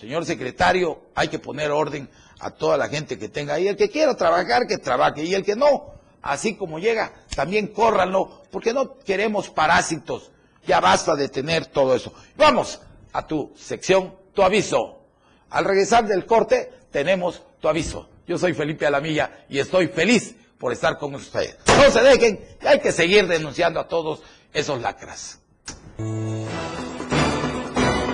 señor 0.00 0.24
secretario, 0.24 1.02
hay 1.14 1.28
que 1.28 1.38
poner 1.38 1.70
orden 1.70 2.08
a 2.44 2.50
toda 2.50 2.76
la 2.76 2.88
gente 2.88 3.18
que 3.18 3.30
tenga 3.30 3.54
ahí. 3.54 3.68
El 3.68 3.76
que 3.76 3.88
quiera 3.88 4.14
trabajar, 4.14 4.66
que 4.68 4.76
trabaje. 4.76 5.24
Y 5.24 5.34
el 5.34 5.44
que 5.44 5.56
no, 5.56 5.94
así 6.20 6.56
como 6.56 6.78
llega, 6.78 7.12
también 7.34 7.68
córranlo, 7.68 8.42
porque 8.50 8.74
no 8.74 8.98
queremos 8.98 9.48
parásitos. 9.48 10.30
Ya 10.66 10.78
basta 10.78 11.14
de 11.14 11.30
tener 11.30 11.66
todo 11.66 11.94
eso. 11.94 12.12
Vamos 12.36 12.82
a 13.14 13.26
tu 13.26 13.52
sección, 13.56 14.14
tu 14.34 14.42
aviso. 14.42 15.00
Al 15.48 15.64
regresar 15.64 16.06
del 16.06 16.26
corte, 16.26 16.70
tenemos 16.90 17.42
tu 17.60 17.68
aviso. 17.68 18.10
Yo 18.26 18.36
soy 18.36 18.52
Felipe 18.52 18.86
Alamilla 18.86 19.46
y 19.48 19.58
estoy 19.58 19.88
feliz 19.88 20.34
por 20.58 20.72
estar 20.72 20.98
con 20.98 21.14
ustedes. 21.14 21.56
No 21.66 21.90
se 21.90 22.02
dejen, 22.02 22.40
hay 22.60 22.80
que 22.80 22.92
seguir 22.92 23.26
denunciando 23.26 23.80
a 23.80 23.88
todos 23.88 24.20
esos 24.52 24.82
lacras. 24.82 25.40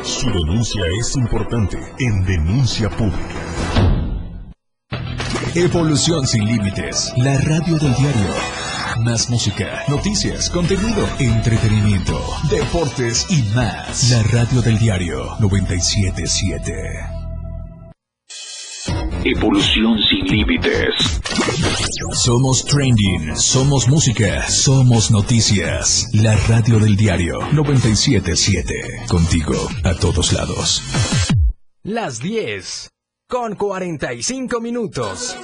Su 0.02 0.26
denuncia 0.26 0.82
es 1.00 1.16
importante 1.16 1.78
en 1.98 2.24
denuncia 2.24 2.88
pública. 2.90 3.49
Evolución 5.54 6.24
sin 6.28 6.44
límites. 6.44 7.12
La 7.16 7.36
radio 7.38 7.76
del 7.76 7.92
diario. 7.96 8.34
Más 9.04 9.28
música, 9.30 9.82
noticias, 9.88 10.48
contenido, 10.48 11.08
entretenimiento, 11.18 12.22
deportes 12.48 13.26
y 13.28 13.42
más. 13.54 14.10
La 14.10 14.22
radio 14.22 14.62
del 14.62 14.78
diario 14.78 15.36
977. 15.40 16.72
Evolución 19.24 19.98
sin 20.08 20.24
límites. 20.26 21.20
Somos 22.12 22.64
trending, 22.64 23.36
somos 23.36 23.88
música, 23.88 24.48
somos 24.48 25.10
noticias. 25.10 26.10
La 26.12 26.36
radio 26.46 26.78
del 26.78 26.96
diario 26.96 27.40
977. 27.52 29.06
Contigo 29.08 29.56
a 29.82 29.94
todos 29.94 30.32
lados. 30.32 30.80
Las 31.82 32.20
10 32.20 32.90
con 33.30 33.54
45 33.54 34.60
minutos. 34.60 35.38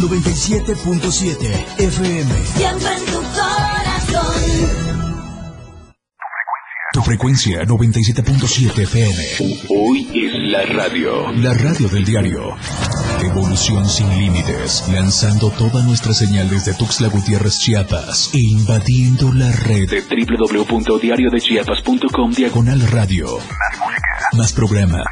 97.7 0.00 1.78
FM. 1.78 2.44
Siempre 2.44 2.96
en 2.96 3.04
tu 3.06 3.22
corazón. 3.22 4.34
Tu 6.92 7.00
frecuencia 7.02 7.62
97.7 7.62 8.82
FM. 8.82 9.24
Hoy 9.68 10.10
es 10.12 10.34
la 10.50 10.64
radio. 10.64 11.30
La 11.32 11.54
radio 11.54 11.88
del 11.88 12.04
diario. 12.04 12.56
Evolución 13.22 13.88
sin 13.88 14.10
límites, 14.18 14.88
lanzando 14.92 15.50
toda 15.50 15.84
nuestra 15.84 16.12
señal 16.12 16.50
desde 16.50 16.74
Tuxtla 16.74 17.06
Gutiérrez, 17.08 17.60
Chiapas, 17.60 18.30
e 18.34 18.38
invadiendo 18.38 19.32
la 19.32 19.52
red 19.52 19.88
De 19.88 20.02
www.diariodechiapas.com 20.02 22.32
Diagonal 22.32 22.80
Radio. 22.88 23.38
Más 24.32 24.52
programa. 24.52 25.04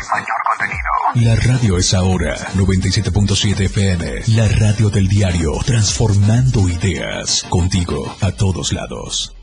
La 1.22 1.34
radio 1.34 1.78
es 1.78 1.94
ahora 1.94 2.36
97.7 2.56 3.60
FM. 3.64 4.04
La 4.36 4.48
radio 4.48 4.90
del 4.90 5.08
diario, 5.08 5.52
transformando 5.64 6.68
ideas. 6.68 7.42
Contigo 7.48 8.14
a 8.20 8.32
todos 8.32 8.74
lados. 8.74 9.34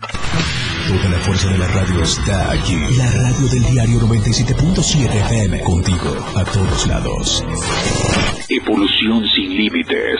Toda 0.00 1.08
la 1.08 1.18
fuerza 1.20 1.48
de 1.48 1.58
la 1.58 1.68
radio 1.68 2.02
está 2.02 2.50
aquí. 2.50 2.76
La 2.96 3.08
radio 3.12 3.46
del 3.46 3.64
diario 3.70 4.00
97.7 4.00 5.14
FM. 5.14 5.60
Contigo 5.60 6.26
a 6.34 6.44
todos 6.44 6.86
lados. 6.88 7.44
Evolución 8.48 9.24
sin 9.32 9.56
límites. 9.56 10.18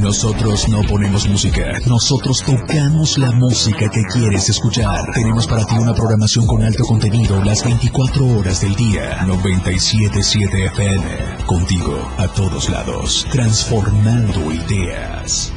Nosotros 0.00 0.68
no 0.68 0.80
ponemos 0.82 1.28
música, 1.28 1.78
nosotros 1.86 2.42
tocamos 2.44 3.18
la 3.18 3.32
música 3.32 3.88
que 3.88 4.02
quieres 4.12 4.48
escuchar. 4.48 5.00
Tenemos 5.12 5.46
para 5.46 5.64
ti 5.64 5.76
una 5.76 5.92
programación 5.92 6.46
con 6.46 6.62
alto 6.62 6.84
contenido 6.84 7.42
las 7.42 7.64
24 7.64 8.26
horas 8.38 8.60
del 8.60 8.74
día. 8.76 9.24
977 9.26 10.66
FM. 10.66 11.44
Contigo 11.46 12.08
a 12.16 12.28
todos 12.28 12.68
lados. 12.68 13.26
Transformando 13.32 14.52
ideas. 14.52 15.52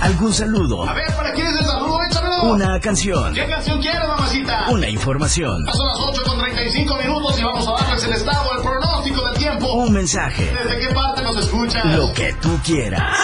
¿Algún 0.00 0.32
saludo? 0.32 0.88
A 0.88 0.94
ver, 0.94 1.14
¿para 1.14 1.32
quién 1.32 1.46
es 1.48 1.60
el 1.60 1.66
saludo? 1.66 1.98
Échamelo. 2.02 2.52
Una 2.54 2.80
canción. 2.80 3.34
¿Qué 3.34 3.46
canción 3.46 3.80
quieres, 3.80 4.08
mamacita? 4.08 4.66
Una 4.70 4.88
información. 4.88 5.66
Son 5.72 5.86
las 5.86 5.98
8 6.00 6.22
con 6.24 6.38
35 6.38 6.96
minutos 6.96 7.38
y 7.38 7.44
vamos 7.44 7.68
a 7.68 7.84
darles 7.84 8.04
el 8.04 8.12
estado, 8.12 8.56
el 8.56 8.62
pronóstico 8.62 9.24
del 9.26 9.37
tiempo. 9.68 9.84
Un 9.84 9.92
mensaje. 9.92 10.44
¿Desde 10.44 10.80
qué 10.80 10.88
parte 10.94 11.22
nos 11.22 11.36
escuchas? 11.38 11.84
Lo 11.96 12.12
que 12.12 12.32
tú 12.40 12.58
quieras. 12.64 13.16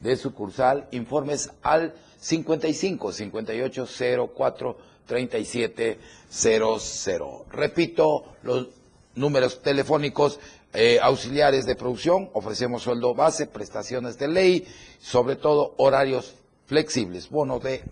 de 0.00 0.16
sucursal, 0.16 0.88
informes 0.92 1.50
al 1.62 1.94
55 2.20 3.12
58 3.12 3.86
04 4.34 4.89
37 5.10 5.98
00. 6.30 7.46
Repito, 7.50 8.36
los 8.44 8.68
números 9.16 9.60
telefónicos 9.60 10.38
eh, 10.72 11.00
auxiliares 11.02 11.66
de 11.66 11.74
producción, 11.74 12.30
ofrecemos 12.32 12.82
sueldo 12.82 13.12
base, 13.12 13.48
prestaciones 13.48 14.18
de 14.18 14.28
ley, 14.28 14.68
sobre 15.00 15.34
todo 15.34 15.74
horarios 15.78 16.36
flexibles, 16.66 17.28
bono 17.28 17.58
de 17.58 17.82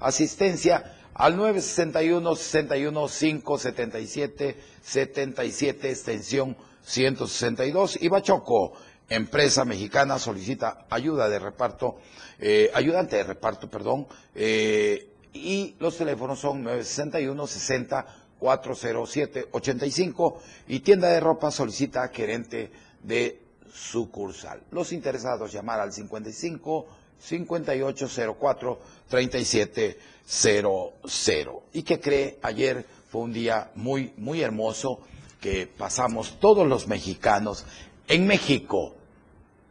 asistencia 0.00 0.96
al 1.12 1.36
961 1.36 2.34
61 2.34 3.08
577 3.08 4.56
77 4.80 5.90
extensión 5.90 6.56
162 6.82 7.98
y 8.00 8.08
Bachoco, 8.08 8.72
empresa 9.10 9.66
mexicana 9.66 10.18
solicita 10.18 10.86
ayuda 10.88 11.28
de 11.28 11.38
reparto, 11.40 11.98
eh, 12.38 12.70
ayudante 12.72 13.16
de 13.16 13.24
reparto, 13.24 13.68
perdón, 13.68 14.06
eh, 14.34 15.17
y 15.32 15.74
los 15.78 15.96
teléfonos 15.96 16.38
son 16.40 16.62
961 16.62 17.46
60 17.46 18.06
407 18.38 19.48
85 19.50 20.40
y 20.68 20.80
tienda 20.80 21.08
de 21.08 21.20
ropa 21.20 21.50
solicita 21.50 22.06
gerente 22.08 22.70
de 23.02 23.40
sucursal. 23.72 24.62
Los 24.70 24.92
interesados 24.92 25.52
llamar 25.52 25.80
al 25.80 25.92
55 25.92 26.86
5804 27.18 28.78
3700. 29.08 30.92
¿Y 31.72 31.82
qué 31.82 32.00
cree? 32.00 32.38
Ayer 32.42 32.84
fue 33.10 33.22
un 33.22 33.32
día 33.32 33.70
muy 33.74 34.12
muy 34.16 34.42
hermoso 34.42 35.00
que 35.40 35.66
pasamos 35.66 36.38
todos 36.40 36.66
los 36.66 36.88
mexicanos 36.88 37.64
en 38.08 38.26
México, 38.26 38.94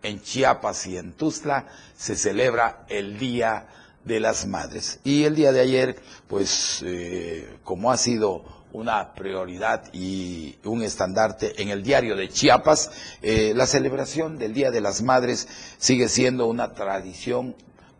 en 0.03 0.21
Chiapas 0.21 0.87
y 0.87 0.97
en 0.97 1.13
Tuzla 1.13 1.67
se 1.97 2.15
celebra 2.15 2.85
el 2.89 3.17
Día 3.17 3.67
de 4.07 4.19
las 4.19 4.47
Madres. 4.47 4.99
Y 5.03 5.25
el 5.25 5.35
día 5.35 5.51
de 5.51 5.61
ayer, 5.61 5.97
pues 6.27 6.83
eh, 6.85 7.57
como 7.63 7.91
ha 7.91 7.97
sido 7.97 8.43
una 8.71 9.13
prioridad 9.13 9.93
y 9.93 10.57
un 10.63 10.81
estandarte 10.81 11.61
en 11.61 11.69
el 11.69 11.83
diario 11.83 12.15
de 12.15 12.29
Chiapas, 12.29 12.91
eh, 13.21 13.53
la 13.55 13.65
celebración 13.65 14.37
del 14.37 14.53
Día 14.53 14.71
de 14.71 14.81
las 14.81 15.01
Madres 15.01 15.47
sigue 15.77 16.09
siendo 16.09 16.47
una 16.47 16.73
tradición 16.73 17.55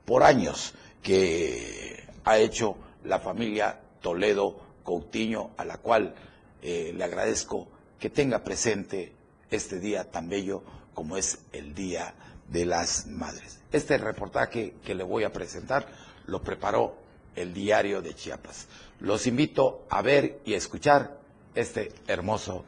por 0.05 0.23
años 0.23 0.73
que 1.01 2.05
ha 2.25 2.37
hecho 2.37 2.75
la 3.03 3.19
familia 3.19 3.79
Toledo 4.01 4.59
Coutinho, 4.83 5.51
a 5.57 5.65
la 5.65 5.77
cual 5.77 6.15
eh, 6.61 6.93
le 6.95 7.03
agradezco 7.03 7.67
que 7.99 8.09
tenga 8.09 8.43
presente 8.43 9.13
este 9.49 9.79
día 9.79 10.09
tan 10.11 10.29
bello 10.29 10.63
como 10.93 11.17
es 11.17 11.39
el 11.51 11.73
Día 11.73 12.13
de 12.49 12.65
las 12.65 13.07
Madres. 13.07 13.59
Este 13.71 13.97
reportaje 13.97 14.75
que 14.85 14.95
le 14.95 15.03
voy 15.03 15.23
a 15.23 15.33
presentar 15.33 15.87
lo 16.25 16.41
preparó 16.41 16.95
el 17.35 17.53
diario 17.53 18.01
de 18.01 18.13
Chiapas. 18.13 18.67
Los 18.99 19.27
invito 19.27 19.85
a 19.89 20.01
ver 20.01 20.39
y 20.45 20.53
escuchar 20.53 21.19
este 21.55 21.91
hermoso 22.07 22.65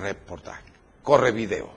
reportaje. 0.00 0.64
Corre 1.02 1.32
video. 1.32 1.70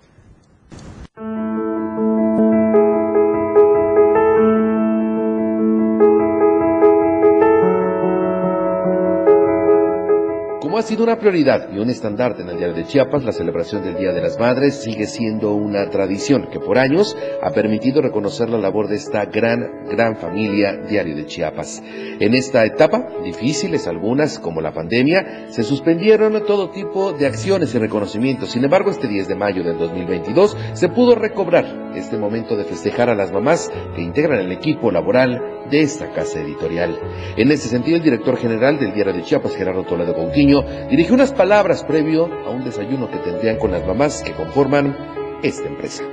Ha 10.78 10.82
sido 10.82 11.06
una 11.06 11.18
prioridad 11.18 11.72
y 11.72 11.80
un 11.80 11.90
estandarte 11.90 12.42
en 12.42 12.50
el 12.50 12.58
Diario 12.58 12.76
de 12.76 12.84
Chiapas, 12.84 13.24
la 13.24 13.32
celebración 13.32 13.82
del 13.82 13.96
Día 13.96 14.12
de 14.12 14.22
las 14.22 14.38
Madres 14.38 14.76
sigue 14.76 15.08
siendo 15.08 15.54
una 15.54 15.90
tradición 15.90 16.50
que 16.52 16.60
por 16.60 16.78
años 16.78 17.16
ha 17.42 17.52
permitido 17.52 18.02
reconocer 18.02 18.50
la 18.50 18.58
labor 18.58 18.90
de 18.90 18.98
esta 18.98 19.24
gran, 19.24 19.86
gran 19.90 20.18
familia 20.18 20.76
Diario 20.76 21.16
de 21.16 21.28
Chiapas. 21.28 21.82
En 22.20 22.34
esta 22.34 22.66
etapa, 22.66 23.08
difíciles 23.24 23.88
algunas 23.88 24.38
como 24.38 24.60
la 24.60 24.74
pandemia, 24.74 25.48
se 25.50 25.64
suspendieron 25.64 26.46
todo 26.46 26.70
tipo 26.70 27.14
de 27.14 27.26
acciones 27.26 27.74
y 27.74 27.80
reconocimientos. 27.80 28.52
Sin 28.52 28.66
embargo, 28.66 28.92
este 28.92 29.08
10 29.08 29.30
de 29.30 29.36
mayo 29.36 29.64
del 29.64 29.78
2022 29.78 30.58
se 30.74 30.90
pudo 30.90 31.16
recobrar 31.16 31.94
este 31.96 32.18
momento 32.18 32.58
de 32.58 32.66
festejar 32.66 33.10
a 33.10 33.16
las 33.16 33.32
mamás 33.32 33.72
que 33.96 34.02
integran 34.02 34.40
el 34.40 34.52
equipo 34.52 34.92
laboral 34.92 35.42
de 35.70 35.82
esta 35.82 36.12
casa 36.12 36.42
editorial. 36.42 37.00
En 37.38 37.52
ese 37.52 37.70
sentido, 37.70 37.98
el 37.98 38.04
director 38.04 38.38
general 38.38 38.78
del 38.78 38.94
Diario 38.94 39.14
de 39.14 39.24
Chiapas, 39.24 39.56
Gerardo 39.56 39.84
Toledo 39.84 40.14
Coutinho, 40.14 40.65
dirigió 40.90 41.14
unas 41.16 41.34
palabras 41.34 41.84
previo 41.84 42.30
a 42.46 42.50
un 42.50 42.64
desayuno 42.64 43.10
que 43.10 43.18
tendrían 43.18 43.58
con 43.58 43.72
las 43.72 43.86
mamás 43.86 44.22
que 44.24 44.34
conforman 44.34 44.96
esta 45.44 45.68
empresa. 45.68 46.04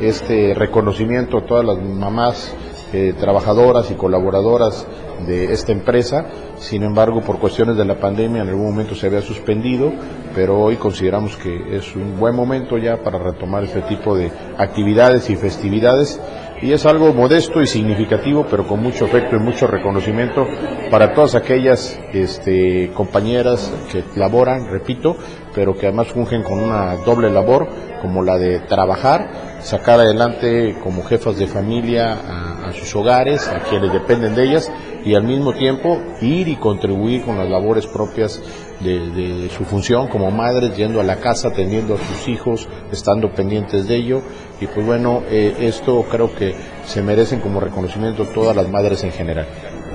Este 0.00 0.54
reconocimiento 0.54 1.38
a 1.38 1.46
todas 1.46 1.64
las 1.64 1.78
mamás 1.78 2.54
eh, 2.92 3.14
trabajadoras 3.18 3.90
y 3.90 3.94
colaboradoras 3.94 4.86
de 5.26 5.52
esta 5.52 5.72
empresa. 5.72 6.26
Sin 6.58 6.82
embargo, 6.82 7.20
por 7.20 7.38
cuestiones 7.38 7.76
de 7.76 7.84
la 7.84 7.98
pandemia 7.98 8.42
en 8.42 8.48
algún 8.48 8.66
momento 8.66 8.94
se 8.94 9.06
había 9.06 9.22
suspendido, 9.22 9.92
pero 10.34 10.60
hoy 10.60 10.76
consideramos 10.76 11.36
que 11.36 11.76
es 11.76 11.96
un 11.96 12.18
buen 12.18 12.34
momento 12.34 12.78
ya 12.78 12.98
para 13.02 13.18
retomar 13.18 13.64
este 13.64 13.82
tipo 13.82 14.16
de 14.16 14.30
actividades 14.58 15.30
y 15.30 15.36
festividades. 15.36 16.20
Y 16.60 16.72
es 16.72 16.86
algo 16.86 17.12
modesto 17.12 17.60
y 17.60 17.66
significativo, 17.66 18.46
pero 18.48 18.68
con 18.68 18.80
mucho 18.80 19.06
efecto 19.06 19.34
y 19.34 19.40
mucho 19.40 19.66
reconocimiento 19.66 20.46
para 20.92 21.12
todas 21.12 21.34
aquellas 21.34 21.98
este, 22.12 22.92
compañeras 22.94 23.72
que 23.90 24.04
laboran, 24.14 24.68
repito, 24.70 25.16
pero 25.54 25.74
que 25.74 25.86
además 25.86 26.08
fungen 26.08 26.44
con 26.44 26.62
una 26.62 26.94
doble 27.04 27.30
labor, 27.30 27.66
como 28.00 28.22
la 28.22 28.38
de 28.38 28.60
trabajar, 28.60 29.58
sacar 29.60 29.98
adelante 29.98 30.76
como 30.84 31.02
jefas 31.02 31.36
de 31.36 31.48
familia 31.48 32.51
sus 32.72 32.94
hogares, 32.94 33.48
a 33.48 33.60
quienes 33.60 33.92
dependen 33.92 34.34
de 34.34 34.44
ellas, 34.44 34.70
y 35.04 35.14
al 35.14 35.24
mismo 35.24 35.52
tiempo 35.52 36.00
ir 36.20 36.48
y 36.48 36.56
contribuir 36.56 37.22
con 37.22 37.38
las 37.38 37.48
labores 37.48 37.86
propias 37.86 38.40
de, 38.80 39.48
su 39.56 39.64
función 39.64 40.08
como 40.08 40.30
madres, 40.30 40.76
yendo 40.76 41.00
a 41.00 41.04
la 41.04 41.16
casa, 41.16 41.48
atendiendo 41.48 41.94
a 41.94 41.98
sus 41.98 42.28
hijos, 42.28 42.68
estando 42.90 43.32
pendientes 43.32 43.86
de 43.88 43.96
ello. 43.96 44.22
Y 44.60 44.66
pues 44.66 44.86
bueno, 44.86 45.22
eh, 45.28 45.56
esto 45.60 46.04
creo 46.10 46.34
que 46.34 46.54
se 46.86 47.02
merecen 47.02 47.40
como 47.40 47.60
reconocimiento 47.60 48.26
todas 48.26 48.54
las 48.54 48.68
madres 48.68 49.02
en 49.04 49.12
general. 49.12 49.46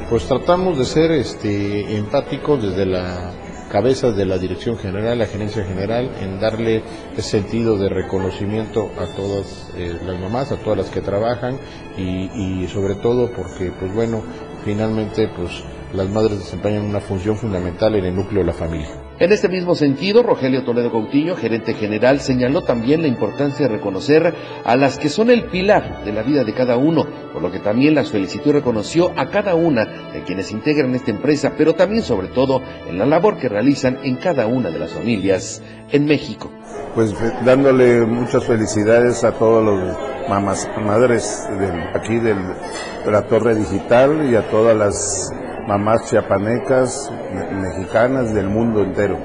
Pues 0.10 0.26
tratamos 0.26 0.78
de 0.78 0.86
ser 0.86 1.12
este, 1.12 1.98
empáticos 1.98 2.62
desde 2.62 2.86
la 2.86 3.32
cabezas 3.72 4.16
de 4.16 4.26
la 4.26 4.38
Dirección 4.38 4.78
General, 4.78 5.18
la 5.18 5.26
Gerencia 5.26 5.64
General, 5.64 6.10
en 6.22 6.40
darle 6.40 6.84
ese 7.14 7.30
sentido 7.30 7.78
de 7.78 7.90
reconocimiento 7.90 8.90
a 8.98 9.06
todas 9.16 9.72
eh, 9.76 9.98
las 10.06 10.20
mamás, 10.20 10.52
a 10.52 10.58
todas 10.58 10.78
las 10.78 10.90
que 10.90 11.02
trabajan 11.02 11.58
y, 11.98 12.64
y 12.64 12.68
sobre 12.68 12.96
todo 12.96 13.32
porque, 13.32 13.72
pues 13.80 13.94
bueno, 13.94 14.24
finalmente, 14.64 15.30
pues 15.36 15.64
las 15.94 16.10
madres 16.10 16.40
desempeñan 16.40 16.86
una 16.86 17.00
función 17.00 17.38
fundamental 17.38 17.96
en 17.96 18.06
el 18.06 18.16
núcleo 18.16 18.42
de 18.42 18.48
la 18.48 18.54
familia. 18.54 18.90
En 19.20 19.32
este 19.32 19.50
mismo 19.50 19.74
sentido, 19.74 20.22
Rogelio 20.22 20.64
Toledo 20.64 20.92
Coutinho, 20.92 21.36
gerente 21.36 21.74
general, 21.74 22.20
señaló 22.20 22.62
también 22.62 23.02
la 23.02 23.08
importancia 23.08 23.68
de 23.68 23.74
reconocer 23.74 24.36
a 24.64 24.76
las 24.76 25.00
que 25.00 25.10
son 25.10 25.32
el 25.32 25.46
pilar 25.46 26.04
de 26.06 26.14
la 26.14 26.22
vida 26.22 26.44
de 26.44 26.54
cada 26.54 26.78
uno, 26.78 27.08
por 27.34 27.42
lo 27.42 27.52
que 27.52 27.60
también 27.60 27.96
las 27.96 28.12
felicitó 28.12 28.50
y 28.50 28.54
reconoció 28.54 29.12
a 29.18 29.30
cada 29.30 29.56
una 29.56 29.86
de 30.14 30.24
quienes 30.24 30.52
integran 30.52 30.94
esta 30.94 31.10
empresa, 31.10 31.54
pero 31.58 31.74
también 31.74 32.04
sobre 32.04 32.28
todo 32.28 32.62
en 32.88 33.00
la 33.00 33.08
labor 33.08 33.38
que 33.38 33.50
realizan 33.50 33.98
en 34.04 34.18
cada 34.18 34.46
una 34.46 34.70
de 34.70 34.80
las 34.80 34.92
familias 34.92 35.64
en 35.92 36.06
México. 36.06 36.52
Pues 36.94 37.16
dándole 37.44 38.06
muchas 38.06 38.44
felicidades 38.44 39.24
a 39.24 39.32
todos 39.32 39.64
los 39.64 39.98
mamás, 40.30 40.70
madres 40.80 41.48
aquí 41.96 42.20
del, 42.20 42.38
de 43.04 43.12
la 43.12 43.24
Torre 43.24 43.56
Digital 43.56 44.30
y 44.30 44.36
a 44.36 44.48
todas 44.50 44.76
las 44.76 45.32
mamás 45.68 46.10
chiapanecas, 46.10 47.12
mexicanas 47.52 48.34
del 48.34 48.48
mundo 48.48 48.84
entero. 48.84 49.20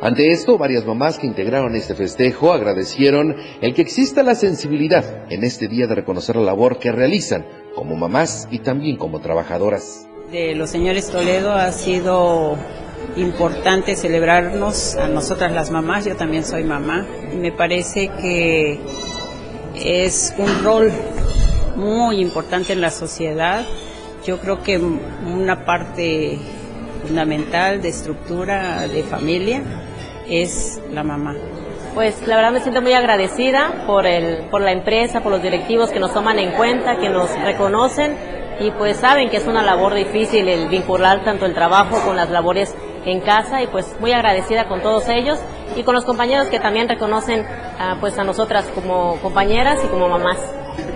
Ante 0.00 0.30
esto, 0.30 0.56
varias 0.56 0.84
mamás 0.84 1.18
que 1.18 1.26
integraron 1.26 1.74
este 1.74 1.94
festejo 1.94 2.52
agradecieron 2.52 3.36
el 3.60 3.74
que 3.74 3.82
exista 3.82 4.22
la 4.22 4.34
sensibilidad 4.34 5.04
en 5.30 5.44
este 5.44 5.68
día 5.68 5.86
de 5.86 5.94
reconocer 5.94 6.36
la 6.36 6.42
labor 6.42 6.78
que 6.78 6.92
realizan 6.92 7.46
como 7.74 7.96
mamás 7.96 8.48
y 8.50 8.60
también 8.60 8.96
como 8.96 9.20
trabajadoras. 9.20 10.06
De 10.30 10.54
los 10.54 10.70
señores 10.70 11.10
Toledo 11.10 11.52
ha 11.52 11.70
sido 11.72 12.56
importante 13.16 13.96
celebrarnos 13.96 14.96
a 14.96 15.08
nosotras 15.08 15.52
las 15.52 15.70
mamás, 15.70 16.04
yo 16.04 16.16
también 16.16 16.44
soy 16.44 16.64
mamá, 16.64 17.06
y 17.32 17.36
me 17.36 17.52
parece 17.52 18.08
que 18.08 18.80
es 19.74 20.34
un 20.38 20.64
rol 20.64 20.90
muy 21.76 22.20
importante 22.20 22.72
en 22.72 22.80
la 22.80 22.90
sociedad 22.90 23.64
yo 24.24 24.38
creo 24.38 24.62
que 24.62 24.78
una 24.78 25.64
parte 25.64 26.38
fundamental 27.02 27.82
de 27.82 27.88
estructura 27.88 28.86
de 28.86 29.02
familia 29.02 29.62
es 30.28 30.80
la 30.92 31.02
mamá. 31.02 31.34
Pues 31.94 32.26
la 32.26 32.36
verdad 32.36 32.52
me 32.52 32.60
siento 32.60 32.80
muy 32.80 32.94
agradecida 32.94 33.84
por, 33.86 34.06
el, 34.06 34.48
por 34.50 34.62
la 34.62 34.72
empresa, 34.72 35.20
por 35.20 35.32
los 35.32 35.42
directivos 35.42 35.90
que 35.90 36.00
nos 36.00 36.14
toman 36.14 36.38
en 36.38 36.52
cuenta, 36.52 36.96
que 36.96 37.10
nos 37.10 37.30
reconocen 37.42 38.16
y 38.60 38.70
pues 38.70 38.98
saben 38.98 39.28
que 39.28 39.38
es 39.38 39.46
una 39.46 39.62
labor 39.62 39.94
difícil 39.94 40.48
el 40.48 40.68
vincular 40.68 41.24
tanto 41.24 41.44
el 41.46 41.54
trabajo 41.54 42.00
con 42.04 42.16
las 42.16 42.30
labores 42.30 42.74
en 43.04 43.20
casa 43.20 43.62
y 43.62 43.66
pues 43.66 43.86
muy 44.00 44.12
agradecida 44.12 44.68
con 44.68 44.80
todos 44.80 45.08
ellos 45.08 45.38
y 45.76 45.82
con 45.82 45.94
los 45.94 46.04
compañeros 46.04 46.46
que 46.48 46.60
también 46.60 46.88
reconocen 46.88 47.44
a, 47.78 47.96
pues 48.00 48.16
a 48.18 48.24
nosotras 48.24 48.66
como 48.74 49.16
compañeras 49.20 49.80
y 49.84 49.88
como 49.88 50.08
mamás. 50.08 50.38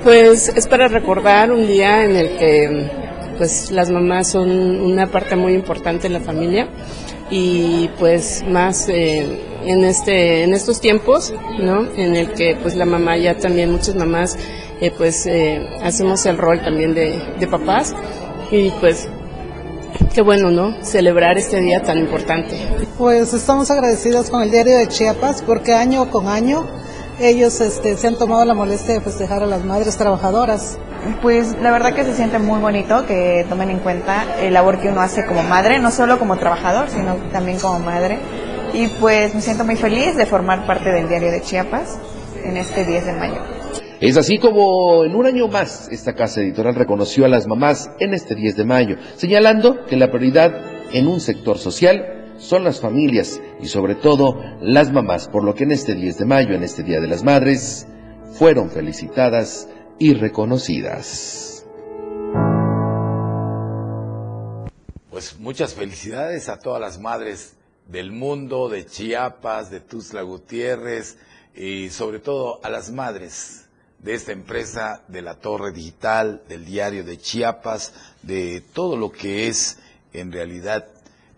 Pues 0.03 0.49
es 0.49 0.67
para 0.69 0.89
recordar 0.89 1.51
un 1.51 1.67
día 1.67 2.05
en 2.05 2.17
el 2.17 2.39
que 2.39 3.06
pues 3.37 3.71
las 3.71 3.91
mamás 3.91 4.31
son 4.31 4.51
una 4.51 5.07
parte 5.07 5.37
muy 5.37 5.55
importante 5.55 6.07
en 6.07 6.13
la 6.13 6.21
familia 6.21 6.69
y 7.31 7.89
pues 7.99 8.45
más 8.49 8.89
eh, 8.89 9.41
en 9.65 9.85
este 9.85 10.45
en 10.45 10.55
estos 10.55 10.81
tiempos 10.81 11.35
no 11.59 11.87
en 11.97 12.15
el 12.15 12.33
que 12.33 12.57
pues 12.61 12.77
la 12.77 12.85
mamá 12.85 13.17
ya 13.17 13.37
también 13.37 13.73
muchas 13.73 13.97
mamás 13.97 14.39
eh, 14.81 14.93
pues 14.97 15.27
eh, 15.27 15.67
hacemos 15.83 16.25
el 16.27 16.39
rol 16.39 16.61
también 16.63 16.95
de, 16.95 17.21
de 17.39 17.47
papás 17.47 17.95
y 18.51 18.71
pues 18.81 19.09
qué 20.15 20.23
bueno, 20.23 20.51
¿no? 20.51 20.83
Celebrar 20.83 21.39
este 21.39 21.61
día 21.61 21.83
tan 21.83 21.99
importante. 21.99 22.57
Pues 22.99 23.35
estamos 23.35 23.71
agradecidos 23.71 24.31
con 24.31 24.43
el 24.43 24.51
diario 24.51 24.79
de 24.79 24.89
Chiapas 24.89 25.43
porque 25.43 25.75
año 25.75 26.11
con 26.11 26.29
año 26.29 26.67
ellos 27.21 27.61
este, 27.61 27.97
se 27.97 28.07
han 28.07 28.17
tomado 28.17 28.45
la 28.45 28.55
molestia 28.55 28.95
de 28.95 29.01
festejar 29.01 29.43
a 29.43 29.47
las 29.47 29.65
madres 29.65 29.97
trabajadoras. 29.97 30.79
Pues 31.23 31.57
la 31.61 31.71
verdad 31.71 31.95
que 31.95 32.05
se 32.05 32.15
siente 32.15 32.39
muy 32.39 32.61
bonito 32.61 33.07
que 33.07 33.47
tomen 33.49 33.71
en 33.71 33.79
cuenta 33.79 34.25
el 34.41 34.55
labor 34.55 34.81
que 34.81 34.89
uno 34.89 35.01
hace 35.01 35.25
como 35.25 35.43
madre, 35.43 35.79
no 35.79 35.91
solo 35.91 36.19
como 36.19 36.37
trabajador, 36.37 36.89
sino 36.89 37.15
también 37.33 37.59
como 37.59 37.79
madre. 37.79 38.19
Y 38.73 38.89
pues 39.01 39.35
me 39.35 39.41
siento 39.41 39.65
muy 39.65 39.77
feliz 39.77 40.17
de 40.17 40.27
formar 40.27 40.67
parte 40.67 40.91
del 40.91 41.09
diario 41.09 41.31
de 41.31 41.41
Chiapas 41.41 41.99
en 42.45 42.57
este 42.57 42.85
10 42.85 43.07
de 43.07 43.13
mayo. 43.13 43.41
Es 44.01 44.19
así 44.19 44.39
como 44.39 45.05
en 45.05 45.15
un 45.15 45.25
año 45.25 45.49
más 45.49 45.89
esta 45.91 46.13
casa 46.13 46.41
editorial 46.43 46.75
reconoció 46.75 47.25
a 47.25 47.29
las 47.29 47.47
mamás 47.47 47.91
en 47.99 48.13
este 48.13 48.35
10 48.35 48.57
de 48.57 48.65
mayo, 48.65 48.97
señalando 49.17 49.87
que 49.87 49.97
la 49.97 50.11
prioridad 50.11 50.53
en 50.93 51.07
un 51.07 51.21
sector 51.21 51.57
social 51.57 52.35
son 52.37 52.65
las 52.65 52.81
familias 52.81 53.41
y 53.61 53.69
sobre 53.69 53.95
todo 53.95 54.39
las 54.61 54.93
mamás, 54.93 55.29
por 55.29 55.45
lo 55.45 55.55
que 55.55 55.65
en 55.65 55.73
este 55.73 55.95
10 55.95 56.19
de 56.19 56.27
mayo, 56.27 56.55
en 56.55 56.63
este 56.63 56.83
Día 56.83 57.01
de 57.01 57.09
las 57.09 57.25
Madres, 57.25 57.87
fueron 58.33 58.71
felicitadas 58.71 59.69
y 59.99 60.15
reconocidas. 60.15 61.65
Pues 65.11 65.39
muchas 65.39 65.75
felicidades 65.75 66.49
a 66.49 66.59
todas 66.59 66.81
las 66.81 67.01
madres 67.01 67.55
del 67.89 68.13
mundo, 68.13 68.69
de 68.69 68.85
Chiapas, 68.85 69.71
de 69.71 69.81
Tuzla 69.81 70.23
Gutiérrez 70.23 71.17
y 71.55 71.89
sobre 71.89 72.19
todo 72.19 72.61
a 72.63 72.69
las 72.69 72.91
madres 72.91 73.67
de 74.01 74.15
esta 74.15 74.33
empresa, 74.33 75.03
de 75.09 75.23
la 75.23 75.37
Torre 75.37 75.73
Digital, 75.73 76.43
del 76.49 76.67
diario 76.67 77.03
de 77.03 77.17
Chiapas, 77.17 77.95
de 78.23 78.63
todo 78.75 78.97
lo 78.97 79.11
que 79.11 79.49
es 79.49 79.79
en 80.13 80.33
realidad 80.33 80.87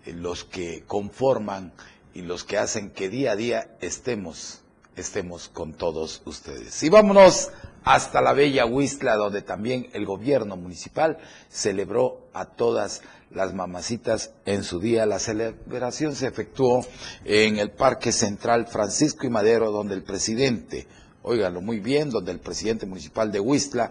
los 0.07 0.45
que 0.45 0.83
conforman 0.87 1.73
y 2.15 2.23
los 2.23 2.43
que 2.43 2.59
hacen 2.59 2.91
que 2.91 3.09
día 3.09 3.33
a 3.33 3.37
día 3.37 3.77
estemos 3.81 4.63
estemos 4.99 5.49
con 5.49 5.75
todos 5.75 6.23
ustedes. 6.25 6.83
Y 6.83 6.89
vámonos 6.89 7.51
hasta 7.89 8.21
la 8.21 8.35
bella 8.35 8.67
Huistla, 8.67 9.17
donde 9.17 9.41
también 9.41 9.89
el 9.95 10.05
gobierno 10.05 10.59
municipal 10.59 11.17
celebró 11.49 12.29
a 12.35 12.45
todas 12.45 13.01
las 13.31 13.55
mamacitas 13.55 14.33
en 14.45 14.63
su 14.63 14.79
día. 14.79 15.07
La 15.07 15.19
celebración 15.19 16.15
se 16.15 16.27
efectuó 16.27 16.85
en 17.25 17.57
el 17.57 17.71
Parque 17.71 18.13
Central 18.13 18.67
Francisco 18.67 19.27
y 19.27 19.31
Madero, 19.31 19.71
donde 19.71 19.95
el 19.95 20.03
presidente, 20.03 20.87
óiganlo 21.23 21.63
muy 21.63 21.81
bien, 21.81 22.11
donde 22.11 22.31
el 22.31 22.41
presidente 22.41 22.85
municipal 22.85 23.33
de 23.33 23.41
Huistla, 23.41 23.91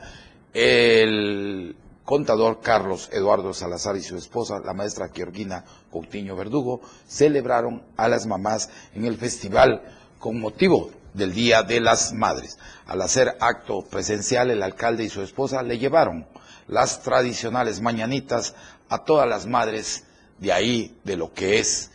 el 0.54 1.76
contador 2.06 2.60
Carlos 2.62 3.10
Eduardo 3.12 3.52
Salazar 3.52 3.98
y 3.98 4.04
su 4.04 4.16
esposa, 4.16 4.60
la 4.64 4.76
maestra 4.76 5.10
Georgina 5.12 5.66
Coutinho 5.92 6.36
Verdugo, 6.36 6.82
celebraron 7.08 7.82
a 7.98 8.08
las 8.08 8.28
mamás 8.28 8.70
en 8.94 9.06
el 9.06 9.18
festival 9.18 9.82
con 10.20 10.40
motivo 10.40 10.92
del 11.18 11.34
Día 11.34 11.64
de 11.64 11.82
las 11.82 12.14
Madres. 12.14 12.58
Al 12.86 13.02
hacer 13.02 13.36
acto 13.40 13.82
presencial, 13.82 14.52
el 14.52 14.64
alcalde 14.64 15.04
y 15.04 15.10
su 15.10 15.22
esposa 15.22 15.64
le 15.64 15.80
llevaron 15.80 16.28
las 16.68 17.02
tradicionales 17.02 17.82
mañanitas 17.82 18.54
a 18.88 19.04
todas 19.04 19.28
las 19.28 19.46
madres 19.46 20.06
de 20.38 20.54
ahí, 20.54 20.98
de 21.04 21.18
lo 21.18 21.34
que 21.34 21.60
es 21.60 21.92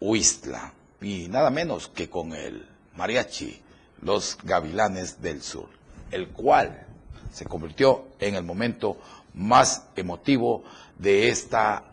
Huistla. 0.00 0.72
Y 1.00 1.28
nada 1.28 1.50
menos 1.50 1.88
que 1.88 2.08
con 2.08 2.32
el 2.32 2.66
mariachi, 2.96 3.62
los 4.00 4.38
gavilanes 4.42 5.20
del 5.20 5.42
sur, 5.42 5.68
el 6.10 6.28
cual 6.28 6.86
se 7.32 7.44
convirtió 7.44 8.08
en 8.18 8.34
el 8.34 8.44
momento 8.44 8.96
más 9.34 9.84
emotivo 9.94 10.64
de 10.98 11.28
esta, 11.28 11.84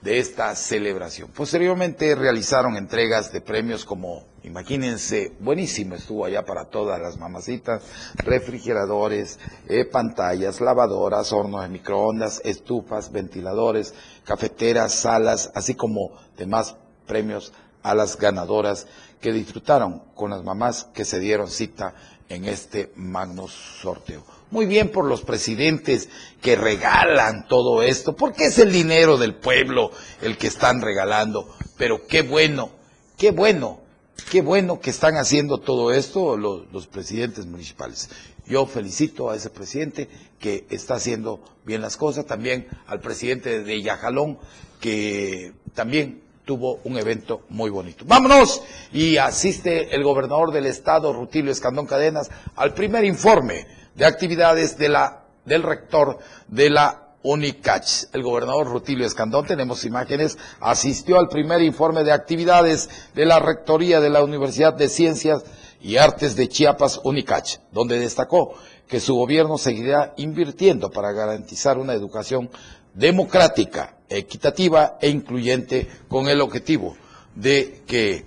de 0.00 0.18
esta 0.18 0.54
celebración. 0.56 1.30
Posteriormente 1.30 2.14
realizaron 2.14 2.76
entregas 2.76 3.30
de 3.32 3.42
premios 3.42 3.84
como, 3.84 4.24
imagínense, 4.42 5.32
buenísimo 5.40 5.94
estuvo 5.94 6.24
allá 6.24 6.44
para 6.44 6.66
todas 6.66 7.00
las 7.00 7.18
mamacitas, 7.18 7.82
refrigeradores, 8.16 9.38
eh, 9.68 9.84
pantallas, 9.84 10.60
lavadoras, 10.60 11.32
hornos 11.32 11.62
de 11.62 11.68
microondas, 11.68 12.40
estufas, 12.44 13.12
ventiladores, 13.12 13.94
cafeteras, 14.24 14.94
salas, 14.94 15.50
así 15.54 15.74
como 15.74 16.12
demás 16.36 16.76
premios 17.06 17.52
a 17.82 17.94
las 17.94 18.16
ganadoras 18.16 18.86
que 19.20 19.32
disfrutaron 19.32 20.02
con 20.14 20.30
las 20.30 20.42
mamás 20.42 20.88
que 20.94 21.04
se 21.04 21.18
dieron 21.18 21.48
cita 21.48 21.94
en 22.28 22.44
este 22.44 22.92
magno 22.94 23.48
sorteo. 23.48 24.24
Muy 24.50 24.66
bien 24.66 24.90
por 24.90 25.04
los 25.04 25.22
presidentes 25.22 26.08
que 26.40 26.56
regalan 26.56 27.46
todo 27.46 27.82
esto, 27.82 28.16
porque 28.16 28.46
es 28.46 28.58
el 28.58 28.72
dinero 28.72 29.16
del 29.16 29.34
pueblo 29.34 29.90
el 30.22 30.38
que 30.38 30.46
están 30.46 30.80
regalando. 30.80 31.54
Pero 31.76 32.06
qué 32.06 32.22
bueno, 32.22 32.70
qué 33.16 33.30
bueno, 33.30 33.80
qué 34.22 34.42
bueno 34.42 34.80
que 34.80 34.90
están 34.90 35.16
haciendo 35.16 35.58
todo 35.58 35.92
esto 35.92 36.36
los, 36.36 36.86
presidentes 36.86 37.46
municipales. 37.46 38.08
Yo 38.46 38.66
felicito 38.66 39.30
a 39.30 39.36
ese 39.36 39.50
presidente 39.50 40.08
que 40.38 40.66
está 40.70 40.94
haciendo 40.94 41.40
bien 41.64 41.82
las 41.82 41.96
cosas, 41.96 42.26
también 42.26 42.66
al 42.86 43.00
presidente 43.00 43.62
de 43.62 43.82
Yajalón, 43.82 44.38
que 44.80 45.52
también 45.74 46.22
tuvo 46.44 46.80
un 46.84 46.98
evento 46.98 47.42
muy 47.48 47.70
bonito. 47.70 48.04
Vámonos 48.06 48.62
y 48.92 49.18
asiste 49.18 49.94
el 49.94 50.02
gobernador 50.02 50.52
del 50.52 50.66
estado, 50.66 51.12
Rutilio 51.12 51.52
Escandón 51.52 51.86
Cadenas, 51.86 52.30
al 52.56 52.74
primer 52.74 53.04
informe 53.04 53.66
de 53.94 54.04
actividades 54.04 54.76
del 54.78 55.62
rector 55.62 56.18
de 56.48 56.70
la 56.70 57.09
UNICACH. 57.22 58.08
El 58.12 58.22
gobernador 58.22 58.66
Rutilio 58.66 59.06
Escandón, 59.06 59.46
tenemos 59.46 59.84
imágenes, 59.84 60.38
asistió 60.60 61.18
al 61.18 61.28
primer 61.28 61.62
informe 61.62 62.04
de 62.04 62.12
actividades 62.12 62.88
de 63.14 63.26
la 63.26 63.38
rectoría 63.38 64.00
de 64.00 64.10
la 64.10 64.22
Universidad 64.22 64.74
de 64.74 64.88
Ciencias 64.88 65.42
y 65.80 65.96
Artes 65.96 66.36
de 66.36 66.48
Chiapas, 66.48 67.00
UNICACH, 67.04 67.60
donde 67.72 67.98
destacó 67.98 68.54
que 68.86 69.00
su 69.00 69.14
gobierno 69.14 69.56
seguirá 69.56 70.14
invirtiendo 70.16 70.90
para 70.90 71.12
garantizar 71.12 71.78
una 71.78 71.94
educación 71.94 72.50
democrática, 72.94 73.96
equitativa 74.08 74.98
e 75.00 75.08
incluyente 75.08 75.88
con 76.08 76.28
el 76.28 76.40
objetivo 76.40 76.96
de 77.34 77.82
que 77.86 78.26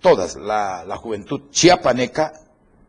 todas 0.00 0.36
la, 0.36 0.84
la 0.84 0.96
juventud 0.96 1.50
chiapaneca 1.50 2.45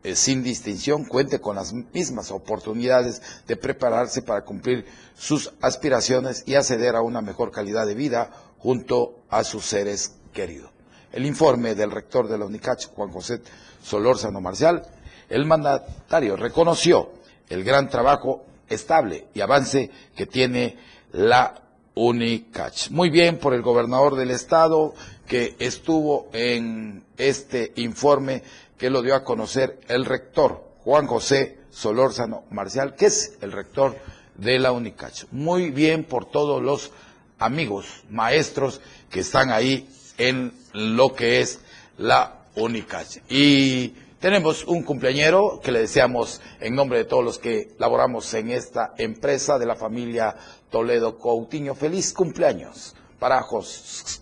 eh, 0.08 0.16
sin 0.16 0.42
distinción 0.42 1.04
cuente 1.04 1.38
con 1.38 1.56
las 1.56 1.74
mismas 1.74 2.30
oportunidades 2.30 3.20
de 3.46 3.56
prepararse 3.56 4.22
para 4.22 4.42
cumplir 4.42 4.86
sus 5.14 5.52
aspiraciones 5.60 6.44
y 6.46 6.54
acceder 6.54 6.96
a 6.96 7.02
una 7.02 7.20
mejor 7.20 7.50
calidad 7.50 7.86
de 7.86 7.94
vida 7.94 8.30
junto 8.56 9.16
a 9.28 9.44
sus 9.44 9.66
seres 9.66 10.14
queridos. 10.32 10.70
El 11.12 11.26
informe 11.26 11.74
del 11.74 11.90
rector 11.90 12.26
de 12.26 12.38
la 12.38 12.46
UNICACH, 12.46 12.86
Juan 12.94 13.10
José 13.10 13.42
Solórzano 13.82 14.40
Marcial, 14.40 14.82
el 15.28 15.44
mandatario 15.44 16.36
reconoció 16.36 17.10
el 17.50 17.62
gran 17.62 17.90
trabajo 17.90 18.46
estable 18.66 19.26
y 19.34 19.42
avance 19.42 19.90
que 20.16 20.24
tiene 20.24 20.78
la 21.12 21.60
UNICACH. 21.94 22.92
Muy 22.92 23.10
bien 23.10 23.38
por 23.38 23.52
el 23.52 23.60
gobernador 23.60 24.16
del 24.16 24.30
estado 24.30 24.94
que 25.26 25.54
estuvo 25.58 26.28
en 26.32 27.04
este 27.18 27.72
informe 27.76 28.42
que 28.78 28.90
lo 28.90 29.02
dio 29.02 29.14
a 29.14 29.24
conocer 29.24 29.80
el 29.88 30.04
rector 30.04 30.64
Juan 30.84 31.06
José 31.06 31.58
Solórzano 31.70 32.44
Marcial, 32.50 32.94
que 32.94 33.06
es 33.06 33.36
el 33.42 33.52
rector 33.52 33.96
de 34.36 34.58
la 34.58 34.72
UNICACH. 34.72 35.26
Muy 35.32 35.70
bien 35.70 36.04
por 36.04 36.30
todos 36.30 36.62
los 36.62 36.92
amigos, 37.38 38.04
maestros 38.08 38.80
que 39.10 39.20
están 39.20 39.50
ahí 39.50 39.88
en 40.16 40.52
lo 40.72 41.14
que 41.14 41.40
es 41.40 41.60
la 41.98 42.44
UNICACH. 42.54 43.18
Y 43.28 43.94
tenemos 44.20 44.64
un 44.64 44.82
cumpleañero 44.82 45.60
que 45.62 45.72
le 45.72 45.80
deseamos 45.80 46.40
en 46.60 46.74
nombre 46.74 46.98
de 46.98 47.04
todos 47.04 47.24
los 47.24 47.38
que 47.38 47.74
laboramos 47.78 48.32
en 48.34 48.50
esta 48.50 48.94
empresa 48.98 49.58
de 49.58 49.66
la 49.66 49.76
familia 49.76 50.36
Toledo 50.70 51.18
Coutinho. 51.18 51.74
Feliz 51.74 52.12
cumpleaños 52.12 52.94
para 53.18 53.44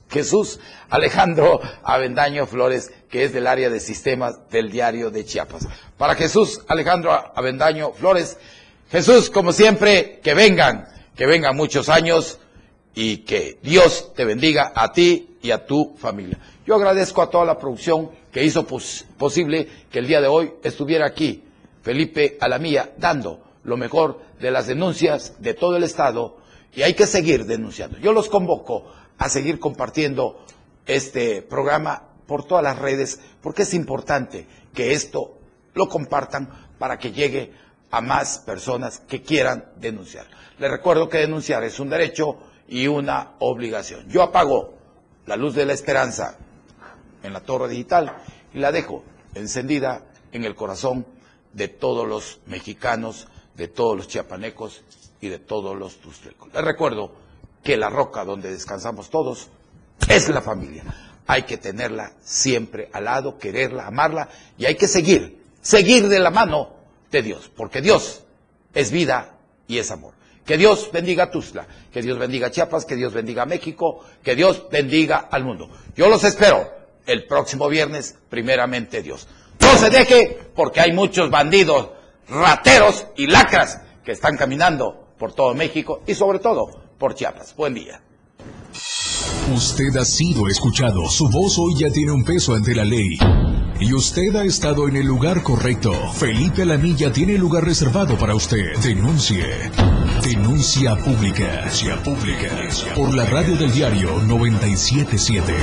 Jesús 0.08 0.60
Alejandro 0.88 1.60
Avendaño 1.82 2.46
Flores, 2.46 2.92
que 3.08 3.24
es 3.24 3.32
del 3.32 3.46
área 3.46 3.70
de 3.70 3.80
sistemas 3.80 4.48
del 4.50 4.70
diario 4.70 5.10
de 5.10 5.24
Chiapas. 5.24 5.68
Para 5.96 6.14
Jesús 6.14 6.60
Alejandro 6.68 7.12
Avendaño 7.34 7.92
Flores, 7.92 8.38
Jesús, 8.90 9.30
como 9.30 9.52
siempre, 9.52 10.20
que 10.22 10.34
vengan, 10.34 10.86
que 11.16 11.26
vengan 11.26 11.56
muchos 11.56 11.88
años 11.88 12.38
y 12.94 13.18
que 13.18 13.58
Dios 13.62 14.12
te 14.14 14.24
bendiga 14.24 14.72
a 14.74 14.92
ti 14.92 15.36
y 15.42 15.50
a 15.50 15.66
tu 15.66 15.94
familia. 15.96 16.38
Yo 16.66 16.74
agradezco 16.74 17.22
a 17.22 17.30
toda 17.30 17.44
la 17.44 17.58
producción 17.58 18.10
que 18.32 18.44
hizo 18.44 18.66
posible 18.66 19.68
que 19.90 19.98
el 19.98 20.06
día 20.06 20.20
de 20.20 20.28
hoy 20.28 20.52
estuviera 20.62 21.06
aquí 21.06 21.42
Felipe 21.82 22.36
Alamía 22.40 22.94
dando 22.98 23.40
lo 23.62 23.76
mejor 23.76 24.20
de 24.40 24.50
las 24.50 24.66
denuncias 24.66 25.40
de 25.40 25.54
todo 25.54 25.76
el 25.76 25.84
Estado 25.84 26.36
y 26.74 26.82
hay 26.82 26.94
que 26.94 27.06
seguir 27.06 27.46
denunciando. 27.46 27.98
Yo 27.98 28.12
los 28.12 28.28
convoco 28.28 28.86
a 29.18 29.28
seguir 29.28 29.60
compartiendo 29.60 30.44
este 30.84 31.42
programa 31.42 32.02
por 32.26 32.44
todas 32.44 32.64
las 32.64 32.78
redes, 32.78 33.20
porque 33.42 33.62
es 33.62 33.74
importante 33.74 34.46
que 34.74 34.92
esto 34.92 35.38
lo 35.74 35.88
compartan 35.88 36.48
para 36.78 36.98
que 36.98 37.12
llegue 37.12 37.52
a 37.90 38.00
más 38.00 38.38
personas 38.38 39.00
que 39.00 39.22
quieran 39.22 39.72
denunciar. 39.76 40.26
Les 40.58 40.70
recuerdo 40.70 41.08
que 41.08 41.18
denunciar 41.18 41.64
es 41.64 41.78
un 41.80 41.90
derecho 41.90 42.38
y 42.68 42.86
una 42.86 43.32
obligación. 43.38 44.08
Yo 44.08 44.22
apago 44.22 44.74
la 45.26 45.36
luz 45.36 45.54
de 45.54 45.66
la 45.66 45.72
esperanza 45.72 46.36
en 47.22 47.32
la 47.32 47.40
torre 47.40 47.68
digital 47.68 48.16
y 48.54 48.58
la 48.58 48.72
dejo 48.72 49.04
encendida 49.34 50.06
en 50.32 50.44
el 50.44 50.54
corazón 50.54 51.06
de 51.52 51.68
todos 51.68 52.06
los 52.06 52.40
mexicanos, 52.46 53.28
de 53.54 53.68
todos 53.68 53.96
los 53.96 54.08
chiapanecos 54.08 54.82
y 55.20 55.28
de 55.28 55.38
todos 55.38 55.76
los 55.76 55.96
tustecos. 55.96 56.52
Les 56.52 56.64
recuerdo 56.64 57.12
que 57.62 57.76
la 57.76 57.88
roca 57.88 58.24
donde 58.24 58.50
descansamos 58.50 59.10
todos 59.10 59.48
es 60.08 60.28
la 60.28 60.40
familia. 60.42 60.84
Hay 61.26 61.42
que 61.42 61.58
tenerla 61.58 62.12
siempre 62.22 62.88
al 62.92 63.04
lado, 63.04 63.38
quererla, 63.38 63.86
amarla 63.86 64.28
y 64.56 64.66
hay 64.66 64.76
que 64.76 64.88
seguir, 64.88 65.42
seguir 65.60 66.08
de 66.08 66.18
la 66.18 66.30
mano 66.30 66.76
de 67.10 67.22
Dios, 67.22 67.50
porque 67.54 67.80
Dios 67.80 68.24
es 68.74 68.90
vida 68.90 69.36
y 69.66 69.78
es 69.78 69.90
amor. 69.90 70.14
Que 70.44 70.56
Dios 70.56 70.90
bendiga 70.92 71.24
a 71.24 71.30
Tuzla, 71.30 71.66
que 71.92 72.02
Dios 72.02 72.18
bendiga 72.18 72.46
a 72.46 72.50
Chiapas, 72.50 72.84
que 72.84 72.94
Dios 72.94 73.12
bendiga 73.12 73.42
a 73.42 73.46
México, 73.46 74.04
que 74.22 74.36
Dios 74.36 74.66
bendiga 74.70 75.28
al 75.30 75.44
mundo. 75.44 75.68
Yo 75.96 76.08
los 76.08 76.22
espero 76.22 76.70
el 77.04 77.26
próximo 77.26 77.68
viernes, 77.68 78.16
primeramente 78.28 79.02
Dios. 79.02 79.26
No 79.60 79.76
se 79.76 79.90
deje 79.90 80.38
porque 80.54 80.80
hay 80.80 80.92
muchos 80.92 81.30
bandidos, 81.30 81.90
rateros 82.28 83.06
y 83.16 83.26
lacras 83.26 83.80
que 84.04 84.12
están 84.12 84.36
caminando 84.36 85.08
por 85.18 85.32
todo 85.32 85.54
México 85.54 86.02
y 86.06 86.14
sobre 86.14 86.38
todo 86.38 86.68
por 86.98 87.14
Chiapas. 87.14 87.54
Buen 87.56 87.74
día. 87.74 88.00
Usted 89.54 89.96
ha 89.96 90.04
sido 90.04 90.48
escuchado. 90.48 91.08
Su 91.08 91.28
voz 91.28 91.58
hoy 91.58 91.74
ya 91.78 91.90
tiene 91.90 92.12
un 92.12 92.24
peso 92.24 92.54
ante 92.54 92.74
la 92.74 92.84
ley. 92.84 93.18
Y 93.80 93.92
usted 93.92 94.34
ha 94.36 94.44
estado 94.44 94.88
en 94.88 94.96
el 94.96 95.06
lugar 95.06 95.42
correcto. 95.42 95.92
Felipe 96.14 96.62
Alamilla 96.62 97.12
tiene 97.12 97.36
lugar 97.36 97.64
reservado 97.64 98.16
para 98.18 98.34
usted. 98.34 98.76
Denuncie. 98.82 99.44
Denuncia 100.22 100.96
pública. 100.96 101.56
Denuncia 101.56 102.02
pública. 102.02 102.48
Por 102.94 103.14
la 103.14 103.26
radio 103.26 103.56
del 103.56 103.72
diario 103.72 104.22
977. 104.22 105.54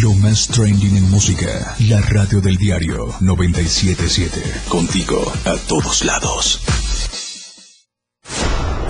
Lo 0.00 0.14
más 0.14 0.46
trending 0.48 0.96
en 0.96 1.10
música. 1.10 1.74
La 1.88 2.00
radio 2.00 2.40
del 2.40 2.56
diario 2.56 3.12
977. 3.20 4.40
Contigo 4.68 5.20
a 5.44 5.56
todos 5.68 6.04
lados. 6.04 6.60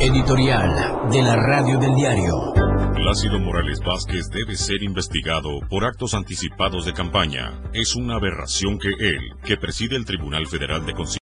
Editorial 0.03 1.11
de 1.11 1.22
la 1.22 1.36
radio 1.36 1.78
del 1.78 1.94
diario. 1.94 2.55
Plácido 2.94 3.38
Morales 3.38 3.80
Vázquez 3.80 4.30
debe 4.30 4.57
ser 4.57 4.82
investigado 4.82 5.61
por 5.68 5.84
actos 5.84 6.14
anticipados 6.14 6.86
de 6.86 6.94
campaña. 6.94 7.61
Es 7.74 7.94
una 7.96 8.14
aberración 8.14 8.78
que 8.78 8.88
él, 8.98 9.20
que 9.44 9.59
preside 9.59 9.96
el 9.96 10.07
Tribunal 10.07 10.46
Federal 10.46 10.86
de 10.86 10.94
Conciliación, 10.94 11.18